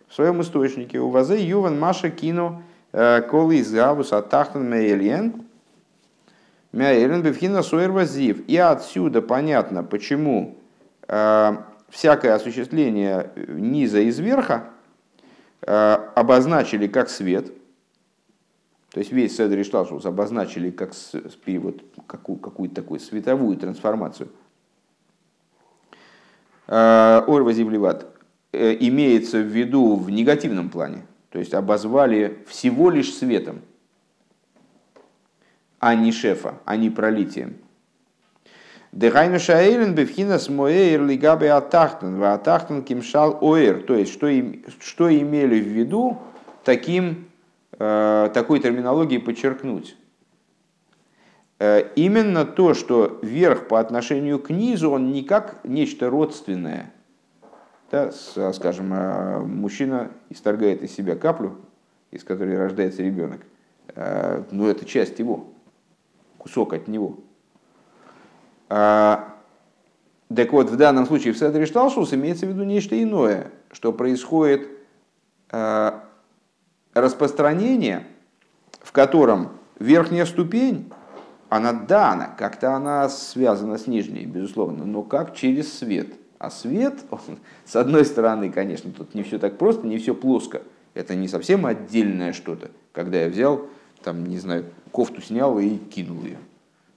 в 0.08 0.14
своем 0.14 0.42
источнике. 0.42 1.00
У 1.00 1.10
вазы 1.10 1.38
юван 1.38 1.80
маша 1.80 2.10
кину 2.10 2.64
э, 2.92 3.22
колы 3.22 3.58
из 3.58 3.72
гавуса 3.72 4.22
тахтан 4.22 4.70
мейлен. 4.70 5.44
Мяйлен 6.72 7.22
бифхина 7.22 7.64
суэр 7.64 8.06
зив. 8.06 8.48
И 8.48 8.58
отсюда 8.58 9.22
понятно, 9.22 9.84
почему 9.84 10.58
всякое 11.08 12.34
осуществление 12.34 13.30
низа 13.48 14.00
из 14.00 14.18
верха, 14.18 14.72
Э, 15.68 15.98
обозначили 16.14 16.86
как 16.86 17.10
свет, 17.10 17.52
то 18.92 19.00
есть 19.00 19.12
весь 19.12 19.36
Седр 19.36 19.60
Ишталшус 19.62 20.06
обозначили 20.06 20.70
как 20.70 20.92
вот, 21.48 21.84
какую, 22.06 22.38
какую-то 22.38 22.76
такую 22.76 23.00
световую 23.00 23.58
трансформацию. 23.58 24.30
Э, 26.68 27.22
Орва 27.28 27.54
Зивлеват 27.54 28.08
э, 28.52 28.76
имеется 28.80 29.40
в 29.40 29.46
виду 29.46 29.96
в 29.96 30.10
негативном 30.10 30.70
плане, 30.70 31.06
то 31.30 31.40
есть 31.40 31.54
обозвали 31.54 32.40
всего 32.48 32.90
лишь 32.90 33.14
светом, 33.14 33.62
а 35.80 35.94
не 35.94 36.12
шефа, 36.12 36.56
а 36.66 36.76
не 36.76 36.90
пролитием. 36.90 37.58
Дехайну 38.92 39.40
шаэйлен 39.40 39.94
бифхинас 39.94 40.48
моэйр 40.48 41.04
лигабе 41.04 41.52
атахтан, 41.52 42.18
ва 42.18 42.34
атахтан 42.34 42.82
кимшал 42.82 43.38
оэр. 43.42 43.84
То 43.84 43.96
есть, 43.96 44.14
что, 44.14 44.28
что 44.80 45.14
имели 45.14 45.60
в 45.60 45.68
виду 45.68 46.18
таким, 46.64 47.28
э, 47.78 48.30
такой 48.34 48.62
терминологией 48.62 49.22
подчеркнуть? 49.22 49.98
Э, 51.58 51.90
именно 51.96 52.46
то, 52.46 52.74
что 52.74 53.20
верх 53.22 53.68
по 53.68 53.80
отношению 53.80 54.40
к 54.40 54.50
низу, 54.50 54.92
он 54.92 55.12
не 55.12 55.24
как 55.24 55.60
нечто 55.64 56.10
родственное. 56.10 56.92
Да, 57.92 58.12
скажем, 58.12 58.94
э, 58.94 59.40
мужчина 59.40 60.12
исторгает 60.30 60.84
из 60.84 60.94
себя 60.94 61.16
каплю, 61.16 61.56
из 62.12 62.24
которой 62.26 62.58
рождается 62.58 63.04
ребенок. 63.04 63.42
Э, 63.96 64.44
ну, 64.52 64.68
это 64.68 64.84
часть 64.86 65.20
его, 65.20 65.48
кусок 66.38 66.74
от 66.74 66.90
него. 66.90 67.20
А, 68.68 69.34
так 70.36 70.52
вот, 70.52 70.70
в 70.70 70.76
данном 70.76 71.06
случае 71.06 71.34
в 71.34 71.38
Седре 71.38 71.66
Шталшус 71.66 72.14
имеется 72.14 72.48
в 72.48 72.50
виду 72.50 72.64
нечто 72.64 73.02
иное, 73.02 73.52
что 73.72 73.94
происходит 73.94 74.68
распространение, 76.94 78.08
в 78.82 78.92
котором 78.92 79.52
верхняя 79.80 80.26
ступень, 80.26 80.92
она, 81.56 81.74
да, 81.74 82.12
она 82.12 82.28
как-то 82.28 82.74
она 82.74 83.10
связана 83.10 83.78
с 83.78 83.88
нижней, 83.88 84.26
безусловно, 84.26 84.86
но 84.86 85.04
как 85.04 85.36
через 85.36 85.72
свет. 85.74 86.14
А 86.38 86.50
свет, 86.50 86.96
он, 87.12 87.40
с 87.66 87.76
одной 87.76 88.06
стороны, 88.06 88.52
конечно, 88.52 88.92
тут 88.92 89.16
не 89.16 89.24
все 89.24 89.40
так 89.40 89.58
просто, 89.58 89.88
не 89.88 89.98
все 89.98 90.14
плоско. 90.14 90.62
Это 90.94 91.16
не 91.16 91.28
совсем 91.28 91.66
отдельное 91.66 92.34
что-то. 92.34 92.72
Когда 92.92 93.22
я 93.22 93.30
взял, 93.30 93.68
там, 94.04 94.26
не 94.26 94.38
знаю, 94.38 94.66
кофту 94.92 95.22
снял 95.22 95.58
и 95.60 95.78
кинул 95.78 96.24
ее. 96.24 96.38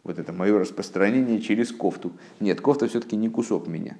Вот 0.04 0.18
это 0.18 0.32
мое 0.32 0.59
распространение 0.59 1.40
через 1.40 1.72
кофту. 1.72 2.12
Нет, 2.40 2.61
кофта 2.61 2.88
все-таки 2.88 3.16
не 3.16 3.28
кусок 3.28 3.66
меня. 3.66 3.96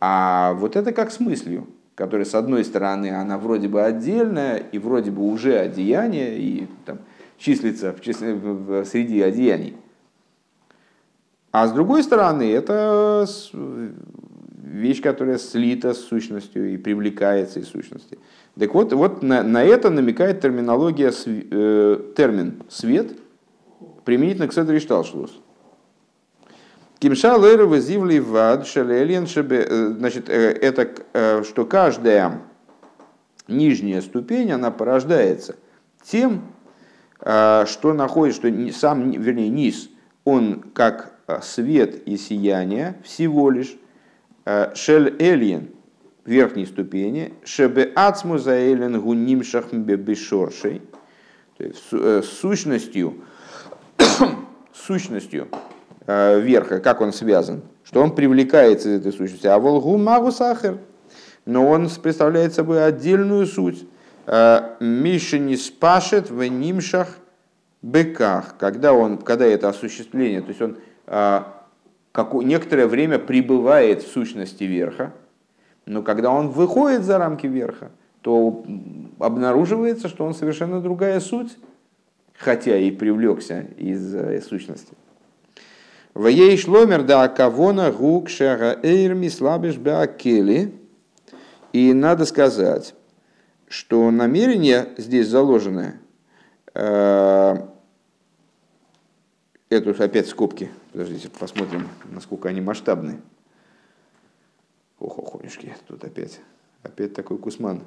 А 0.00 0.54
вот 0.54 0.76
это 0.76 0.92
как 0.92 1.10
с 1.10 1.20
мыслью, 1.20 1.66
которая, 1.94 2.24
с 2.24 2.34
одной 2.34 2.64
стороны, 2.64 3.10
она 3.10 3.38
вроде 3.38 3.68
бы 3.68 3.82
отдельная, 3.82 4.56
и 4.56 4.78
вроде 4.78 5.10
бы 5.10 5.22
уже 5.22 5.58
одеяние, 5.58 6.38
и 6.38 6.68
там, 6.86 6.98
числится 7.40 7.92
в 7.92 8.00
числе, 8.00 8.34
в, 8.34 8.84
среди 8.84 9.20
одеяний. 9.22 9.76
А 11.50 11.66
с 11.66 11.72
другой 11.72 12.04
стороны, 12.04 12.52
это 12.52 13.26
вещь, 14.62 15.02
которая 15.02 15.38
слита 15.38 15.94
с 15.94 15.98
сущностью 15.98 16.72
и 16.72 16.76
привлекается 16.76 17.58
из 17.58 17.68
сущности. 17.68 18.18
Так 18.56 18.72
вот, 18.74 18.92
вот 18.92 19.22
на, 19.22 19.42
на 19.42 19.64
это 19.64 19.90
намекает 19.90 20.40
терминология, 20.40 21.12
э, 21.26 22.12
термин 22.16 22.62
«свет» 22.68 23.16
применительно 24.04 24.46
к 24.46 24.52
Седри 24.52 24.78
Шталшлус. 24.78 25.40
Кимша 27.00 27.36
лэра 27.36 27.64
вызивли 27.64 28.18
вад 28.18 28.66
шалелен. 28.66 29.24
Э, 29.24 29.94
значит, 29.98 30.28
э, 30.28 30.52
это 30.52 30.88
э, 31.14 31.42
что 31.44 31.64
каждая 31.64 32.42
нижняя 33.48 34.02
ступень, 34.02 34.52
она 34.52 34.70
порождается 34.70 35.56
тем, 36.02 36.42
что 37.22 37.92
находит, 37.92 38.34
что 38.34 38.72
сам, 38.72 39.10
вернее, 39.10 39.48
низ, 39.48 39.90
он 40.24 40.64
как 40.72 41.12
свет 41.42 42.08
и 42.08 42.16
сияние 42.16 42.96
всего 43.04 43.50
лишь, 43.50 43.76
шель 44.74 45.16
эльен, 45.18 45.68
верхней 46.24 46.66
ступени, 46.66 47.34
шебе 47.44 47.92
ацму 47.94 48.38
за 48.38 48.72
элен 48.72 49.00
гуним 49.00 49.42
шахмбе 49.42 49.96
бешоршей, 49.96 50.82
есть 51.58 52.24
сущностью, 52.24 53.16
сущностью 54.72 55.48
Э, 56.12 56.40
верха, 56.40 56.80
как 56.80 57.02
он 57.02 57.12
связан, 57.12 57.62
что 57.84 58.02
он 58.02 58.16
привлекается 58.16 58.88
из 58.88 59.00
этой 59.00 59.12
сущности. 59.12 59.46
А 59.46 59.60
волгу 59.60 59.96
магу 59.96 60.32
сахар, 60.32 60.78
но 61.44 61.68
он 61.68 61.88
представляет 62.02 62.52
собой 62.52 62.84
отдельную 62.84 63.46
суть. 63.46 63.86
Э, 64.26 64.76
Миша 64.80 65.38
не 65.38 65.56
спашет 65.56 66.30
в 66.30 66.42
нимшах 66.42 67.18
быках, 67.82 68.56
когда, 68.58 68.92
он, 68.92 69.18
когда 69.18 69.46
это 69.46 69.68
осуществление, 69.68 70.42
то 70.42 70.48
есть 70.48 70.60
он 70.60 70.78
э, 71.06 71.42
как, 72.12 72.34
некоторое 72.34 72.86
время 72.86 73.18
пребывает 73.18 74.02
в 74.02 74.12
сущности 74.12 74.64
верха, 74.64 75.12
но 75.86 76.02
когда 76.02 76.30
он 76.30 76.48
выходит 76.50 77.02
за 77.02 77.18
рамки 77.18 77.46
верха, 77.46 77.90
то 78.20 78.64
обнаруживается, 79.18 80.08
что 80.08 80.24
он 80.24 80.34
совершенно 80.34 80.80
другая 80.80 81.20
суть, 81.20 81.56
хотя 82.36 82.76
и 82.76 82.90
привлекся 82.90 83.62
из 83.76 84.46
сущности. 84.46 84.94
Ваей 86.12 86.56
шломер 86.58 87.02
да 87.02 87.28
кавона 87.28 87.92
гук 87.92 88.28
шага 88.28 88.78
эйрми 88.82 89.30
слабиш. 89.30 89.76
И 91.72 91.92
надо 91.94 92.26
сказать, 92.26 92.94
что 93.70 94.10
намерение 94.10 94.92
здесь 94.98 95.28
заложенное, 95.28 96.00
э, 96.74 97.68
это 99.68 100.04
опять 100.04 100.26
скобки, 100.26 100.72
подождите, 100.90 101.30
посмотрим, 101.30 101.88
насколько 102.06 102.48
они 102.48 102.60
масштабны. 102.60 103.20
Ох, 104.98 105.20
охонюшки, 105.20 105.76
тут 105.86 106.02
опять, 106.02 106.40
опять 106.82 107.14
такой 107.14 107.38
кусман. 107.38 107.84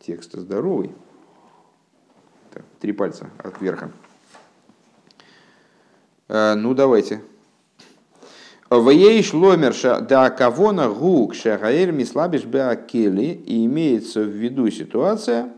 Текст 0.00 0.32
здоровый. 0.32 0.92
Так, 2.52 2.64
три 2.80 2.90
пальца 2.90 3.30
от 3.38 3.60
верха. 3.60 3.92
Э, 6.26 6.54
ну, 6.54 6.74
давайте. 6.74 7.22
Вееш 8.70 9.34
ломерша 9.34 10.00
да 10.00 10.30
кавона 10.30 10.88
гук 10.88 11.34
шагаэр 11.34 11.90
мислабиш 11.90 12.44
беакели. 12.44 13.42
И 13.44 13.66
имеется 13.66 14.20
в 14.20 14.28
виду 14.28 14.70
ситуация, 14.70 15.48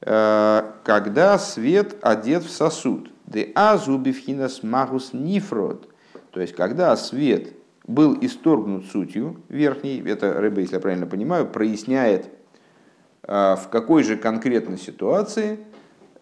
э, 0.00 0.62
когда 0.82 1.38
свет 1.38 1.96
одет 2.02 2.42
в 2.42 2.50
сосуд. 2.50 3.08
Де 3.26 3.52
азубивхинас 3.54 4.64
магус 4.64 5.12
нифрод. 5.12 5.88
То 6.32 6.40
есть, 6.40 6.56
когда 6.56 6.96
свет 6.96 7.52
был 7.86 8.18
исторгнут 8.20 8.86
сутью 8.86 9.36
верхней, 9.48 10.02
это 10.04 10.32
рыба, 10.32 10.60
если 10.60 10.74
я 10.74 10.80
правильно 10.80 11.06
понимаю, 11.06 11.46
проясняет, 11.46 12.30
э, 13.22 13.56
в 13.56 13.68
какой 13.70 14.02
же 14.02 14.16
конкретной 14.16 14.78
ситуации 14.78 15.60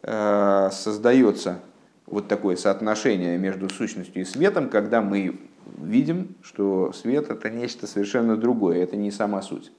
создается 0.00 1.58
вот 2.06 2.28
такое 2.28 2.54
соотношение 2.54 3.36
между 3.36 3.68
сущностью 3.68 4.22
и 4.22 4.24
светом, 4.24 4.68
когда 4.70 5.02
мы 5.02 5.40
видим, 5.76 6.36
что 6.42 6.92
свет 6.92 7.30
это 7.30 7.50
нечто 7.50 7.86
совершенно 7.86 8.36
другое, 8.36 8.82
это 8.82 8.96
не 8.96 9.10
сама 9.10 9.42
суть. 9.42 9.72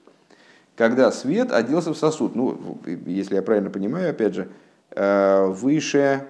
Когда 0.76 1.10
свет 1.12 1.52
оделся 1.52 1.92
в 1.92 1.98
сосуд, 1.98 2.34
ну, 2.34 2.78
если 3.06 3.34
я 3.34 3.42
правильно 3.42 3.70
понимаю, 3.70 4.10
опять 4.10 4.34
же, 4.34 4.48
э, 4.92 5.46
выше, 5.46 6.26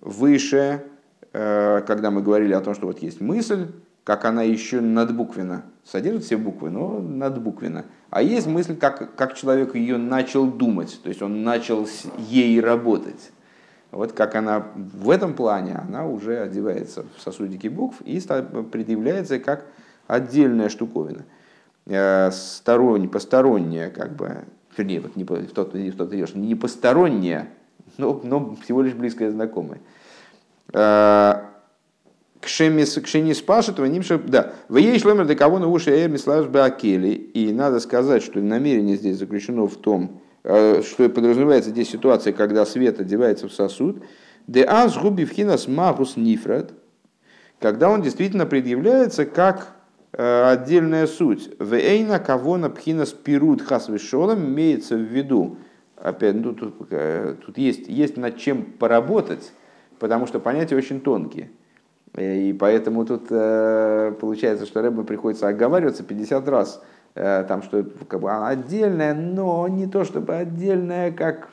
выше, 0.00 0.84
э, 1.32 1.82
когда 1.86 2.10
мы 2.10 2.22
говорили 2.22 2.52
о 2.52 2.60
том, 2.60 2.74
что 2.74 2.86
вот 2.86 3.00
есть 3.00 3.20
мысль, 3.20 3.68
как 4.04 4.24
она 4.24 4.42
еще 4.42 4.80
надбуквена, 4.80 5.64
содержит 5.84 6.24
все 6.24 6.36
буквы, 6.36 6.70
но 6.70 7.00
надбуквена. 7.00 7.86
А 8.10 8.22
есть 8.22 8.46
мысль, 8.46 8.76
как, 8.76 9.16
как 9.16 9.34
человек 9.34 9.74
ее 9.74 9.96
начал 9.96 10.46
думать, 10.46 11.00
то 11.02 11.08
есть 11.08 11.22
он 11.22 11.42
начал 11.42 11.88
ей 12.18 12.60
работать. 12.60 13.32
Вот 13.96 14.12
как 14.12 14.34
она 14.34 14.66
в 14.74 15.08
этом 15.10 15.34
плане, 15.34 15.76
она 15.76 16.06
уже 16.06 16.38
одевается 16.38 17.04
в 17.16 17.22
сосудики 17.22 17.68
букв 17.68 18.00
и 18.02 18.20
предъявляется 18.70 19.38
как 19.38 19.64
отдельная 20.06 20.68
штуковина. 20.68 21.24
Э, 21.86 22.30
сторонняя, 22.30 23.08
посторонняя, 23.08 23.90
как 23.90 24.14
бы, 24.14 24.44
вернее, 24.76 25.00
вот 25.00 25.16
не, 25.16 25.24
в 25.24 25.52
тот, 25.52 25.72
в 25.72 25.96
тот 25.96 26.12
не 26.34 26.54
посторонняя, 26.54 27.48
но, 27.96 28.20
но 28.22 28.56
всего 28.56 28.82
лишь 28.82 28.94
близкая 28.94 29.30
знакомая. 29.30 29.80
Э, 30.72 31.36
Кшени 32.40 33.32
спашет, 33.32 33.78
нимша, 33.78 34.18
да. 34.18 34.52
В 34.68 34.76
ей 34.76 34.98
шломер 35.00 35.26
до 35.26 35.34
кого 35.34 35.58
на 35.58 35.68
уши 35.68 35.90
эрми 35.90 36.16
слаж 36.16 36.46
бакели. 36.46 37.08
И 37.08 37.52
надо 37.52 37.80
сказать, 37.80 38.22
что 38.22 38.40
намерение 38.40 38.96
здесь 38.96 39.16
заключено 39.16 39.66
в 39.66 39.76
том, 39.76 40.20
что 40.46 41.08
подразумевается 41.08 41.70
здесь 41.70 41.90
ситуация, 41.90 42.32
когда 42.32 42.64
свет 42.64 43.00
одевается 43.00 43.48
в 43.48 43.52
сосуд, 43.52 44.04
де 44.46 44.62
аз 44.62 44.96
губивхинас 44.96 45.66
магус 45.66 46.16
нифрат, 46.16 46.72
когда 47.58 47.90
он 47.90 48.00
действительно 48.02 48.46
предъявляется 48.46 49.26
как 49.26 49.74
э, 50.12 50.42
отдельная 50.44 51.08
суть. 51.08 51.50
Вейна 51.58 52.20
кавона 52.20 52.70
пхинас 52.70 53.12
пирут 53.12 53.60
хасвишолом 53.60 54.46
имеется 54.46 54.94
в 54.94 55.00
виду, 55.00 55.58
опять, 55.96 56.36
ну, 56.36 56.52
тут, 56.54 56.74
э, 56.90 57.34
тут 57.44 57.58
есть, 57.58 57.88
есть 57.88 58.16
над 58.16 58.36
чем 58.36 58.62
поработать, 58.62 59.52
потому 59.98 60.28
что 60.28 60.38
понятия 60.38 60.76
очень 60.76 61.00
тонкие. 61.00 61.50
И 62.16 62.56
поэтому 62.58 63.04
тут 63.04 63.28
получается, 63.28 64.64
что 64.64 64.80
Рэбе 64.80 65.02
приходится 65.02 65.48
оговариваться 65.48 66.02
50 66.04 66.48
раз– 66.48 66.80
Э, 66.90 66.95
там, 67.16 67.62
что 67.62 67.82
как 68.08 68.20
бы 68.20 68.30
она 68.30 68.48
отдельная, 68.48 69.14
но 69.14 69.66
не 69.68 69.86
то 69.86 70.04
чтобы 70.04 70.34
отдельная, 70.34 71.10
как, 71.10 71.48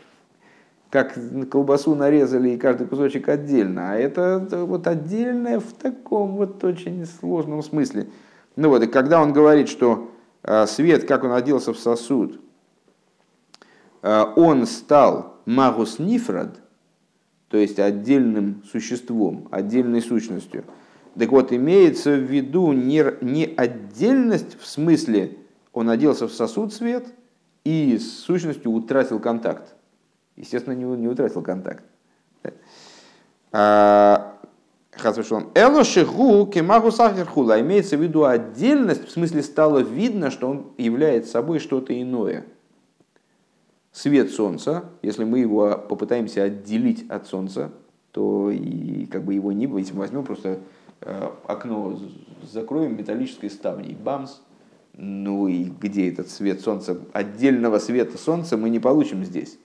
как 0.90 1.18
колбасу 1.50 1.96
нарезали 1.96 2.50
и 2.50 2.58
каждый 2.58 2.86
кусочек 2.86 3.30
отдельно, 3.30 3.94
а 3.94 3.96
это 3.96 4.46
вот 4.66 4.88
отдельная 4.88 5.62
в 5.62 5.72
таком 5.72 6.36
вот 6.36 6.62
очень 6.64 7.06
сложном 7.06 7.64
смысле. 7.64 8.08
Ну 8.56 8.70
вот, 8.70 8.84
и 8.84 8.88
когда 8.88 9.22
он 9.22 9.34
говорит, 9.34 9.70
что 9.70 10.12
э, 10.44 10.68
свет, 10.68 11.08
как 11.08 11.24
он 11.24 11.32
оделся 11.32 11.74
в 11.74 11.80
сосуд, 11.80 12.40
э, 14.02 14.24
он 14.36 14.68
стал 14.68 15.38
магус 15.46 15.98
нифрад, 15.98 16.58
то 17.48 17.58
есть 17.58 17.80
отдельным 17.80 18.64
существом, 18.70 19.48
отдельной 19.50 20.02
сущностью. 20.02 20.66
Так 21.18 21.30
вот, 21.32 21.54
имеется 21.54 22.12
в 22.12 22.22
виду 22.22 22.72
не, 22.74 23.06
не 23.22 23.46
отдельность 23.46 24.60
в 24.60 24.66
смысле 24.66 25.38
он 25.74 25.90
оделся 25.90 26.28
в 26.28 26.34
сосуд 26.34 26.74
свет 26.74 27.08
и 27.64 27.98
с 27.98 28.20
сущностью 28.20 28.72
утратил 28.72 29.20
контакт. 29.20 29.76
Естественно, 30.36 30.74
не, 30.74 30.86
не 30.86 31.08
утратил 31.08 31.42
контакт. 31.42 31.84
А. 33.52 34.30
Элошиху 35.56 36.46
кемагу 36.48 36.92
сахерхула. 36.92 37.60
Имеется 37.60 37.98
в 37.98 38.02
виду 38.02 38.26
отдельность, 38.26 39.08
в 39.08 39.12
смысле 39.12 39.42
стало 39.42 39.80
видно, 39.80 40.30
что 40.30 40.50
он 40.50 40.68
является 40.78 41.32
собой 41.32 41.60
что-то 41.60 42.00
иное. 42.00 42.46
свет 43.92 44.32
солнца, 44.32 44.86
если 45.02 45.24
мы 45.24 45.40
его 45.40 45.78
попытаемся 45.78 46.44
отделить 46.44 47.10
от 47.10 47.28
солнца, 47.28 47.72
то 48.12 48.52
и 48.52 49.08
как 49.08 49.24
бы 49.24 49.34
его 49.34 49.52
не 49.52 49.66
будет. 49.66 49.88
Если 49.88 49.98
возьмем 49.98 50.24
просто 50.24 50.60
э, 51.02 51.30
окно, 51.48 52.00
закроем 52.44 52.96
металлической 52.96 53.50
ставней, 53.50 53.96
бамс, 53.96 54.42
ну 54.96 55.48
и 55.48 55.64
где 55.64 56.10
этот 56.10 56.30
свет 56.30 56.62
солнца, 56.62 57.00
отдельного 57.14 57.80
света 57.80 58.18
солнца 58.18 58.58
мы 58.58 58.70
не 58.70 58.80
получим 58.80 59.26
здесь. 59.26 59.58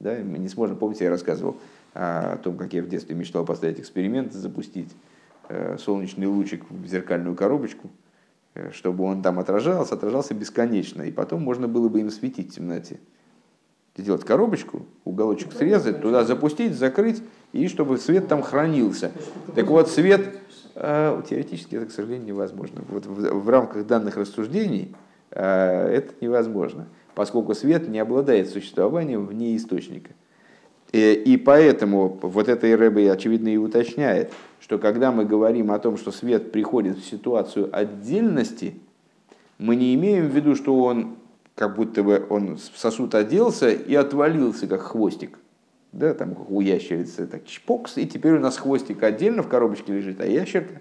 Да? 0.00 0.16
Мы 0.22 0.38
не 0.38 0.48
сможем, 0.48 0.76
помните, 0.76 1.04
я 1.04 1.10
рассказывал 1.10 1.56
о 1.94 2.36
том, 2.38 2.56
как 2.56 2.72
я 2.72 2.82
в 2.82 2.88
детстве 2.88 3.14
мечтал 3.14 3.44
поставить 3.44 3.78
эксперимент, 3.78 4.32
запустить 4.32 4.90
э, 5.48 5.76
солнечный 5.78 6.26
лучик 6.26 6.64
в 6.68 6.86
зеркальную 6.86 7.36
коробочку, 7.36 7.88
э, 8.54 8.72
чтобы 8.72 9.04
он 9.04 9.22
там 9.22 9.38
отражался, 9.38 9.94
отражался 9.94 10.34
бесконечно, 10.34 11.02
и 11.02 11.12
потом 11.12 11.42
можно 11.42 11.68
было 11.68 11.88
бы 11.88 12.00
им 12.00 12.10
светить 12.10 12.50
в 12.50 12.54
темноте. 12.56 12.98
Сделать 13.96 14.24
коробочку, 14.24 14.84
уголочек 15.04 15.52
срезать, 15.52 16.00
туда 16.02 16.24
запустить, 16.24 16.74
закрыть, 16.74 17.22
и 17.52 17.68
чтобы 17.68 17.96
свет 17.98 18.26
там 18.26 18.42
хранился. 18.42 19.12
Так 19.54 19.68
вот, 19.68 19.88
свет, 19.88 20.36
теоретически 20.74 21.76
это, 21.76 21.86
к 21.86 21.92
сожалению, 21.92 22.28
невозможно. 22.28 22.82
Вот 22.88 23.06
в, 23.06 23.40
в 23.40 23.48
рамках 23.48 23.86
данных 23.86 24.16
рассуждений 24.16 24.94
это 25.30 26.12
невозможно, 26.20 26.86
поскольку 27.14 27.54
свет 27.54 27.88
не 27.88 27.98
обладает 27.98 28.50
существованием 28.50 29.26
вне 29.26 29.56
источника. 29.56 30.10
Э, 30.94 31.12
и 31.12 31.36
поэтому 31.36 32.20
вот 32.22 32.48
это 32.48 32.68
и 32.68 33.06
очевидно, 33.06 33.48
и 33.48 33.56
уточняет, 33.56 34.32
что 34.60 34.78
когда 34.78 35.10
мы 35.10 35.24
говорим 35.24 35.72
о 35.72 35.78
том, 35.80 35.96
что 35.96 36.12
свет 36.12 36.52
приходит 36.52 36.98
в 36.98 37.04
ситуацию 37.04 37.68
отдельности, 37.72 38.76
мы 39.58 39.74
не 39.74 39.92
имеем 39.96 40.28
в 40.28 40.36
виду, 40.36 40.54
что 40.54 40.80
он 40.80 41.16
как 41.56 41.74
будто 41.74 42.04
бы 42.04 42.24
он 42.30 42.58
сосуд 42.76 43.16
оделся 43.16 43.70
и 43.70 43.92
отвалился, 43.94 44.68
как 44.68 44.82
хвостик. 44.82 45.38
Да, 45.94 46.12
там 46.12 46.36
у 46.48 46.60
ящерицы 46.60 47.24
так 47.28 47.46
чпокс, 47.46 47.98
и 47.98 48.06
теперь 48.06 48.32
у 48.32 48.40
нас 48.40 48.56
хвостик 48.58 49.00
отдельно 49.04 49.44
в 49.44 49.48
коробочке 49.48 49.92
лежит, 49.92 50.20
а 50.20 50.26
ящерка 50.26 50.80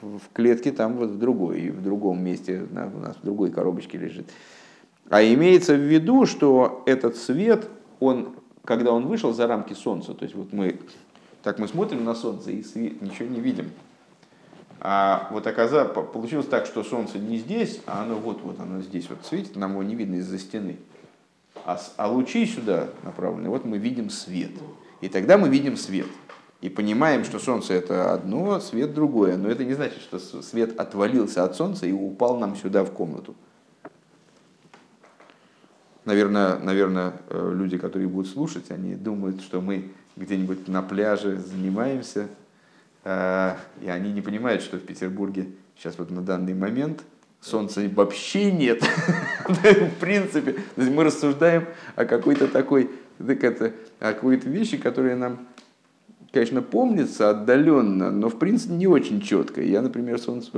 в 0.00 0.20
клетке 0.32 0.70
там 0.70 0.94
вот 0.94 1.10
в 1.10 1.18
другой, 1.18 1.70
в 1.70 1.82
другом 1.82 2.22
месте, 2.22 2.64
у 2.70 2.98
нас 3.00 3.16
в 3.16 3.24
другой 3.24 3.50
коробочке 3.50 3.98
лежит. 3.98 4.30
А 5.10 5.24
имеется 5.24 5.74
в 5.74 5.80
виду, 5.80 6.24
что 6.24 6.84
этот 6.86 7.16
свет, 7.16 7.68
он 7.98 8.36
когда 8.64 8.92
он 8.92 9.08
вышел 9.08 9.32
за 9.32 9.48
рамки 9.48 9.74
Солнца, 9.74 10.14
то 10.14 10.22
есть 10.22 10.36
вот 10.36 10.52
мы, 10.52 10.78
так 11.42 11.58
мы 11.58 11.66
смотрим 11.66 12.04
на 12.04 12.14
Солнце 12.14 12.52
и 12.52 12.62
свет, 12.62 13.02
ничего 13.02 13.28
не 13.28 13.40
видим. 13.40 13.70
А 14.80 15.28
вот 15.32 15.48
оказалось, 15.48 15.92
получилось 15.92 16.46
так, 16.46 16.66
что 16.66 16.84
Солнце 16.84 17.18
не 17.18 17.38
здесь, 17.38 17.80
а 17.86 18.02
оно 18.02 18.14
вот, 18.14 18.40
вот 18.42 18.60
оно 18.60 18.82
здесь 18.82 19.10
вот 19.10 19.18
светит, 19.24 19.56
нам 19.56 19.72
его 19.72 19.82
не 19.82 19.96
видно 19.96 20.16
из-за 20.16 20.38
стены. 20.38 20.76
А, 21.64 21.80
а 21.96 22.08
лучи 22.08 22.46
сюда 22.46 22.88
направлены, 23.02 23.48
вот 23.48 23.64
мы 23.64 23.78
видим 23.78 24.10
свет. 24.10 24.52
И 25.00 25.08
тогда 25.08 25.38
мы 25.38 25.48
видим 25.48 25.76
свет. 25.76 26.06
И 26.60 26.68
понимаем, 26.68 27.24
что 27.24 27.38
Солнце 27.38 27.74
это 27.74 28.14
одно, 28.14 28.58
свет 28.60 28.94
другое. 28.94 29.36
Но 29.36 29.48
это 29.48 29.64
не 29.64 29.74
значит, 29.74 30.00
что 30.00 30.18
свет 30.18 30.78
отвалился 30.78 31.44
от 31.44 31.56
Солнца 31.56 31.86
и 31.86 31.92
упал 31.92 32.38
нам 32.38 32.56
сюда 32.56 32.84
в 32.84 32.90
комнату. 32.90 33.34
Наверное, 36.04 36.58
наверное, 36.58 37.14
э, 37.30 37.52
люди, 37.54 37.78
которые 37.78 38.08
будут 38.08 38.30
слушать, 38.30 38.70
они 38.70 38.94
думают, 38.94 39.40
что 39.40 39.60
мы 39.60 39.92
где-нибудь 40.16 40.68
на 40.68 40.82
пляже 40.82 41.38
занимаемся, 41.38 42.28
э, 43.04 43.56
и 43.80 43.88
они 43.88 44.12
не 44.12 44.20
понимают, 44.20 44.62
что 44.62 44.76
в 44.76 44.82
Петербурге 44.82 45.48
сейчас 45.76 45.98
вот 45.98 46.10
на 46.10 46.20
данный 46.20 46.54
момент 46.54 47.02
солнца 47.44 47.82
вообще 47.94 48.50
нет. 48.50 48.82
в 49.48 50.00
принципе, 50.00 50.56
мы 50.76 51.04
рассуждаем 51.04 51.66
о 51.94 52.04
какой-то 52.04 52.48
такой, 52.48 52.90
так 53.24 53.44
это, 53.44 53.72
о 54.00 54.12
какой-то 54.12 54.48
вещи, 54.48 54.78
которые 54.78 55.14
нам, 55.14 55.46
конечно, 56.32 56.62
помнится 56.62 57.30
отдаленно, 57.30 58.10
но 58.10 58.28
в 58.28 58.38
принципе 58.38 58.74
не 58.74 58.86
очень 58.86 59.20
четко. 59.20 59.62
Я, 59.62 59.82
например, 59.82 60.18
солнце 60.18 60.50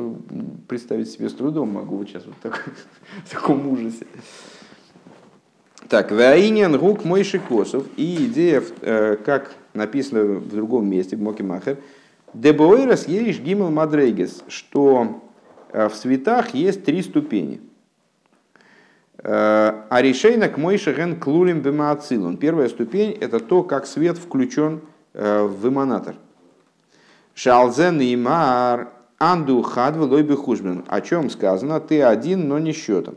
представить 0.68 1.10
себе 1.10 1.28
с 1.28 1.34
трудом 1.34 1.70
могу 1.70 1.96
вот 1.96 2.08
сейчас 2.08 2.24
вот 2.24 2.36
так, 2.42 2.64
в 3.24 3.30
таком 3.30 3.66
ужасе. 3.68 4.06
Так, 5.88 6.10
Ваинен 6.10 6.78
Гук 6.78 7.04
Мойши 7.04 7.38
Косов. 7.38 7.86
И 7.96 8.26
идея, 8.26 8.62
э, 8.80 9.16
как 9.24 9.52
написано 9.72 10.24
в 10.24 10.48
другом 10.48 10.88
месте, 10.88 11.16
в 11.16 11.20
Мокимахер, 11.20 11.78
Дебоэрос 12.34 13.06
Ериш 13.06 13.38
Гимел 13.38 13.70
Мадрейгес, 13.70 14.42
что 14.48 15.22
в 15.76 15.94
светах 15.94 16.54
есть 16.54 16.84
три 16.84 17.02
ступени. 17.02 17.60
Э, 19.18 19.84
а 19.90 20.02
решейна 20.02 20.48
к 20.48 20.56
Мойши 20.56 20.92
Ген 20.92 21.20
Клулим 21.20 21.60
Бемаацилун. 21.60 22.36
Первая 22.36 22.68
ступень– 22.68 23.12
это 23.20 23.40
то, 23.40 23.62
как 23.62 23.86
свет 23.86 24.18
включен 24.18 24.80
в 25.12 25.68
эманатор. 25.68 26.16
Шалзен 27.34 28.00
и 28.00 28.14
Мар 28.16 28.92
Анду 29.18 29.62
Хадва 29.62 30.04
Лойби 30.04 30.34
Хужбин. 30.34 30.84
О 30.88 31.00
чем 31.00 31.30
сказано? 31.30 31.80
Ты 31.80 32.02
один, 32.02 32.48
но 32.48 32.58
не 32.58 32.72
счетом. 32.72 33.16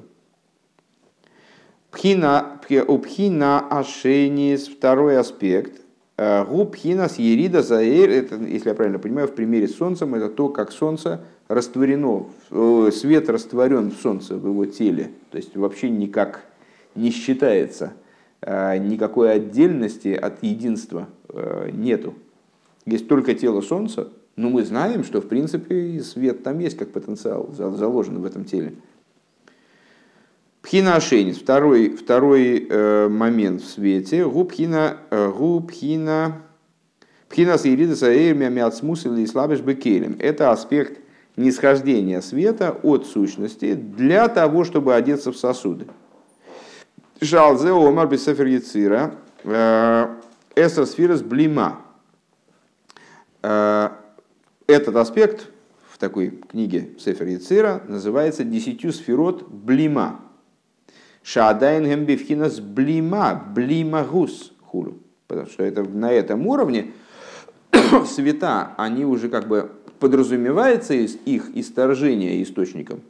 Пхина, 1.91 2.59
пхина 2.61 3.59
ашенис, 3.69 4.67
второй 4.67 5.17
аспект. 5.17 5.81
Э, 6.21 6.43
Губхина 6.43 7.07
с 7.07 7.17
ерида 7.17 7.63
заэр, 7.63 8.09
это, 8.09 8.35
если 8.35 8.67
я 8.67 8.75
правильно 8.75 8.99
понимаю, 8.99 9.29
в 9.29 9.31
примере 9.31 9.69
с 9.69 9.77
солнцем, 9.77 10.15
это 10.15 10.27
то, 10.27 10.49
как 10.49 10.73
солнце 10.73 11.21
растворено, 11.47 12.25
э, 12.51 12.91
свет 12.93 13.29
растворен 13.29 13.89
в 13.89 14.01
солнце, 14.01 14.35
в 14.35 14.45
его 14.45 14.65
теле. 14.65 15.11
То 15.31 15.37
есть 15.37 15.55
вообще 15.55 15.89
никак 15.89 16.43
не 16.93 17.11
считается, 17.11 17.93
э, 18.41 18.79
никакой 18.79 19.31
отдельности 19.31 20.09
от 20.09 20.43
единства 20.43 21.07
нету. 21.71 22.15
Есть 22.85 23.07
только 23.07 23.33
тело 23.33 23.61
солнца, 23.61 24.09
но 24.35 24.49
мы 24.49 24.65
знаем, 24.65 25.05
что 25.05 25.21
в 25.21 25.27
принципе 25.27 26.01
свет 26.01 26.43
там 26.43 26.59
есть 26.59 26.77
как 26.77 26.89
потенциал, 26.89 27.49
заложен 27.53 28.19
в 28.19 28.25
этом 28.25 28.43
теле. 28.43 28.73
Пхина 30.69 30.97
Ашенис, 30.97 31.39
второй, 31.39 31.95
второй 31.95 32.67
э, 32.69 33.07
момент 33.09 33.63
в 33.63 33.67
свете. 33.67 34.23
Губхина, 34.23 34.97
губхина, 35.09 36.43
пхина 37.27 37.57
саирида 37.57 37.95
саэрмя 37.95 38.49
мяцмус 38.49 39.03
или 39.07 39.25
слабеш 39.25 39.61
бекелем. 39.61 40.15
Это 40.19 40.51
аспект 40.51 41.01
нисхождения 41.37 42.21
света 42.21 42.77
от 42.83 43.07
сущности 43.07 43.73
для 43.73 44.27
того, 44.27 44.63
чтобы 44.63 44.93
одеться 44.93 45.31
в 45.31 45.37
сосуды. 45.37 45.87
Жалзе 47.19 47.71
омар 47.71 48.07
бисефер 48.07 48.45
яцира 48.45 49.15
э, 49.45 50.07
эсосфирос 50.55 51.23
блима. 51.23 51.81
Э, 53.41 53.89
этот 54.67 54.97
аспект 54.97 55.47
в 55.91 55.97
такой 55.97 56.29
книге 56.29 56.91
Сефер 56.99 57.25
Яцира 57.25 57.81
называется 57.87 58.43
«Десятью 58.43 58.93
сферот 58.93 59.49
блима». 59.49 60.28
Шадайн 61.23 61.85
гембивхинас 61.85 62.59
блима, 62.59 63.43
блимагус 63.53 64.53
хулу. 64.61 64.97
Потому 65.27 65.47
что 65.47 65.63
это 65.63 65.83
на 65.83 66.11
этом 66.11 66.47
уровне 66.47 66.91
света, 68.07 68.73
они 68.77 69.05
уже 69.05 69.29
как 69.29 69.47
бы 69.47 69.71
подразумевается 69.99 70.93
из 70.93 71.17
их 71.25 71.55
исторжения 71.55 72.41
источником, 72.41 73.01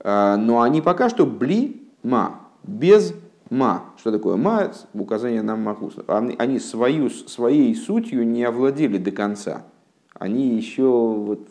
а, 0.00 0.36
но 0.36 0.60
они 0.60 0.82
пока 0.82 1.08
что 1.08 1.24
блима, 1.24 2.40
без 2.62 3.14
ма. 3.48 3.84
Что 3.98 4.12
такое 4.12 4.36
ма? 4.36 4.72
Указание 4.92 5.42
на 5.42 5.56
магус. 5.56 5.94
Они, 6.06 6.34
они 6.38 6.58
свою, 6.58 7.10
своей 7.10 7.74
сутью 7.74 8.26
не 8.26 8.44
овладели 8.44 8.98
до 8.98 9.10
конца. 9.10 9.64
Они 10.14 10.56
еще 10.56 10.82
вот... 10.82 11.48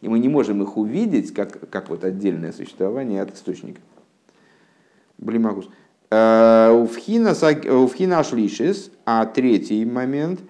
И 0.00 0.08
мы 0.08 0.20
не 0.20 0.28
можем 0.28 0.62
их 0.62 0.76
увидеть 0.76 1.34
как, 1.34 1.68
как 1.70 1.88
вот 1.88 2.04
отдельное 2.04 2.52
существование 2.52 3.20
от 3.20 3.34
источника. 3.34 3.80
Блимагус. 5.18 5.68
Э, 6.10 6.70
Уфхина 6.72 8.24
шлишис, 8.24 8.90
а 9.04 9.26
третий 9.26 9.84
момент, 9.84 10.40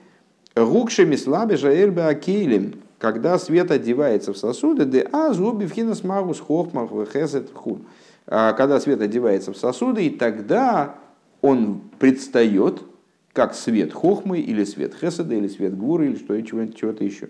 гукшами 0.55 1.17
слабе 1.17 1.57
жаэльбе 1.57 2.03
акейлем, 2.03 2.75
когда 2.99 3.39
свет 3.39 3.71
одевается 3.71 4.33
в 4.33 4.39
сосуды, 4.39 4.85
де 4.85 5.09
а 5.13 5.33
зуби 5.33 5.67
вхина 5.67 5.95
смагус 5.95 6.41
хохмах 6.41 6.91
хесет 7.13 7.51
хун. 7.53 7.87
Э, 8.27 8.53
когда 8.57 8.79
свет 8.81 9.01
одевается 9.01 9.53
в 9.53 9.57
сосуды, 9.57 10.07
и 10.07 10.11
тогда 10.11 10.97
он 11.41 11.81
предстает 11.99 12.83
как 13.33 13.55
свет 13.55 13.93
хохмы 13.93 14.41
или 14.41 14.65
свет 14.65 14.95
хеседа 15.01 15.35
или 15.35 15.49
свет 15.49 15.77
гуры 15.77 16.07
или 16.07 16.17
что 16.17 16.41
чего-то 16.43 17.05
еще. 17.05 17.29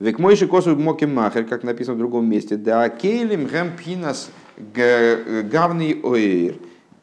Век 0.00 0.18
мойши 0.18 0.48
косу 0.48 0.74
моки 0.74 1.04
махер, 1.04 1.44
как 1.44 1.62
написано 1.62 1.94
в 1.94 1.98
другом 1.98 2.28
месте, 2.28 2.56
да 2.56 2.88
кейлим 2.88 3.46
гэм 3.46 3.76
пхинас 3.76 4.30
гавный 4.56 6.00
оэйр. 6.02 6.56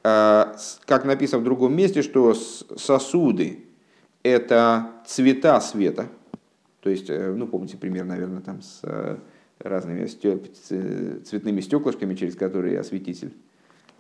А, 0.03 0.55
как 0.85 1.05
написано 1.05 1.41
в 1.41 1.43
другом 1.43 1.75
месте, 1.75 2.01
что 2.01 2.33
сосуды– 2.33 3.65
это 4.23 4.91
цвета 5.05 5.59
света. 5.61 6.07
То 6.81 6.89
есть, 6.89 7.09
э, 7.09 7.33
ну, 7.33 7.47
помните 7.47 7.77
пример, 7.77 8.05
наверное, 8.05 8.41
там 8.41 8.61
с 8.61 8.79
э, 8.83 9.17
разными 9.59 10.05
цветными 10.05 11.61
стеклышками, 11.61 12.15
через 12.15 12.35
которые 12.35 12.79
осветитель 12.79 13.33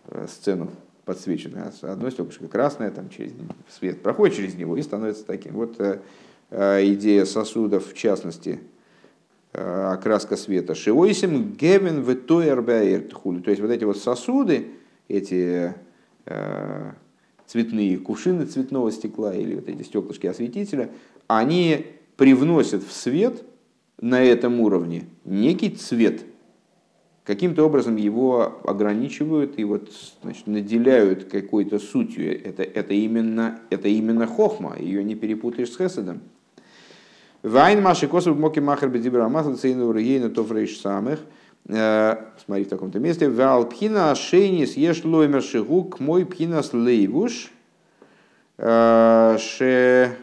э, 0.07 0.27
сцену 0.29 0.71
подсвеченное. 1.03 1.73
Одно 1.81 2.09
стеклышко 2.09 2.47
красное, 2.47 2.91
там 2.91 3.09
через 3.09 3.33
свет 3.69 4.01
проходит 4.01 4.37
через 4.37 4.55
него 4.55 4.77
и 4.77 4.81
становится 4.81 5.25
таким. 5.25 5.53
Вот 5.53 5.81
идея 6.51 7.25
сосудов, 7.25 7.91
в 7.91 7.95
частности, 7.95 8.59
окраска 9.51 10.37
света. 10.37 10.75
Шиойсим 10.75 11.53
гевен 11.53 12.01
в 12.01 12.15
То 12.15 12.41
есть 12.41 13.61
вот 13.61 13.71
эти 13.71 13.83
вот 13.83 13.97
сосуды, 13.97 14.67
эти 15.07 15.73
цветные 17.47 17.97
кувшины 17.97 18.45
цветного 18.45 18.91
стекла 18.91 19.33
или 19.33 19.55
вот 19.55 19.67
эти 19.67 19.81
стеклышки 19.81 20.27
осветителя, 20.27 20.91
они 21.27 21.87
привносят 22.15 22.83
в 22.83 22.91
свет 22.91 23.43
на 23.99 24.21
этом 24.21 24.59
уровне 24.61 25.05
некий 25.25 25.69
цвет. 25.69 26.25
Каким-то 27.23 27.63
образом 27.63 27.95
его 27.95 28.59
ограничивают 28.63 29.59
и 29.59 29.63
вот, 29.63 29.91
значит, 30.21 30.47
наделяют 30.47 31.25
какой-то 31.25 31.79
сутью. 31.79 32.43
Это, 32.43 32.63
это, 32.63 32.93
именно, 32.93 33.59
это 33.69 33.87
именно 33.87 34.25
хохма, 34.25 34.75
ее 34.79 35.03
не 35.03 35.15
перепутаешь 35.15 35.71
с 35.71 35.77
хеседом. 35.77 36.21
Вайн 37.43 37.81
маши 37.81 38.07
косов 38.07 38.37
моки 38.37 38.59
махар 38.59 38.89
бедибра 38.89 39.29
масл 39.29 39.55
цейну 39.55 39.91
рейна 39.91 40.29
то 40.29 40.43
фрейш 40.43 40.77
самых. 40.77 41.19
Э, 41.67 42.17
смотри 42.43 42.65
в 42.65 42.69
таком-то 42.69 42.99
месте. 42.99 43.29
Вал 43.29 43.69
пхина 43.69 44.13
шейнис 44.15 44.75
еш 44.75 45.03
лоймер 45.05 45.41
шигук 45.41 45.99
мой 45.99 46.25
пхинас 46.25 46.73
лейвуш. 46.73 47.51
Э, 48.57 49.37
ше 49.39 50.17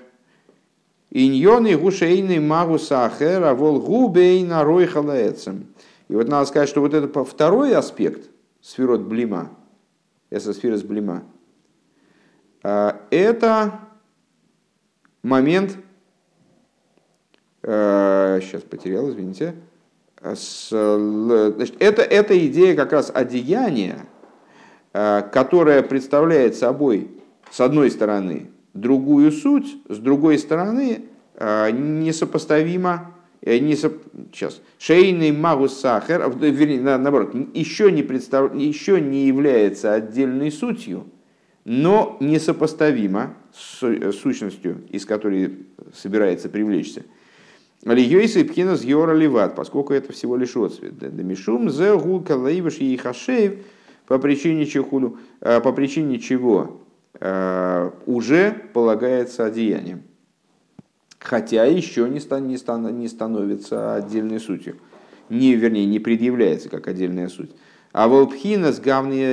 иньоны 1.11 1.77
гушейны 1.79 2.39
магу 2.39 2.79
сахера 2.79 3.55
вол 3.55 3.81
губей 3.81 4.45
на 4.45 4.63
рой 4.63 4.87
халаэцем. 4.87 5.67
И 6.09 6.15
вот 6.15 6.29
надо 6.29 6.47
сказать, 6.47 6.69
что 6.69 6.83
вот 6.83 6.93
это 6.93 7.25
второй 7.25 7.75
аспект 7.75 8.29
сферот 8.61 9.01
блима, 9.01 9.51
это 10.29 10.53
сфера 10.53 10.77
с 10.77 10.83
блима, 10.83 11.23
э, 12.63 12.93
это 13.11 13.81
момент, 15.23 15.79
сейчас 17.67 18.63
потерял, 18.63 19.11
извините, 19.11 19.55
Значит, 20.21 21.77
это, 21.79 22.03
это 22.03 22.47
идея 22.47 22.75
как 22.75 22.93
раз 22.93 23.13
одеяния, 23.15 24.07
э, 24.93 25.23
которая 25.33 25.83
представляет 25.83 26.57
собой, 26.57 27.11
с 27.51 27.61
одной 27.61 27.91
стороны, 27.91 28.49
другую 28.75 29.31
суть, 29.31 29.77
с 29.89 29.99
другой 29.99 30.39
стороны, 30.39 31.05
э, 31.35 31.71
несопоставимо, 31.71 33.15
э, 33.43 33.59
не 33.59 33.77
со... 33.77 33.93
сейчас, 34.33 34.61
шейный 34.79 35.33
магус 35.33 35.79
сахар, 35.79 36.29
вернее, 36.41 36.81
наоборот, 36.81 37.35
еще 37.55 37.93
не, 37.93 38.03
представ... 38.03 38.55
еще 38.55 39.01
не 39.01 39.27
является 39.27 39.93
отдельной 39.93 40.51
сутью, 40.51 41.07
но 41.65 42.17
несопоставимо 42.21 43.35
с 43.55 44.13
сущностью, 44.13 44.83
из 44.89 45.05
которой 45.05 45.67
собирается 45.95 46.49
привлечься– 46.49 47.03
И 47.87 48.45
Пхинас 48.45 48.83
Йора 48.83 49.15
Ливат, 49.15 49.55
поскольку 49.55 49.93
это 49.93 50.13
всего 50.13 50.37
лишь 50.37 50.57
отцвет. 50.57 50.99
Дамишум 50.99 51.71
зе 51.71 51.97
гулка 51.97 52.33
лаиваш 52.33 52.79
и 52.79 52.97
хашеев, 52.97 53.65
по 54.07 54.19
причине 54.19 54.67
чехулю, 54.67 55.19
э, 55.41 55.61
по 55.61 55.73
причине 55.73 56.19
чего 56.19 56.81
э, 57.21 57.91
уже 58.07 58.71
полагается 58.73 59.45
одеянием. 59.45 60.03
Хотя 61.21 61.65
еще 61.65 62.09
не, 62.09 62.19
стан, 62.19 62.49
не, 62.49 62.57
стан, 62.57 62.99
не 62.99 63.07
становится 63.07 63.95
отдельной 63.95 64.41
сутью. 64.41 64.79
Не, 65.29 65.55
вернее, 65.55 65.87
не 65.87 66.01
предъявляется 66.01 66.69
как 66.69 66.89
отдельная 66.89 67.29
суть. 67.29 67.53
А 67.93 68.09
гавния 68.81 69.33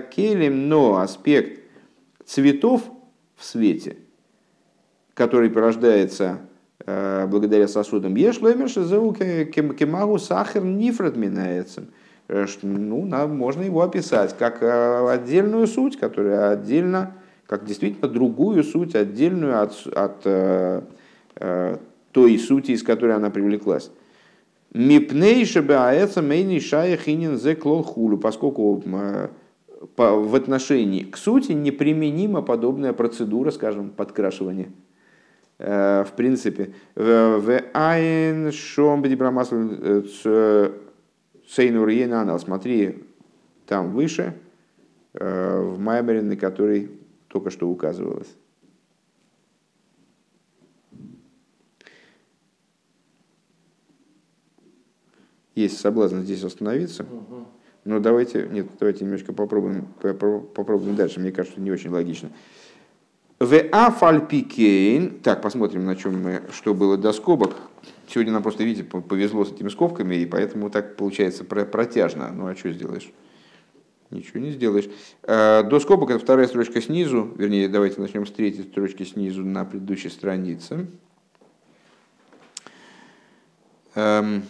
келем, 0.00 0.68
но 0.68 0.96
аспект 0.96 1.60
цветов 2.24 2.84
в 3.36 3.44
свете– 3.44 3.98
который 5.18 5.50
порождается 5.50 6.38
э, 6.86 7.26
благодаря 7.26 7.66
сосудам, 7.66 8.14
ешлоймер 8.14 8.68
кемагу 9.74 10.18
сахар 10.18 10.62
нифрат 10.62 11.16
минается. 11.16 11.84
Э, 12.28 12.46
ну, 12.62 13.04
можно 13.26 13.62
его 13.62 13.82
описать 13.82 14.38
как 14.38 14.62
э, 14.62 15.08
отдельную 15.10 15.66
суть, 15.66 15.98
которая 15.98 16.52
отдельно, 16.52 17.14
как 17.48 17.64
действительно 17.64 18.08
другую 18.08 18.62
суть, 18.62 18.94
отдельную 18.94 19.60
от, 19.60 19.86
от 19.88 20.22
той 22.12 22.38
сути, 22.38 22.70
из 22.72 22.82
которой 22.84 23.14
она 23.16 23.30
привлеклась. 23.30 23.90
Мипней 24.72 25.44
шебеаэца 25.44 26.22
мейни 26.22 26.60
шая 26.60 26.96
хинин 26.96 27.38
зе 27.38 27.56
хулю, 27.56 28.18
поскольку 28.18 28.82
в 29.96 30.34
отношении 30.34 31.02
к 31.02 31.16
сути 31.16 31.52
неприменима 31.52 32.42
подобная 32.42 32.92
процедура, 32.92 33.50
скажем, 33.50 33.90
подкрашивания 33.90 34.68
в 35.58 36.12
принципе, 36.16 36.72
в 36.94 37.62
Айн 37.74 38.52
Шом 38.52 39.02
Бедибрамасл 39.02 39.56
э, 39.56 40.70
Сейнур 41.48 41.88
Енанал, 41.88 42.38
смотри, 42.38 43.04
там 43.66 43.92
выше, 43.92 44.34
э, 45.14 45.60
в 45.60 45.78
Маймере, 45.78 46.22
на 46.22 46.36
который 46.36 46.90
только 47.28 47.50
что 47.50 47.68
указывалось. 47.68 48.28
Есть 55.54 55.80
соблазн 55.80 56.20
здесь 56.20 56.44
остановиться. 56.44 57.04
Но 57.84 57.98
давайте, 57.98 58.46
нет, 58.48 58.68
давайте 58.78 59.04
немножко 59.04 59.32
попробуем, 59.32 59.88
попробуем 60.00 60.94
дальше. 60.94 61.18
Мне 61.18 61.32
кажется, 61.32 61.60
не 61.60 61.72
очень 61.72 61.90
логично. 61.90 62.30
В 63.40 63.56
афальпикейн, 63.70 65.20
так, 65.20 65.42
посмотрим, 65.42 65.84
на 65.84 65.94
чем 65.94 66.20
мы, 66.20 66.42
что 66.52 66.74
было 66.74 66.96
до 66.96 67.12
скобок. 67.12 67.54
Сегодня 68.08 68.32
нам 68.32 68.42
просто, 68.42 68.64
видите, 68.64 68.82
повезло 68.82 69.44
с 69.44 69.52
этими 69.52 69.68
скобками, 69.68 70.16
и 70.16 70.26
поэтому 70.26 70.70
так 70.70 70.96
получается 70.96 71.44
протяжно. 71.44 72.32
Ну 72.32 72.48
а 72.48 72.56
что 72.56 72.72
сделаешь? 72.72 73.08
Ничего 74.10 74.40
не 74.40 74.50
сделаешь. 74.50 74.88
Э, 75.22 75.62
до 75.62 75.78
скобок 75.78 76.10
это 76.10 76.18
вторая 76.18 76.48
строчка 76.48 76.80
снизу, 76.80 77.32
вернее, 77.36 77.68
давайте 77.68 78.00
начнем 78.00 78.26
с 78.26 78.32
третьей 78.32 78.64
строчки 78.64 79.04
снизу 79.04 79.44
на 79.44 79.64
предыдущей 79.64 80.08
странице. 80.08 80.88
Эм, 83.94 84.42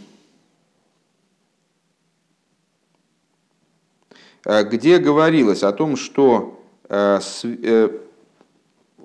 э, 4.47 4.65
где 4.65 4.97
говорилось 4.97 5.63
о 5.63 5.73
том, 5.73 5.97
что 5.97 6.63
э, 6.89 7.19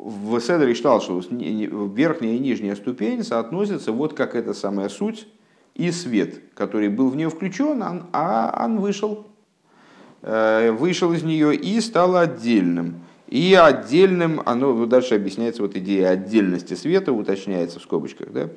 в 0.04 0.38
Седере 0.42 0.74
считал, 0.74 1.02
что 1.02 1.22
верхняя 1.30 2.36
и 2.36 2.40
нижняя 2.40 2.76
ступень 2.76 3.24
соотносятся 3.24 3.94
вот 3.94 4.14
как 4.14 4.36
эта 4.36 4.54
самая 4.54 4.90
суть 4.90 5.28
и 5.76 5.92
свет, 5.92 6.42
который 6.56 6.90
был 6.90 7.10
в 7.10 7.16
нее 7.16 7.30
включен, 7.30 7.82
а 7.82 8.66
он 8.66 8.80
вышел, 8.82 9.28
э, 10.22 10.72
вышел 10.72 11.14
из 11.14 11.24
нее 11.24 11.56
и 11.56 11.80
стал 11.80 12.18
отдельным. 12.18 13.02
И 13.30 13.54
отдельным, 13.54 14.42
оно 14.46 14.86
дальше 14.86 15.16
объясняется, 15.16 15.62
вот 15.62 15.76
идея 15.78 16.10
отдельности 16.10 16.74
света 16.74 17.14
уточняется 17.14 17.80
в 17.80 17.84
скобочках. 17.84 18.28
Да? 18.34 18.50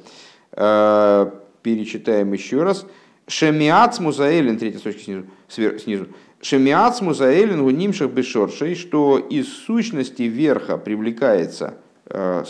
Э, 0.51 1.31
перечитаем 1.63 2.33
еще 2.33 2.65
раз. 2.65 2.87
Шемиац 3.29 4.01
Музаэлин, 4.01 4.59
третья 4.59 4.79
строчка 4.79 5.01
снизу, 5.01 5.79
снизу. 5.79 6.09
Шемиац 6.41 7.01
Музаэлин 7.01 7.61
у 7.61 7.71
нимших 7.71 8.11
бешоршей, 8.13 8.75
что 8.75 9.19
из 9.19 9.49
сущности 9.49 10.23
верха 10.23 10.77
привлекается 10.77 11.75
э, 12.07 12.45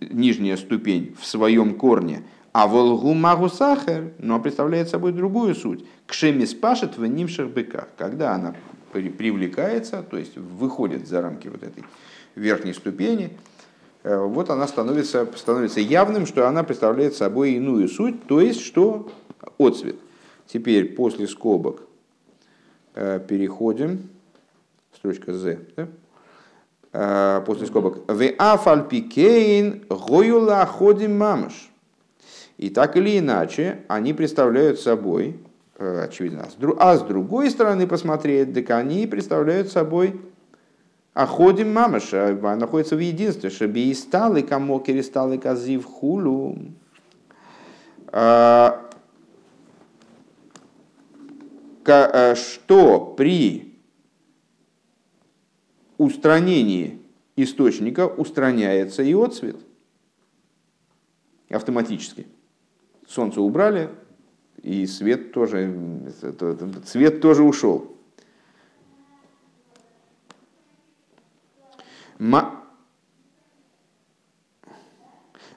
нижняя 0.00 0.56
ступень 0.56 1.16
в 1.20 1.26
своем 1.26 1.74
корне, 1.74 2.24
а 2.52 2.66
волгу 2.66 3.14
магу 3.14 3.48
сахар, 3.48 4.12
но 4.18 4.38
представляет 4.38 4.88
собой 4.88 5.12
другую 5.12 5.54
суть. 5.54 5.84
К 6.06 6.12
шеми 6.12 6.44
спашет 6.44 6.98
в 6.98 7.06
нимших 7.06 7.50
быках, 7.50 7.88
когда 7.96 8.34
она 8.34 8.54
привлекается, 8.92 10.02
то 10.02 10.16
есть 10.16 10.36
выходит 10.36 11.08
за 11.08 11.20
рамки 11.20 11.48
вот 11.48 11.62
этой 11.62 11.84
верхней 12.34 12.74
ступени, 12.74 13.30
э, 14.04 14.18
вот 14.18 14.50
она 14.50 14.66
становится, 14.66 15.26
становится 15.36 15.80
явным, 15.80 16.26
что 16.26 16.46
она 16.46 16.64
представляет 16.64 17.14
собой 17.14 17.52
иную 17.52 17.88
суть, 17.88 18.26
то 18.26 18.40
есть 18.40 18.60
что 18.60 19.10
отцвет. 19.58 19.96
Теперь 20.46 20.94
после 20.94 21.26
скобок 21.26 21.85
переходим, 23.28 24.08
строчка 24.94 25.32
Z, 25.32 25.58
да? 25.76 25.88
Э, 26.92 27.42
после 27.44 27.66
скобок, 27.66 27.98
в 28.08 28.26
афальпикейн 28.38 29.84
гоюла 29.88 30.64
ходим 30.64 31.18
мамаш. 31.18 31.70
И 32.56 32.70
так 32.70 32.96
или 32.96 33.18
иначе, 33.18 33.80
они 33.88 34.14
представляют 34.14 34.80
собой, 34.80 35.38
э, 35.78 36.04
очевидно, 36.04 36.48
а 36.78 36.96
с 36.96 37.02
другой 37.02 37.50
стороны 37.50 37.86
посмотреть, 37.86 38.54
так 38.54 38.70
они 38.70 39.06
представляют 39.06 39.70
собой 39.70 40.18
Аходим 41.12 41.72
мамаш, 41.72 42.12
находится 42.12 42.94
в 42.94 42.98
единстве, 42.98 43.48
чтобы 43.48 43.78
и 43.78 43.94
стал, 43.94 44.36
и 44.36 44.42
кому 44.42 44.84
стал, 45.02 45.32
и 45.32 45.38
казив 45.38 45.86
хулу. 45.86 46.58
Что 52.36 53.14
при 53.16 53.74
устранении 55.98 57.00
источника 57.36 58.06
устраняется 58.06 59.02
и 59.02 59.14
отцвет 59.14 59.56
автоматически. 61.50 62.26
Солнце 63.06 63.40
убрали, 63.40 63.90
и 64.62 64.86
свет 64.86 65.32
тоже, 65.32 66.12
цвет 66.84 67.20
тоже 67.20 67.42
ушел. 67.42 67.96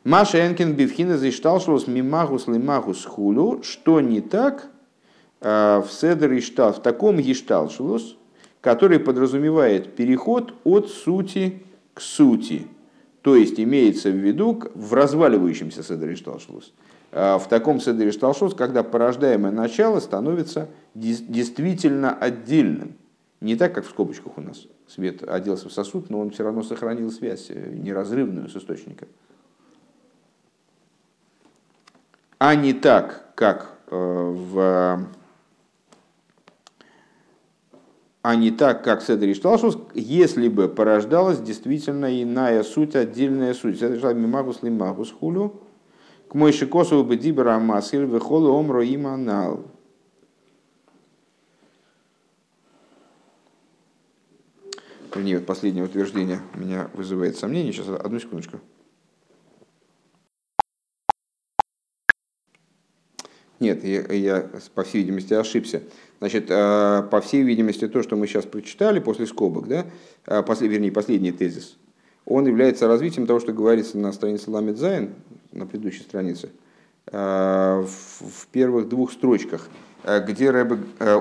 Маша 0.04 0.48
Энкин 0.48 0.76
Бивхина 0.76 1.18
заишталшилус 1.18 1.88
мимагус 1.88 2.48
лимагус 2.48 3.06
хулю, 3.06 3.64
что 3.64 4.02
не 4.02 4.22
так 4.22 4.66
э, 4.66 4.79
в 5.42 5.88
седер 5.90 6.38
иштал, 6.38 6.74
в 6.74 6.82
таком 6.82 7.20
ишталшилус, 7.20 8.18
который 8.62 9.00
подразумевает 9.00 9.96
переход 9.96 10.54
от 10.64 10.90
сути 10.90 11.64
к 11.94 12.02
сути. 12.02 12.68
То 13.22 13.36
есть 13.36 13.60
имеется 13.60 14.10
в 14.10 14.16
виду 14.16 14.64
в 14.74 14.94
разваливающемся 14.94 15.84
седер 15.84 16.14
ишталшилус. 16.14 16.74
Э, 17.12 17.38
в 17.38 17.48
таком 17.48 17.80
седер 17.80 18.08
ишталшилус, 18.10 18.54
когда 18.54 18.84
порождаемое 18.84 19.52
начало 19.52 20.00
становится 20.00 20.70
действительно 20.94 22.14
отдельным. 22.14 22.96
Не 23.42 23.56
так, 23.56 23.74
как 23.74 23.86
в 23.86 23.90
скобочках 23.90 24.38
у 24.38 24.42
нас. 24.42 24.68
Свет 24.88 25.24
оделся 25.24 25.70
в 25.70 25.72
сосуд, 25.72 26.10
но 26.10 26.20
он 26.20 26.32
все 26.32 26.44
равно 26.44 26.64
сохранил 26.64 27.12
связь 27.12 27.48
э, 27.50 27.74
неразрывную 27.74 28.50
с 28.50 28.56
источником. 28.56 29.08
А 32.38 32.56
не 32.56 32.74
так, 32.74 33.34
как 33.36 33.78
э, 33.88 33.96
в 33.96 35.08
а 38.22 38.36
не 38.36 38.51
так, 38.51 38.84
как 38.84 39.01
Седри 39.01 39.34
Шталшус, 39.34 39.78
если 39.93 40.49
бы 40.49 40.67
порождалась 40.67 41.39
действительно 41.39 42.22
иная 42.22 42.63
суть, 42.63 42.95
отдельная 42.95 43.53
суть. 43.53 43.82
Это 43.82 44.13
мимагус 44.13 44.61
лимагус 44.61 45.11
хулю, 45.11 45.61
к 46.28 46.36
мой 46.36 46.51
шикосу 46.51 47.03
бы 47.03 47.15
дибра 47.15 47.57
масхиль 47.59 48.05
вехолу 48.05 48.51
омро 48.51 48.86
иманал. 48.86 49.65
Вернее, 55.15 55.39
последнее 55.39 55.84
утверждение 55.84 56.39
меня 56.53 56.89
вызывает 56.93 57.36
сомнение. 57.36 57.74
Сейчас, 57.74 57.88
одну 57.89 58.20
секундочку. 58.20 58.59
Нет, 63.60 63.84
я, 63.84 64.01
я, 64.14 64.49
по 64.74 64.84
всей 64.84 64.99
видимости, 64.99 65.34
ошибся. 65.34 65.84
Значит, 66.20 66.45
э, 66.49 67.03
по 67.12 67.22
всей 67.22 67.43
видимости, 67.43 67.88
то, 67.88 68.03
что 68.03 68.16
мы 68.16 68.28
сейчас 68.28 68.45
прочитали 68.45 68.99
после 68.99 69.26
скобок, 69.26 69.68
да, 69.68 69.86
э, 70.28 70.43
после, 70.43 70.68
вернее, 70.68 70.91
последний 70.91 71.32
тезис, 71.32 71.78
он 72.26 72.45
является 72.47 72.88
развитием 72.88 73.28
того, 73.28 73.39
что 73.39 73.51
говорится 73.51 73.97
на 73.97 74.14
странице 74.14 74.49
Ламед 74.49 74.78
Зайн, 74.78 75.14
на 75.51 75.66
предыдущей 75.66 76.01
странице, 76.01 76.49
э, 77.07 77.86
в 77.86 78.47
первых 78.51 78.88
двух 78.88 79.12
строчках, 79.12 79.70
где 80.26 80.49
Рэбе 80.49 80.78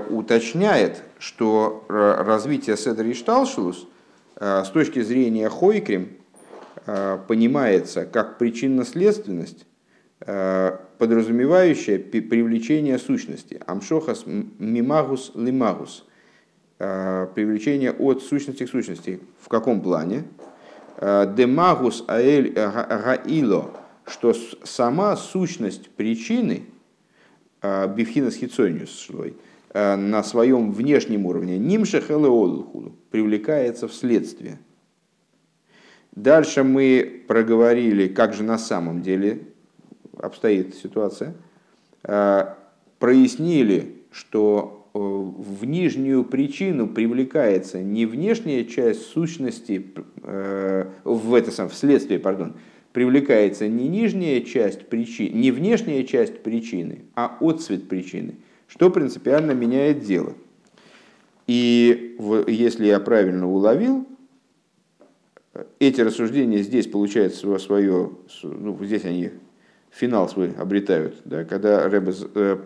уточняет, 0.09 1.03
что 1.19 1.85
развитие 1.89 2.77
Седри 2.77 3.13
Шталшилус 3.13 3.89
с 4.39 4.71
точки 4.73 5.03
зрения 5.03 5.49
Хойкрим 5.49 6.11
понимается 7.27 8.07
как 8.07 8.39
причинно-следственность 8.39 9.67
подразумевающее 10.21 11.99
привлечение 11.99 12.99
сущности. 12.99 13.61
Амшохас 13.67 14.25
мимагус 14.27 15.33
лимагус. 15.35 16.05
Э, 16.81 17.27
привлечение 17.35 17.91
от 17.91 18.23
сущности 18.23 18.65
к 18.65 18.71
сущности. 18.71 19.19
В 19.41 19.49
каком 19.49 19.81
плане? 19.81 20.25
Э, 20.99 21.33
Демагус 21.37 22.05
аэль 22.07 22.53
гаило, 22.53 23.73
что 24.07 24.33
сама 24.63 25.17
сущность 25.17 25.91
причины, 25.91 26.67
э, 27.63 27.93
бифхинас 27.93 28.37
хитсониус 28.37 28.97
шлой, 28.97 29.35
на 29.75 30.23
своем 30.23 30.73
внешнем 30.73 31.27
уровне, 31.27 31.59
нимшах 31.59 32.07
привлекается 32.07 33.87
в 33.87 33.93
следствие. 33.93 34.59
Дальше 36.13 36.65
мы 36.65 37.25
проговорили, 37.29 38.09
как 38.09 38.33
же 38.33 38.45
на 38.45 38.57
самом 38.57 39.03
деле 39.03 39.48
обстоит 40.19 40.75
ситуация, 40.75 41.35
э, 42.05 42.55
прояснили, 42.99 43.97
что 44.11 44.89
э, 44.95 44.99
в 44.99 45.65
нижнюю 45.65 46.25
причину 46.25 46.89
привлекается 46.89 47.83
не 47.83 48.07
внешняя 48.07 48.65
часть 48.65 49.03
сущности, 49.07 49.87
э, 50.23 50.87
в 51.05 51.35
это 51.35 51.51
сам, 51.51 51.69
вследствие, 51.69 52.19
пардон, 52.19 52.55
привлекается 52.93 53.69
не 53.69 53.89
нижняя 53.89 54.41
часть 54.41 54.89
причины, 54.89 55.37
не 55.37 55.51
внешняя 55.51 56.05
часть 56.05 56.43
причины, 56.43 57.03
а 57.15 57.37
отцвет 57.41 57.89
причины, 57.89 58.37
что 58.67 58.91
принципиально 58.91 59.53
меняет 59.53 60.01
дело. 60.01 60.35
И 61.47 62.17
если 62.47 62.87
я 62.87 63.01
правильно 63.01 63.49
уловил, 63.49 64.07
эти 65.79 66.01
рассуждения 66.01 66.59
здесь 66.59 66.87
получают 66.87 67.35
свое, 67.35 67.59
свое 67.59 68.11
ну, 68.43 68.79
здесь 68.85 69.05
они 69.05 69.31
финал 69.91 70.29
свой 70.29 70.53
обретают, 70.59 71.17
да, 71.25 71.45
когда 71.45 71.89
Рэбе 71.89 72.13
э, 72.35 72.59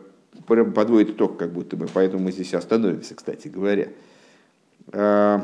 подводит 0.47 1.11
итог, 1.11 1.39
как 1.39 1.53
будто 1.53 1.77
бы, 1.77 1.87
поэтому 1.93 2.25
мы 2.25 2.33
здесь 2.33 2.55
остановимся, 2.55 3.15
кстати 3.15 3.49
говоря. 3.49 3.89
Э, 4.93 5.41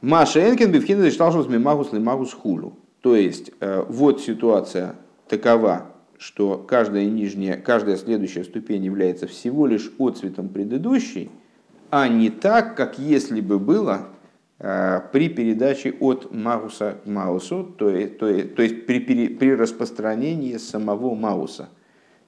Маша 0.00 0.48
Энкен 0.48 0.70
Бевхина 0.70 1.10
Шталшус 1.10 1.48
Мимагус 1.48 1.92
Лимагус 1.92 2.32
Хулу. 2.34 2.76
То 3.00 3.16
есть, 3.16 3.50
э, 3.60 3.84
вот 3.88 4.20
ситуация 4.20 4.96
такова, 5.28 5.90
что 6.18 6.58
каждая 6.58 7.04
нижняя, 7.04 7.56
каждая 7.56 7.96
следующая 7.96 8.44
ступень 8.44 8.84
является 8.84 9.26
всего 9.26 9.66
лишь 9.66 9.92
отцветом 9.98 10.48
предыдущей, 10.48 11.30
а 11.90 12.08
не 12.08 12.30
так, 12.30 12.76
как 12.76 12.98
если 12.98 13.40
бы 13.40 13.58
было 13.58 14.08
при 14.64 15.28
передаче 15.28 15.92
от 16.00 16.32
Мауса 16.32 16.96
к 17.02 17.06
Маусу, 17.06 17.64
то, 17.64 17.90
то, 18.08 18.48
то 18.48 18.62
есть 18.62 18.86
при, 18.86 18.98
при, 18.98 19.28
при 19.28 19.54
распространении 19.54 20.56
самого 20.56 21.14
Мауса, 21.14 21.68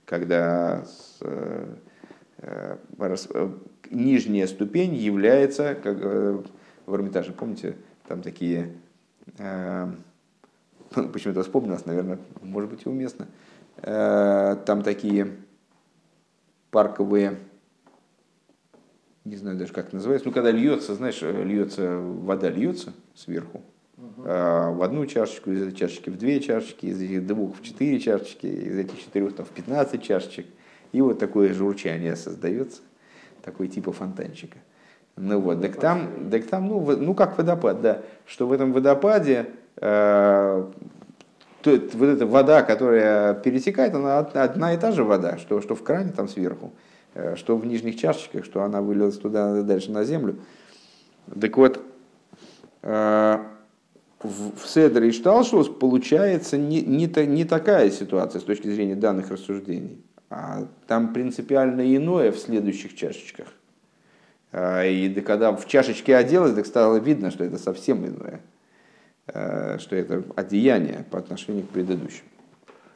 когда 0.05 0.85
с, 0.85 1.17
э, 1.23 1.77
э 2.39 2.77
рас, 2.99 3.29
э, 3.33 3.49
нижняя 3.91 4.47
ступень 4.49 4.95
является, 4.95 5.75
как 5.75 5.97
э, 5.99 6.43
в 6.85 6.95
Эрмитаже, 6.95 7.33
помните, 7.33 7.77
там 8.07 8.21
такие, 8.21 8.73
э, 9.39 9.89
почему-то 11.13 11.43
вспомнилось, 11.43 11.87
наверное, 11.87 12.19
может 12.43 12.69
быть 12.69 12.85
и 12.85 12.89
уместно, 12.91 13.29
э, 13.79 14.57
там 14.67 14.83
такие 14.83 15.37
парковые 16.71 17.39
не 19.27 19.37
знаю 19.37 19.59
даже 19.59 19.73
как 19.73 19.93
называется, 19.93 20.29
ну 20.29 20.33
когда 20.33 20.51
льется, 20.51 20.95
знаешь, 20.95 21.21
льется, 21.21 21.99
вода 21.99 22.49
льется 22.49 22.93
сверху, 23.15 23.63
uh 23.99 24.73
в 24.73 24.83
одну 24.83 25.05
чашечку, 25.07 25.51
из 25.51 25.63
этой 25.63 25.75
чашечки 25.75 26.11
в 26.11 26.17
две 26.17 26.41
чашечки, 26.41 26.87
из 26.87 27.01
этих 27.01 27.27
двух 27.27 27.57
в 27.57 27.63
четыре 27.63 27.99
чашечки, 27.99 28.47
из 28.47 28.79
этих 28.79 29.01
четырех 29.01 29.35
там 29.35 29.45
в 29.45 29.51
пятнадцать 29.51 30.03
чашечек, 30.03 30.47
и 30.93 31.01
вот 31.01 31.19
такое 31.19 31.53
журчание 31.53 32.15
создается, 32.15 32.83
такой 33.43 33.69
типа 33.69 33.93
фонтанчика. 33.93 34.59
Ну 35.17 35.41
вот, 35.41 35.63
так 35.63 35.77
там, 35.77 36.31
так 36.31 36.45
там 36.47 36.69
ну, 36.69 36.97
ну 36.97 37.15
как 37.15 37.37
водопад, 37.39 37.81
да, 37.81 38.03
что 38.27 38.47
в 38.47 38.53
этом 38.53 38.73
водопаде 38.73 39.47
э, 39.77 40.67
то, 41.63 41.81
вот 41.95 42.07
эта 42.07 42.27
вода, 42.27 42.63
которая 42.63 43.35
перетекает, 43.35 43.95
она 43.95 44.19
одна 44.19 44.75
и 44.75 44.79
та 44.79 44.93
же 44.93 45.05
вода, 45.05 45.39
что, 45.39 45.61
что 45.63 45.75
в 45.75 45.83
кране 45.83 46.13
там 46.13 46.29
сверху. 46.29 46.73
Э, 47.17 47.35
что 47.35 47.57
в 47.57 47.65
нижних 47.65 47.99
чашечках, 47.99 48.45
что 48.45 48.63
она 48.63 48.83
вылилась 48.83 49.17
туда 49.17 49.63
дальше 49.63 49.91
на 49.91 50.05
землю. 50.05 50.37
Так 51.41 51.57
вот, 51.57 51.81
э, 52.83 53.39
в 54.23 54.67
Седре 54.67 55.09
и 55.09 55.13
Шталшус 55.13 55.69
получается 55.69 56.59
не, 56.59 56.83
не, 56.83 57.07
не 57.27 57.45
такая 57.45 57.91
ситуация 57.91 58.41
с 58.41 58.45
точки 58.45 58.69
зрения 58.69 58.97
данных 58.97 59.31
рассуждений, 59.31 60.05
а 60.29 60.67
там 60.87 61.15
принципиально 61.15 61.97
иное 61.97 62.33
в 62.33 62.39
следующих 62.39 62.95
чашечках. 62.95 63.49
Э, 64.53 64.87
и 64.87 65.09
когда 65.23 65.53
в 65.53 65.67
чашечке 65.67 66.17
оделось, 66.17 66.55
так 66.55 66.67
стало 66.67 66.99
видно, 66.99 67.31
что 67.31 67.45
это 67.45 67.57
совсем 67.57 68.07
иное, 68.07 68.41
что 69.79 69.97
это 69.97 70.23
одеяние 70.37 71.05
по 71.11 71.19
отношению 71.19 71.65
к 71.65 71.71
предыдущим. 71.71 72.25